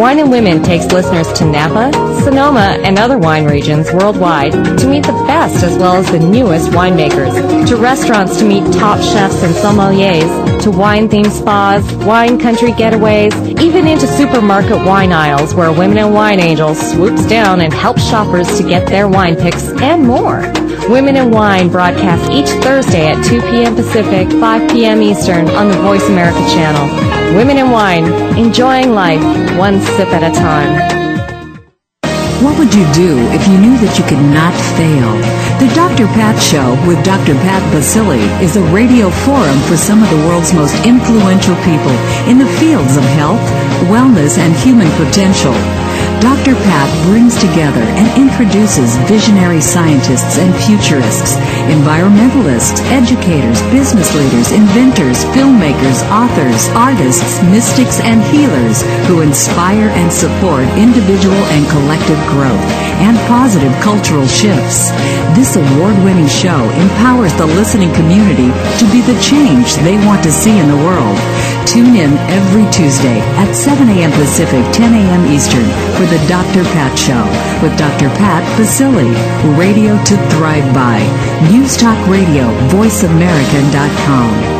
Wine 0.00 0.18
and 0.18 0.30
Women 0.30 0.62
takes 0.62 0.86
listeners 0.86 1.30
to 1.34 1.44
Napa, 1.44 1.92
Sonoma, 2.22 2.78
and 2.82 2.98
other 2.98 3.18
wine 3.18 3.44
regions 3.44 3.92
worldwide 3.92 4.52
to 4.52 4.88
meet 4.88 5.04
the 5.04 5.12
best 5.26 5.62
as 5.62 5.76
well 5.76 5.96
as 5.96 6.10
the 6.10 6.18
newest 6.18 6.70
winemakers, 6.70 7.68
to 7.68 7.76
restaurants 7.76 8.38
to 8.38 8.46
meet 8.46 8.64
top 8.72 8.98
chefs 8.98 9.42
and 9.42 9.54
sommeliers, 9.56 10.62
to 10.62 10.70
wine-themed 10.70 11.30
spas, 11.30 11.84
wine 12.06 12.38
country 12.38 12.72
getaways, 12.72 13.60
even 13.60 13.86
into 13.86 14.06
supermarket 14.06 14.78
wine 14.86 15.12
aisles 15.12 15.54
where 15.54 15.70
Women 15.70 15.98
and 15.98 16.14
Wine 16.14 16.40
Angels 16.40 16.80
swoops 16.92 17.26
down 17.26 17.60
and 17.60 17.70
helps 17.70 18.02
shoppers 18.08 18.56
to 18.56 18.66
get 18.66 18.86
their 18.86 19.06
wine 19.06 19.36
picks 19.36 19.68
and 19.82 20.02
more. 20.06 20.40
Women 20.90 21.14
in 21.14 21.30
Wine 21.30 21.68
broadcasts 21.68 22.28
each 22.30 22.48
Thursday 22.64 23.06
at 23.06 23.24
2 23.24 23.40
p.m. 23.42 23.76
Pacific, 23.76 24.28
5 24.28 24.70
p.m. 24.72 25.00
Eastern 25.00 25.48
on 25.50 25.68
the 25.68 25.78
Voice 25.86 26.02
America 26.08 26.40
channel. 26.50 26.82
Women 27.38 27.58
in 27.58 27.70
Wine, 27.70 28.10
enjoying 28.36 28.90
life 28.90 29.22
one 29.56 29.78
sip 29.94 30.08
at 30.10 30.26
a 30.26 30.34
time. 30.34 30.74
What 32.42 32.58
would 32.58 32.74
you 32.74 32.82
do 32.90 33.22
if 33.30 33.46
you 33.46 33.54
knew 33.62 33.78
that 33.78 33.94
you 34.02 34.04
could 34.10 34.18
not 34.34 34.50
fail? 34.74 35.14
The 35.62 35.70
Dr. 35.78 36.10
Pat 36.10 36.34
Show 36.42 36.74
with 36.82 36.98
Dr. 37.06 37.38
Pat 37.46 37.62
Baccili 37.70 38.26
is 38.42 38.56
a 38.56 38.64
radio 38.74 39.10
forum 39.22 39.62
for 39.70 39.76
some 39.76 40.02
of 40.02 40.10
the 40.10 40.18
world's 40.26 40.52
most 40.52 40.74
influential 40.82 41.54
people 41.62 41.94
in 42.26 42.42
the 42.42 42.50
fields 42.58 42.98
of 42.98 43.06
health, 43.14 43.46
wellness, 43.86 44.42
and 44.42 44.50
human 44.58 44.90
potential. 44.98 45.54
Dr. 46.20 46.52
Pat 46.68 46.88
brings 47.08 47.32
together 47.40 47.80
and 47.96 48.04
introduces 48.12 49.00
visionary 49.08 49.60
scientists 49.60 50.36
and 50.36 50.52
futurists, 50.68 51.40
environmentalists, 51.72 52.84
educators, 52.92 53.56
business 53.72 54.12
leaders, 54.12 54.52
inventors, 54.52 55.24
filmmakers, 55.32 56.04
authors, 56.12 56.68
artists, 56.76 57.40
mystics, 57.48 58.00
and 58.04 58.20
healers 58.28 58.84
who 59.08 59.24
inspire 59.24 59.88
and 59.96 60.12
support 60.12 60.68
individual 60.76 61.40
and 61.56 61.64
collective 61.72 62.20
growth 62.28 62.68
and 63.00 63.16
positive 63.24 63.72
cultural 63.80 64.26
shifts. 64.28 64.92
This 65.32 65.56
award-winning 65.56 66.28
show 66.28 66.68
empowers 66.84 67.32
the 67.40 67.46
listening 67.46 67.92
community 67.96 68.52
to 68.76 68.84
be 68.92 69.00
the 69.00 69.16
change 69.24 69.72
they 69.80 69.96
want 70.04 70.22
to 70.24 70.32
see 70.32 70.52
in 70.52 70.68
the 70.68 70.84
world. 70.84 71.16
Tune 71.64 71.96
in 71.96 72.12
every 72.28 72.68
Tuesday 72.68 73.22
at 73.40 73.54
7 73.54 73.88
a.m. 73.88 74.12
Pacific, 74.12 74.60
10 74.74 74.92
a.m. 74.92 75.22
Eastern 75.32 75.64
for 75.96 76.09
the 76.10 76.18
Dr. 76.26 76.64
Pat 76.74 76.98
Show 76.98 77.22
with 77.62 77.78
Dr. 77.78 78.10
Pat 78.18 78.42
Baccili. 78.58 79.14
Radio 79.56 79.96
to 80.04 80.16
thrive 80.34 80.66
by. 80.74 80.98
News 81.52 81.76
Talk 81.76 81.96
Radio, 82.08 82.50
VoiceAmerica.com. 82.68 84.58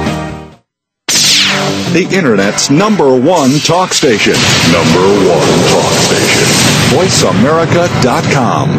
The 1.93 2.07
Internet's 2.17 2.71
number 2.71 3.19
one 3.19 3.59
talk 3.59 3.93
station. 3.93 4.35
Number 4.71 5.03
one 5.27 5.59
talk 5.75 5.93
station. 6.07 6.47
VoiceAmerica.com. 6.95 8.79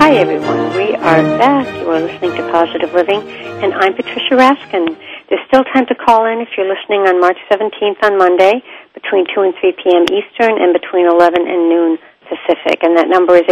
Hi, 0.00 0.14
everyone. 0.14 0.74
We 0.74 0.94
are 0.94 1.22
back. 1.36 1.66
You 1.78 1.90
are 1.90 2.00
listening 2.00 2.30
to 2.32 2.50
Positive 2.50 2.94
Living, 2.94 3.20
and 3.62 3.74
I'm 3.74 3.92
Patricia 3.94 4.32
Raskin. 4.36 4.96
There's 5.30 5.46
still 5.46 5.62
time 5.70 5.86
to 5.86 5.94
call 5.94 6.26
in 6.26 6.42
if 6.42 6.58
you're 6.58 6.66
listening 6.66 7.06
on 7.06 7.22
March 7.22 7.38
17th 7.46 8.02
on 8.02 8.18
Monday 8.18 8.66
between 8.98 9.30
2 9.30 9.46
and 9.46 9.54
3 9.62 9.78
p.m. 9.78 10.02
Eastern 10.10 10.58
and 10.58 10.74
between 10.74 11.06
11 11.06 11.46
and 11.46 11.70
noon 11.70 12.02
Pacific. 12.26 12.82
And 12.82 12.98
that 12.98 13.06
number 13.06 13.38
is 13.38 13.46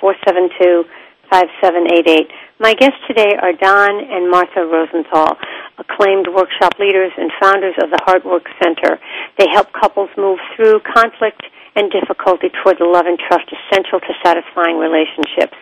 866-472-5788. 0.00 2.32
My 2.56 2.72
guests 2.72 3.04
today 3.04 3.36
are 3.36 3.52
Don 3.52 4.00
and 4.00 4.32
Martha 4.32 4.64
Rosenthal, 4.64 5.36
acclaimed 5.76 6.32
workshop 6.32 6.80
leaders 6.80 7.12
and 7.20 7.28
founders 7.36 7.76
of 7.84 7.92
the 7.92 8.00
Heartwork 8.08 8.48
Center. 8.64 8.96
They 9.36 9.52
help 9.52 9.76
couples 9.76 10.08
move 10.16 10.40
through 10.56 10.80
conflict 10.88 11.44
and 11.76 11.92
difficulty 11.92 12.48
toward 12.64 12.80
the 12.80 12.88
love 12.88 13.04
and 13.04 13.20
trust 13.20 13.52
essential 13.52 14.00
to 14.00 14.12
satisfying 14.24 14.80
relationships. 14.80 15.60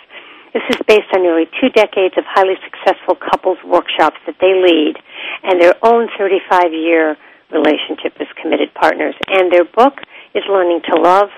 This 0.53 0.63
is 0.69 0.77
based 0.87 1.09
on 1.17 1.23
nearly 1.23 1.49
two 1.61 1.71
decades 1.71 2.13
of 2.19 2.25
highly 2.29 2.61
successful 2.61 3.17
couples 3.17 3.57
workshops 3.65 4.21
that 4.27 4.37
they 4.41 4.53
lead 4.53 5.01
and 5.43 5.61
their 5.61 5.75
own 5.83 6.09
35 6.19 6.73
year 6.73 7.17
relationship 7.51 8.13
as 8.21 8.29
committed 8.41 8.73
partners. 8.75 9.15
And 9.29 9.51
their 9.51 9.65
book 9.65 9.97
is 10.35 10.45
Learning 10.49 10.81
to 10.93 11.01
Love 11.01 11.31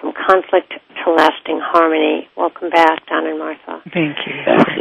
from 0.00 0.12
Conflict 0.12 0.68
to 0.68 1.12
Lasting 1.12 1.60
Harmony. 1.64 2.28
Welcome 2.36 2.68
back, 2.68 3.06
Don 3.08 3.26
and 3.26 3.38
Martha. 3.38 3.80
Thank 3.92 4.16
you. 4.28 4.36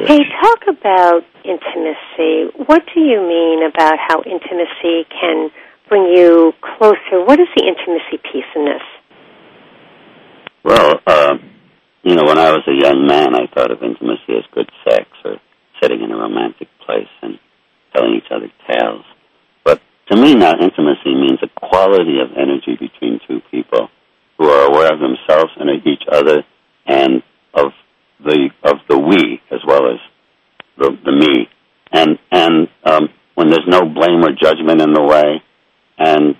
Hey, 0.05 0.19
talk 0.43 0.67
about 0.67 1.23
intimacy. 1.47 2.51
What 2.67 2.83
do 2.93 2.99
you 2.99 3.23
mean 3.23 3.63
about 3.63 3.95
how 4.03 4.21
intimacy 4.23 5.07
can 5.09 5.49
bring 5.87 6.11
you 6.13 6.53
closer? 6.59 7.23
What 7.23 7.39
is 7.39 7.47
the 7.55 7.63
intimacy 7.63 8.19
piece 8.19 8.51
in 8.53 8.65
this? 8.65 8.83
Well, 10.63 10.99
uh, 11.07 11.37
you 12.07 12.15
know, 12.15 12.23
when 12.23 12.39
I 12.39 12.51
was 12.51 12.63
a 12.67 12.71
young 12.71 13.05
man, 13.05 13.35
I 13.35 13.51
thought 13.53 13.69
of 13.69 13.83
intimacy 13.83 14.39
as 14.39 14.47
good 14.55 14.71
sex 14.87 15.07
or 15.25 15.35
sitting 15.81 16.01
in 16.01 16.09
a 16.09 16.15
romantic 16.15 16.69
place 16.85 17.11
and 17.21 17.37
telling 17.93 18.15
each 18.15 18.31
other 18.31 18.47
tales. 18.63 19.03
But 19.65 19.81
to 20.09 20.15
me 20.15 20.33
now, 20.33 20.53
intimacy 20.53 21.13
means 21.13 21.39
a 21.43 21.51
quality 21.59 22.19
of 22.23 22.31
energy 22.37 22.79
between 22.79 23.19
two 23.27 23.41
people 23.51 23.89
who 24.37 24.47
are 24.47 24.71
aware 24.71 24.93
of 24.93 25.01
themselves 25.01 25.51
and 25.59 25.69
of 25.69 25.85
each 25.85 26.03
other 26.09 26.45
and 26.85 27.23
of 27.53 27.73
the 28.23 28.51
of 28.63 28.77
the 28.87 28.97
we 28.97 29.41
as 29.51 29.59
well 29.67 29.91
as 29.91 29.99
the, 30.77 30.97
the 31.03 31.11
me. 31.11 31.49
And 31.91 32.17
and 32.31 32.69
um, 32.85 33.09
when 33.35 33.49
there's 33.49 33.67
no 33.67 33.81
blame 33.81 34.23
or 34.23 34.31
judgment 34.31 34.81
in 34.81 34.93
the 34.93 35.03
way, 35.03 35.43
and 35.97 36.35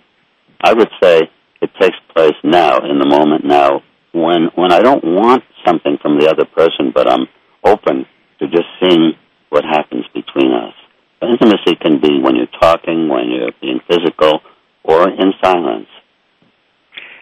I 0.62 0.72
would 0.72 0.90
say 1.04 1.24
it 1.62 1.72
takes 1.78 1.98
place 2.16 2.40
now 2.42 2.78
in 2.90 3.00
the 3.00 3.06
moment 3.06 3.44
now 3.44 3.82
when 4.14 4.50
when 4.56 4.72
I 4.72 4.80
don't 4.80 5.04
want 5.04 5.44
something 5.68 5.98
from 6.02 6.20
the 6.20 6.30
other 6.30 6.46
person, 6.46 6.92
but 6.94 7.08
I'm 7.08 7.28
open 7.64 8.06
to 8.40 8.48
just 8.48 8.68
seeing 8.80 9.14
what 9.50 9.64
happens 9.64 10.06
between 10.14 10.54
us. 10.54 10.74
But 11.20 11.30
intimacy 11.30 11.76
can 11.82 12.00
be 12.00 12.22
when 12.22 12.36
you're 12.36 12.54
talking, 12.60 13.10
when 13.10 13.30
you're 13.30 13.52
being 13.62 13.80
physical, 13.90 14.42
or 14.84 15.10
in 15.10 15.34
silence. 15.44 15.88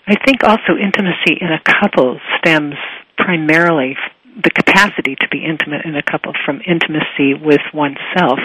I 0.08 0.16
think 0.26 0.43
also 0.43 0.78
intimacy 0.78 1.39
in 1.41 1.50
a 1.50 1.62
couple 1.64 2.20
stems 2.38 2.76
primarily 3.18 3.96
the 4.36 4.52
capacity 4.52 5.16
to 5.16 5.28
be 5.30 5.43
intimate 5.43 5.86
in 5.86 5.96
a 5.96 6.04
couple 6.04 6.34
from 6.46 6.62
intimacy 6.68 7.34
with 7.34 7.62
oneself. 7.74 8.38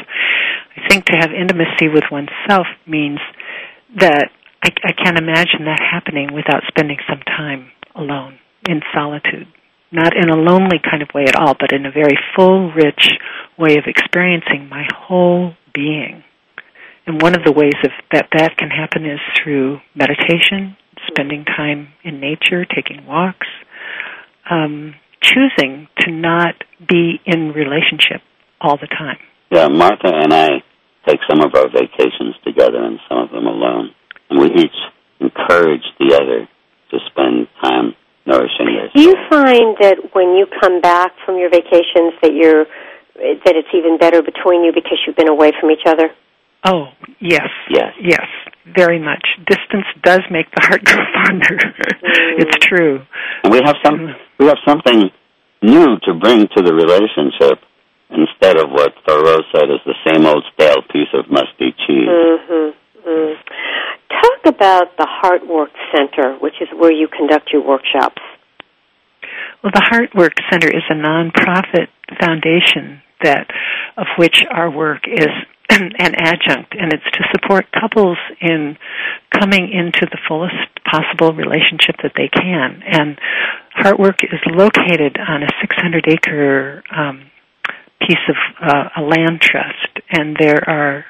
I 0.77 0.89
think 0.89 1.05
to 1.07 1.17
have 1.17 1.33
intimacy 1.33 1.89
with 1.93 2.05
oneself 2.11 2.67
means 2.87 3.19
that 3.99 4.31
I, 4.63 4.71
I 4.85 4.93
can't 4.93 5.19
imagine 5.19 5.65
that 5.65 5.81
happening 5.81 6.33
without 6.33 6.63
spending 6.69 6.99
some 7.09 7.21
time 7.27 7.73
alone 7.95 8.39
in 8.69 8.81
solitude. 8.95 9.49
Not 9.93 10.17
in 10.17 10.31
a 10.31 10.37
lonely 10.37 10.79
kind 10.79 11.03
of 11.03 11.09
way 11.15 11.25
at 11.25 11.37
all, 11.37 11.55
but 11.59 11.73
in 11.73 11.85
a 11.85 11.91
very 11.91 12.17
full, 12.37 12.71
rich 12.73 13.09
way 13.59 13.77
of 13.77 13.85
experiencing 13.87 14.69
my 14.69 14.87
whole 14.97 15.55
being. 15.75 16.23
And 17.07 17.21
one 17.21 17.35
of 17.35 17.45
the 17.45 17.53
ways 17.53 17.75
of 17.83 17.91
that 18.13 18.29
that 18.33 18.57
can 18.57 18.71
happen 18.71 19.05
is 19.05 19.19
through 19.43 19.81
meditation, 19.95 20.77
spending 21.09 21.45
time 21.45 21.89
in 22.05 22.21
nature, 22.21 22.65
taking 22.65 23.07
walks, 23.07 23.49
um, 24.49 24.95
choosing 25.23 25.89
to 26.01 26.11
not 26.11 26.55
be 26.89 27.21
in 27.27 27.53
relationship 27.53 28.23
all 28.61 28.77
the 28.77 28.87
time. 28.87 29.19
Yeah, 29.51 29.69
Martha 29.69 30.07
and 30.07 30.33
I 30.33 30.49
take 31.09 31.19
some 31.29 31.41
of 31.41 31.55
our 31.55 31.69
vacations 31.69 32.37
together 32.45 32.83
and 32.83 33.01
some 33.09 33.19
of 33.19 33.31
them 33.31 33.47
alone, 33.47 33.91
and 34.29 34.41
we 34.41 34.47
each 34.55 34.79
encourage 35.21 35.83
the 35.99 36.15
other 36.15 36.49
to 36.91 36.99
spend 37.11 37.49
time 37.63 37.95
nourishing 38.31 38.71
their 38.71 38.89
Do 38.95 39.03
you 39.03 39.17
find 39.29 39.75
that 39.83 40.15
when 40.15 40.39
you 40.39 40.47
come 40.63 40.81
back 40.81 41.11
from 41.27 41.37
your 41.37 41.51
vacations 41.51 42.15
that 42.23 42.31
you're 42.33 42.67
that 43.21 43.53
it's 43.59 43.69
even 43.75 43.99
better 43.99 44.23
between 44.23 44.65
you 44.65 44.73
because 44.73 44.97
you've 45.05 45.17
been 45.17 45.29
away 45.29 45.53
from 45.61 45.71
each 45.71 45.85
other? 45.85 46.09
Oh, 46.65 46.89
yes. 47.21 47.49
Yes. 47.69 47.93
Yes, 48.01 48.27
very 48.75 48.99
much. 48.99 49.25
Distance 49.45 49.87
does 50.03 50.21
make 50.31 50.47
the 50.55 50.63
heart 50.63 50.85
grow 50.89 51.05
fonder. 51.13 51.59
it's 52.39 52.57
true. 52.65 53.03
And 53.45 53.53
we 53.53 53.61
have 53.65 53.77
some 53.85 54.15
we 54.39 54.47
have 54.47 54.59
something 54.67 55.11
new 55.63 55.99
to 56.05 56.15
bring 56.15 56.49
to 56.57 56.63
the 56.63 56.73
relationship 56.73 57.61
instead 58.11 58.57
of 58.57 58.71
what 58.71 58.93
Thoreau 59.07 59.39
said 59.53 59.71
is 59.71 59.81
the 59.87 59.95
same 60.07 60.27
old 60.27 60.45
stale 60.55 60.83
piece 60.91 61.13
of 61.15 61.31
musty 61.31 61.75
cheese. 61.87 62.09
Mm-hmm. 62.09 63.09
Mm. 63.09 63.35
Talk 64.43 64.55
about 64.55 64.97
the 64.97 65.07
Heartwork 65.23 65.71
Center, 65.95 66.37
which 66.39 66.55
is 66.61 66.69
where 66.77 66.93
you 66.93 67.09
conduct 67.09 67.51
your 67.53 67.67
workshops. 67.67 68.21
Well, 69.63 69.73
the 69.75 69.83
Heartwork 69.83 70.33
Center 70.51 70.69
is 70.69 70.83
a 70.89 70.95
nonprofit 70.95 71.89
foundation 72.19 73.03
that 73.23 73.49
of 73.97 74.07
which 74.19 74.45
our 74.51 74.71
work 74.71 75.03
is 75.07 75.29
an 75.71 76.15
adjunct, 76.17 76.75
and 76.79 76.93
it's 76.93 77.05
to 77.13 77.25
support 77.33 77.67
couples 77.73 78.19
in 78.41 78.77
coming 79.31 79.71
into 79.73 80.07
the 80.11 80.19
fullest 80.27 80.55
possible 80.91 81.33
relationship 81.35 81.97
that 82.03 82.13
they 82.17 82.29
can. 82.29 82.83
And 82.87 83.19
Heartwork 83.77 84.25
is 84.25 84.41
located 84.47 85.19
on 85.19 85.43
a 85.43 85.49
600 85.61 86.07
acre 86.09 86.83
um, 86.97 87.31
piece 88.01 88.25
of 88.29 88.37
uh, 88.63 88.89
a 88.97 89.03
land 89.03 89.41
trust, 89.41 90.01
and 90.11 90.37
there 90.39 90.69
are 90.69 91.05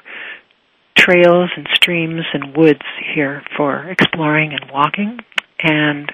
trails 0.97 1.49
and 1.55 1.67
streams 1.73 2.23
and 2.33 2.55
woods 2.55 2.85
here 3.13 3.43
for 3.57 3.89
exploring 3.89 4.53
and 4.53 4.71
walking. 4.71 5.19
And 5.63 6.11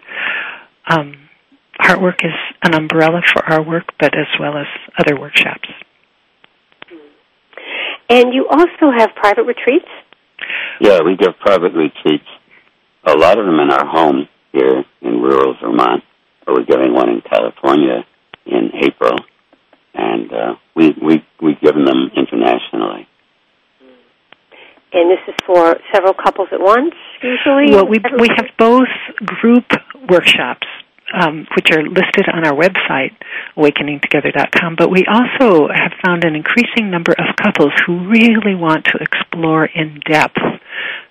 um, 0.89 1.29
Heartwork 1.79 2.25
is 2.25 2.33
an 2.63 2.73
umbrella 2.73 3.21
for 3.33 3.43
our 3.45 3.61
work, 3.61 3.85
but 3.99 4.17
as 4.17 4.27
well 4.39 4.57
as 4.57 4.67
other 4.99 5.19
workshops. 5.19 5.69
And 8.09 8.33
you 8.33 8.47
also 8.49 8.91
have 8.97 9.09
private 9.15 9.43
retreats? 9.43 9.87
Yeah, 10.79 10.99
we 11.03 11.17
give 11.17 11.37
private 11.39 11.73
retreats, 11.73 12.27
a 13.05 13.13
lot 13.13 13.37
of 13.37 13.45
them 13.45 13.59
in 13.59 13.71
our 13.71 13.85
home 13.85 14.27
here 14.51 14.85
in 15.01 15.21
rural 15.21 15.55
Vermont, 15.61 16.03
or 16.45 16.55
we're 16.55 16.65
giving 16.65 16.93
one 16.93 17.09
in 17.09 17.21
California 17.21 18.05
in 18.45 18.71
April, 18.83 19.17
and 19.93 20.31
uh, 20.31 20.55
we 20.75 20.95
we 21.01 21.25
we've 21.41 21.59
given 21.61 21.85
them 21.85 22.09
internationally. 22.15 23.07
And 24.93 25.11
this 25.11 25.19
is 25.27 25.35
for 25.45 25.75
several 25.93 26.13
couples 26.13 26.47
at 26.51 26.61
once, 26.61 26.95
usually. 27.21 27.75
Well, 27.75 27.87
we 27.87 27.99
we 28.19 28.29
have 28.35 28.47
both 28.57 28.87
group 29.25 29.65
workshops, 30.09 30.65
um, 31.13 31.45
which 31.55 31.71
are 31.71 31.83
listed 31.83 32.25
on 32.33 32.47
our 32.47 32.53
website, 32.53 33.11
awakeningtogether.com. 33.57 34.75
But 34.77 34.89
we 34.89 35.03
also 35.05 35.67
have 35.67 35.91
found 36.05 36.23
an 36.23 36.35
increasing 36.35 36.89
number 36.89 37.11
of 37.11 37.35
couples 37.35 37.73
who 37.85 38.07
really 38.07 38.55
want 38.55 38.85
to 38.85 38.99
explore 39.01 39.65
in 39.65 39.99
depth 40.09 40.39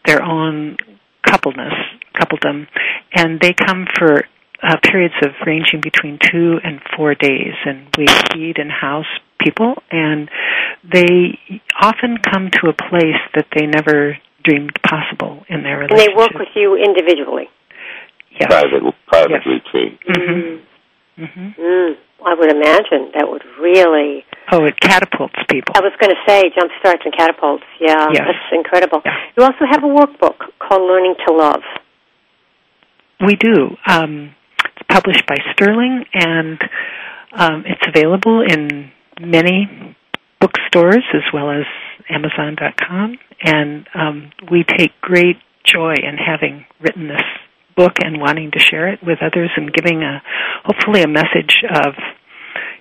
their 0.06 0.22
own 0.22 0.78
coupleness, 1.26 1.74
coupledom, 2.14 2.66
and 3.14 3.40
they 3.40 3.52
come 3.52 3.86
for 3.98 4.24
uh, 4.62 4.76
periods 4.82 5.14
of 5.22 5.32
ranging 5.46 5.80
between 5.82 6.18
two 6.18 6.58
and 6.64 6.80
four 6.96 7.14
days, 7.14 7.54
and 7.66 7.88
we 7.98 8.06
feed 8.32 8.58
and 8.58 8.70
house 8.70 9.06
people, 9.38 9.74
and 9.90 10.28
they 10.84 11.38
often 11.80 12.18
come 12.18 12.50
to 12.62 12.68
a 12.70 12.72
place 12.72 13.20
that 13.34 13.46
they 13.54 13.66
never 13.66 14.16
dreamed 14.44 14.72
possible 14.86 15.44
in 15.48 15.62
their 15.62 15.78
relationships. 15.78 16.06
And 16.08 16.12
they 16.12 16.16
work 16.16 16.32
with 16.34 16.48
you 16.54 16.76
individually. 16.76 17.48
Yes. 18.30 18.46
Private 18.48 18.94
private 19.06 19.30
Yes. 19.30 19.46
retreat. 19.46 19.98
Mm-hmm. 20.08 21.22
Mm-hmm. 21.24 21.60
Mm, 21.62 21.96
I 22.26 22.34
would 22.34 22.50
imagine 22.52 23.10
that 23.14 23.26
would 23.30 23.42
really. 23.58 24.24
Oh, 24.52 24.64
it 24.64 24.78
catapults 24.78 25.34
people. 25.50 25.74
I 25.76 25.80
was 25.80 25.92
going 25.98 26.10
to 26.14 26.20
say 26.28 26.50
jump 26.54 26.70
starts 26.78 27.02
and 27.04 27.16
catapults. 27.16 27.64
Yeah, 27.80 28.08
Yes. 28.12 28.22
that's 28.26 28.52
incredible. 28.52 29.00
You 29.36 29.42
also 29.42 29.64
have 29.70 29.82
a 29.82 29.88
workbook 29.88 30.36
called 30.60 30.82
Learning 30.82 31.14
to 31.26 31.32
Love. 31.34 31.62
We 33.26 33.34
do. 33.36 33.76
Um, 33.88 34.34
it's 34.58 34.86
published 34.90 35.26
by 35.26 35.36
Sterling, 35.52 36.04
and 36.12 36.60
um, 37.32 37.64
it's 37.66 37.82
available 37.88 38.42
in 38.42 38.92
many 39.20 39.96
bookstores 40.40 41.04
as 41.14 41.22
well 41.32 41.50
as 41.50 41.64
Amazon.com. 42.08 43.18
And 43.42 43.86
um, 43.94 44.30
we 44.50 44.64
take 44.64 44.92
great 45.00 45.36
joy 45.64 45.94
in 45.94 46.16
having 46.16 46.64
written 46.80 47.08
this 47.08 47.22
book 47.76 47.94
and 48.02 48.20
wanting 48.20 48.50
to 48.52 48.58
share 48.58 48.88
it 48.88 49.00
with 49.02 49.18
others 49.20 49.50
and 49.56 49.72
giving 49.72 50.02
a 50.02 50.22
hopefully 50.64 51.02
a 51.02 51.08
message 51.08 51.62
of 51.68 51.94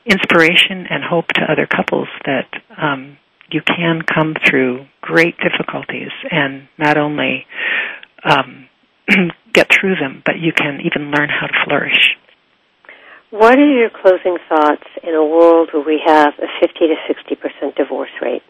inspiration 0.05 0.87
and 0.89 1.03
hope 1.03 1.27
to 1.27 1.41
other 1.41 1.67
couples 1.67 2.07
that 2.25 2.47
um, 2.77 3.17
you 3.51 3.61
can 3.61 4.01
come 4.01 4.35
through 4.47 4.85
great 5.01 5.35
difficulties 5.37 6.11
and 6.31 6.67
not 6.77 6.97
only 6.97 7.45
um, 8.23 8.67
get 9.53 9.69
through 9.69 9.95
them, 9.95 10.21
but 10.25 10.35
you 10.39 10.51
can 10.53 10.79
even 10.81 11.11
learn 11.11 11.29
how 11.29 11.47
to 11.47 11.53
flourish. 11.65 12.15
What 13.35 13.59
are 13.59 13.67
your 13.67 13.89
closing 13.89 14.37
thoughts 14.47 14.87
in 15.03 15.13
a 15.13 15.25
world 15.25 15.67
where 15.73 15.83
we 15.83 15.99
have 16.07 16.31
a 16.39 16.47
50 16.61 16.79
to 16.87 16.95
60 17.05 17.35
percent 17.35 17.75
divorce 17.75 18.15
rate? 18.21 18.43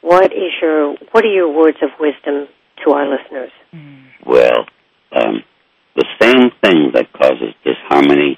What 0.00 0.32
is 0.32 0.50
your 0.60 0.96
What 1.12 1.22
are 1.24 1.30
your 1.32 1.48
words 1.48 1.76
of 1.80 1.90
wisdom 2.00 2.48
to 2.82 2.90
our 2.90 3.06
listeners? 3.06 3.52
Well, 4.26 4.66
um, 5.14 5.44
the 5.94 6.06
same 6.20 6.50
thing 6.60 6.90
that 6.94 7.12
causes 7.12 7.54
disharmony 7.62 8.36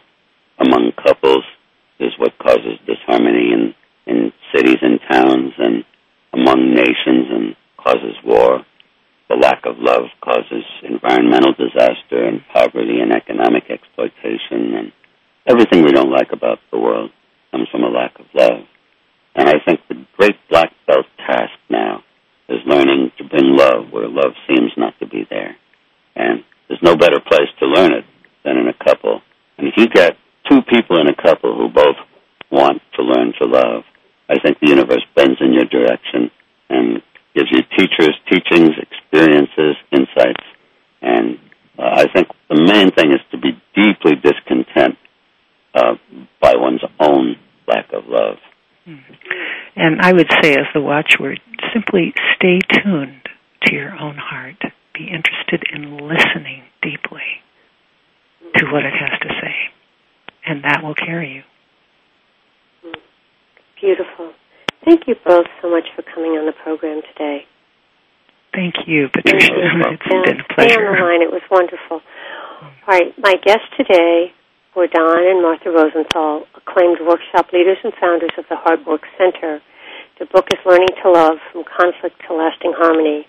among 0.58 0.92
couples 0.92 1.44
is 1.98 2.12
what 2.18 2.36
causes 2.36 2.76
disharmony 2.84 3.48
in, 3.56 3.74
in 4.06 4.32
cities 4.54 4.82
and 4.82 5.00
towns 5.10 5.52
and 5.56 5.84
among 6.34 6.74
nations 6.74 7.32
and 7.32 7.56
causes 7.82 8.14
war. 8.26 8.60
The 9.30 9.36
lack 9.36 9.64
of 9.64 9.76
love 9.78 10.04
causes 10.20 10.64
environmental 10.82 11.54
disaster 11.54 12.28
and 12.28 12.42
poverty 12.52 13.00
and 13.00 13.12
economic 13.12 13.70
exploitation 13.70 14.76
and 14.76 14.92
everything 15.48 15.82
we 15.82 15.92
don't 15.92 16.10
like 16.10 16.30
about 16.32 16.58
the 16.70 16.78
world 16.78 17.10
comes 17.50 17.68
from 17.72 17.82
a 17.82 17.88
lack 17.88 18.18
of 18.20 18.26
love. 18.34 18.64
And 19.34 19.48
I 19.48 19.54
think 19.64 19.80
the 19.88 20.04
great 20.16 20.36
black 20.50 20.72
belt 20.86 21.06
task 21.18 21.52
now 21.70 22.04
is 22.48 22.58
learning 22.66 23.12
to 23.18 23.24
bring 23.24 23.56
love 23.56 23.90
where 23.90 24.08
love 24.08 24.32
seems 24.46 24.72
not 24.76 24.98
to 25.00 25.06
be 25.06 25.26
there. 25.28 25.56
And 26.16 26.44
there's 26.68 26.82
no 26.82 26.96
better 26.96 27.20
place 27.20 27.48
to 27.60 27.66
learn 27.66 27.92
it 27.92 28.04
than 28.44 28.58
in 28.58 28.68
a 28.68 28.84
couple. 28.84 29.20
And 29.56 29.68
if 29.68 29.74
you 29.76 29.88
get 29.88 30.16
two 30.50 30.60
people 30.62 31.00
in 31.00 31.08
a 31.08 31.16
couple 31.16 31.56
who 31.56 31.68
both 31.68 31.96
want 32.50 32.82
to 32.96 33.02
learn 33.02 33.32
to 33.40 33.46
love, 33.46 33.84
I 34.28 34.38
think 34.38 34.58
the 34.60 34.68
universe 34.68 35.04
bends 35.16 35.40
in 35.40 35.52
your 35.52 35.64
direction 35.64 36.30
and 36.68 37.02
gives 37.34 37.48
you 37.50 37.62
teachers, 37.76 38.14
teachings, 38.30 38.70
experiences, 38.76 39.76
insights. 39.92 40.44
And 41.00 41.38
uh, 41.78 42.04
I 42.04 42.06
think 42.12 42.28
the 42.48 42.60
main 42.60 42.90
thing 42.90 43.12
is 43.12 43.20
to 43.30 43.38
be 43.38 43.52
deeply 43.74 44.16
discontent 44.16 44.98
uh, 45.78 45.94
by 46.40 46.54
one's 46.56 46.82
own 47.00 47.36
lack 47.66 47.92
of 47.92 48.04
love. 48.08 48.36
And 49.76 50.00
I 50.00 50.12
would 50.12 50.28
say, 50.42 50.52
as 50.52 50.66
the 50.74 50.80
watchword, 50.80 51.40
simply 51.72 52.14
stay 52.36 52.58
tuned 52.82 53.28
to 53.64 53.74
your 53.74 53.92
own 53.92 54.16
heart. 54.16 54.56
Be 54.94 55.04
interested 55.04 55.62
in 55.72 55.98
listening 55.98 56.64
deeply 56.82 57.22
to 58.56 58.64
what 58.72 58.84
it 58.84 58.92
has 58.98 59.20
to 59.20 59.28
say, 59.42 59.54
and 60.46 60.64
that 60.64 60.82
will 60.82 60.94
carry 60.94 61.34
you. 61.34 61.42
Beautiful. 63.80 64.32
Thank 64.84 65.06
you 65.06 65.14
both 65.24 65.46
so 65.62 65.70
much 65.70 65.84
for 65.94 66.02
coming 66.02 66.32
on 66.32 66.46
the 66.46 66.52
program 66.64 67.02
today. 67.12 67.46
Thank 68.54 68.74
you, 68.86 69.08
Patricia. 69.12 69.52
It's 69.54 70.02
Yeah, 70.10 70.22
been 70.24 70.40
a 70.40 70.54
pleasure. 70.54 70.70
Stay 70.70 70.80
on 70.82 70.94
the 70.96 71.04
line. 71.04 71.22
It 71.22 71.30
was 71.30 71.42
wonderful. 71.50 72.00
All 72.62 72.70
right, 72.88 73.12
my 73.18 73.34
guest 73.44 73.62
today 73.76 74.32
were 74.78 74.86
Don 74.86 75.26
and 75.26 75.42
Martha 75.42 75.74
Rosenthal, 75.74 76.46
acclaimed 76.54 77.02
workshop 77.02 77.50
leaders 77.52 77.78
and 77.82 77.92
founders 78.00 78.30
of 78.38 78.44
the 78.46 78.54
Heartwork 78.54 79.02
Center. 79.18 79.58
The 80.20 80.26
book 80.26 80.46
is 80.54 80.60
Learning 80.64 80.94
to 81.02 81.10
Love 81.10 81.38
From 81.50 81.64
Conflict 81.66 82.14
to 82.28 82.34
Lasting 82.38 82.74
Harmony. 82.78 83.26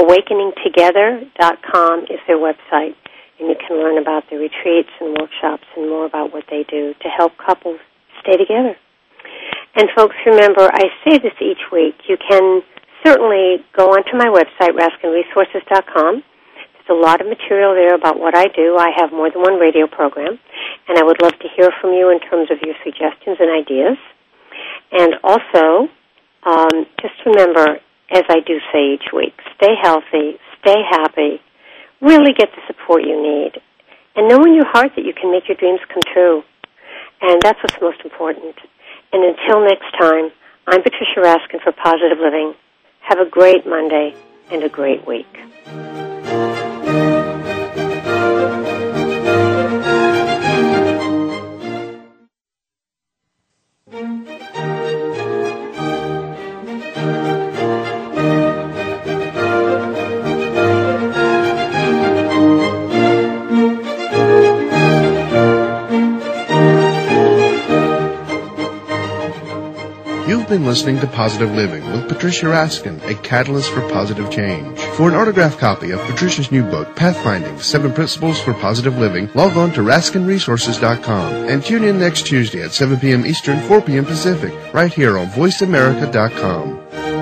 AwakeningTogether.com 0.00 2.04
is 2.08 2.16
their 2.26 2.40
website, 2.40 2.96
and 3.36 3.52
you 3.52 3.56
can 3.60 3.76
learn 3.76 4.00
about 4.00 4.24
their 4.30 4.40
retreats 4.40 4.88
and 4.98 5.14
workshops 5.20 5.68
and 5.76 5.90
more 5.90 6.06
about 6.06 6.32
what 6.32 6.44
they 6.48 6.64
do 6.64 6.94
to 7.04 7.08
help 7.12 7.36
couples 7.36 7.80
stay 8.24 8.38
together. 8.38 8.74
And 9.76 9.90
folks, 9.94 10.16
remember, 10.24 10.70
I 10.72 10.88
say 11.04 11.18
this 11.18 11.36
each 11.42 11.68
week. 11.70 11.96
You 12.08 12.16
can 12.16 12.62
certainly 13.04 13.62
go 13.76 13.92
onto 13.92 14.16
my 14.16 14.32
website, 14.32 14.72
RaskinResources.com. 14.72 16.24
A 16.88 16.94
lot 16.94 17.20
of 17.20 17.26
material 17.28 17.74
there 17.74 17.94
about 17.94 18.18
what 18.18 18.34
I 18.34 18.48
do. 18.48 18.78
I 18.78 18.90
have 18.96 19.12
more 19.12 19.30
than 19.30 19.42
one 19.42 19.60
radio 19.60 19.86
program, 19.86 20.38
and 20.88 20.98
I 20.98 21.02
would 21.02 21.20
love 21.20 21.38
to 21.38 21.48
hear 21.54 21.70
from 21.82 21.92
you 21.92 22.08
in 22.10 22.18
terms 22.18 22.50
of 22.50 22.58
your 22.64 22.74
suggestions 22.82 23.36
and 23.38 23.50
ideas. 23.50 23.98
And 24.90 25.14
also, 25.22 25.92
um, 26.44 26.86
just 27.00 27.14
remember, 27.26 27.78
as 28.10 28.24
I 28.30 28.40
do 28.40 28.58
say 28.72 28.94
each 28.94 29.12
week, 29.12 29.36
stay 29.56 29.74
healthy, 29.80 30.40
stay 30.62 30.80
happy, 30.90 31.42
really 32.00 32.32
get 32.32 32.48
the 32.56 32.62
support 32.66 33.02
you 33.04 33.20
need, 33.20 33.60
and 34.16 34.26
know 34.28 34.42
in 34.44 34.54
your 34.54 34.66
heart 34.66 34.92
that 34.96 35.04
you 35.04 35.12
can 35.12 35.30
make 35.30 35.46
your 35.46 35.56
dreams 35.56 35.80
come 35.92 36.02
true. 36.14 36.42
And 37.20 37.42
that's 37.42 37.58
what's 37.62 37.76
most 37.82 38.00
important. 38.02 38.56
And 39.12 39.24
until 39.24 39.60
next 39.60 39.92
time, 40.00 40.30
I'm 40.66 40.82
Patricia 40.82 41.20
Raskin 41.20 41.60
for 41.62 41.72
Positive 41.72 42.18
Living. 42.18 42.54
Have 43.00 43.18
a 43.18 43.28
great 43.28 43.66
Monday 43.66 44.14
and 44.50 44.62
a 44.64 44.70
great 44.70 45.06
week. 45.06 45.28
You've 70.48 70.60
been 70.60 70.66
listening 70.66 70.98
to 71.00 71.06
Positive 71.06 71.50
Living 71.50 71.84
with 71.92 72.08
Patricia 72.08 72.46
Raskin, 72.46 73.06
a 73.06 73.14
catalyst 73.16 73.70
for 73.70 73.82
positive 73.90 74.30
change. 74.30 74.78
For 74.96 75.06
an 75.06 75.14
autographed 75.14 75.58
copy 75.58 75.90
of 75.90 76.00
Patricia's 76.00 76.50
new 76.50 76.62
book, 76.62 76.96
Pathfinding 76.96 77.60
Seven 77.60 77.92
Principles 77.92 78.40
for 78.40 78.54
Positive 78.54 78.96
Living, 78.96 79.28
log 79.34 79.58
on 79.58 79.72
to 79.72 79.82
RaskinResources.com 79.82 81.34
and 81.50 81.62
tune 81.62 81.84
in 81.84 81.98
next 81.98 82.26
Tuesday 82.26 82.62
at 82.62 82.72
7 82.72 82.98
p.m. 82.98 83.26
Eastern, 83.26 83.60
4 83.60 83.82
p.m. 83.82 84.06
Pacific, 84.06 84.54
right 84.72 84.90
here 84.90 85.18
on 85.18 85.26
VoiceAmerica.com. 85.26 87.17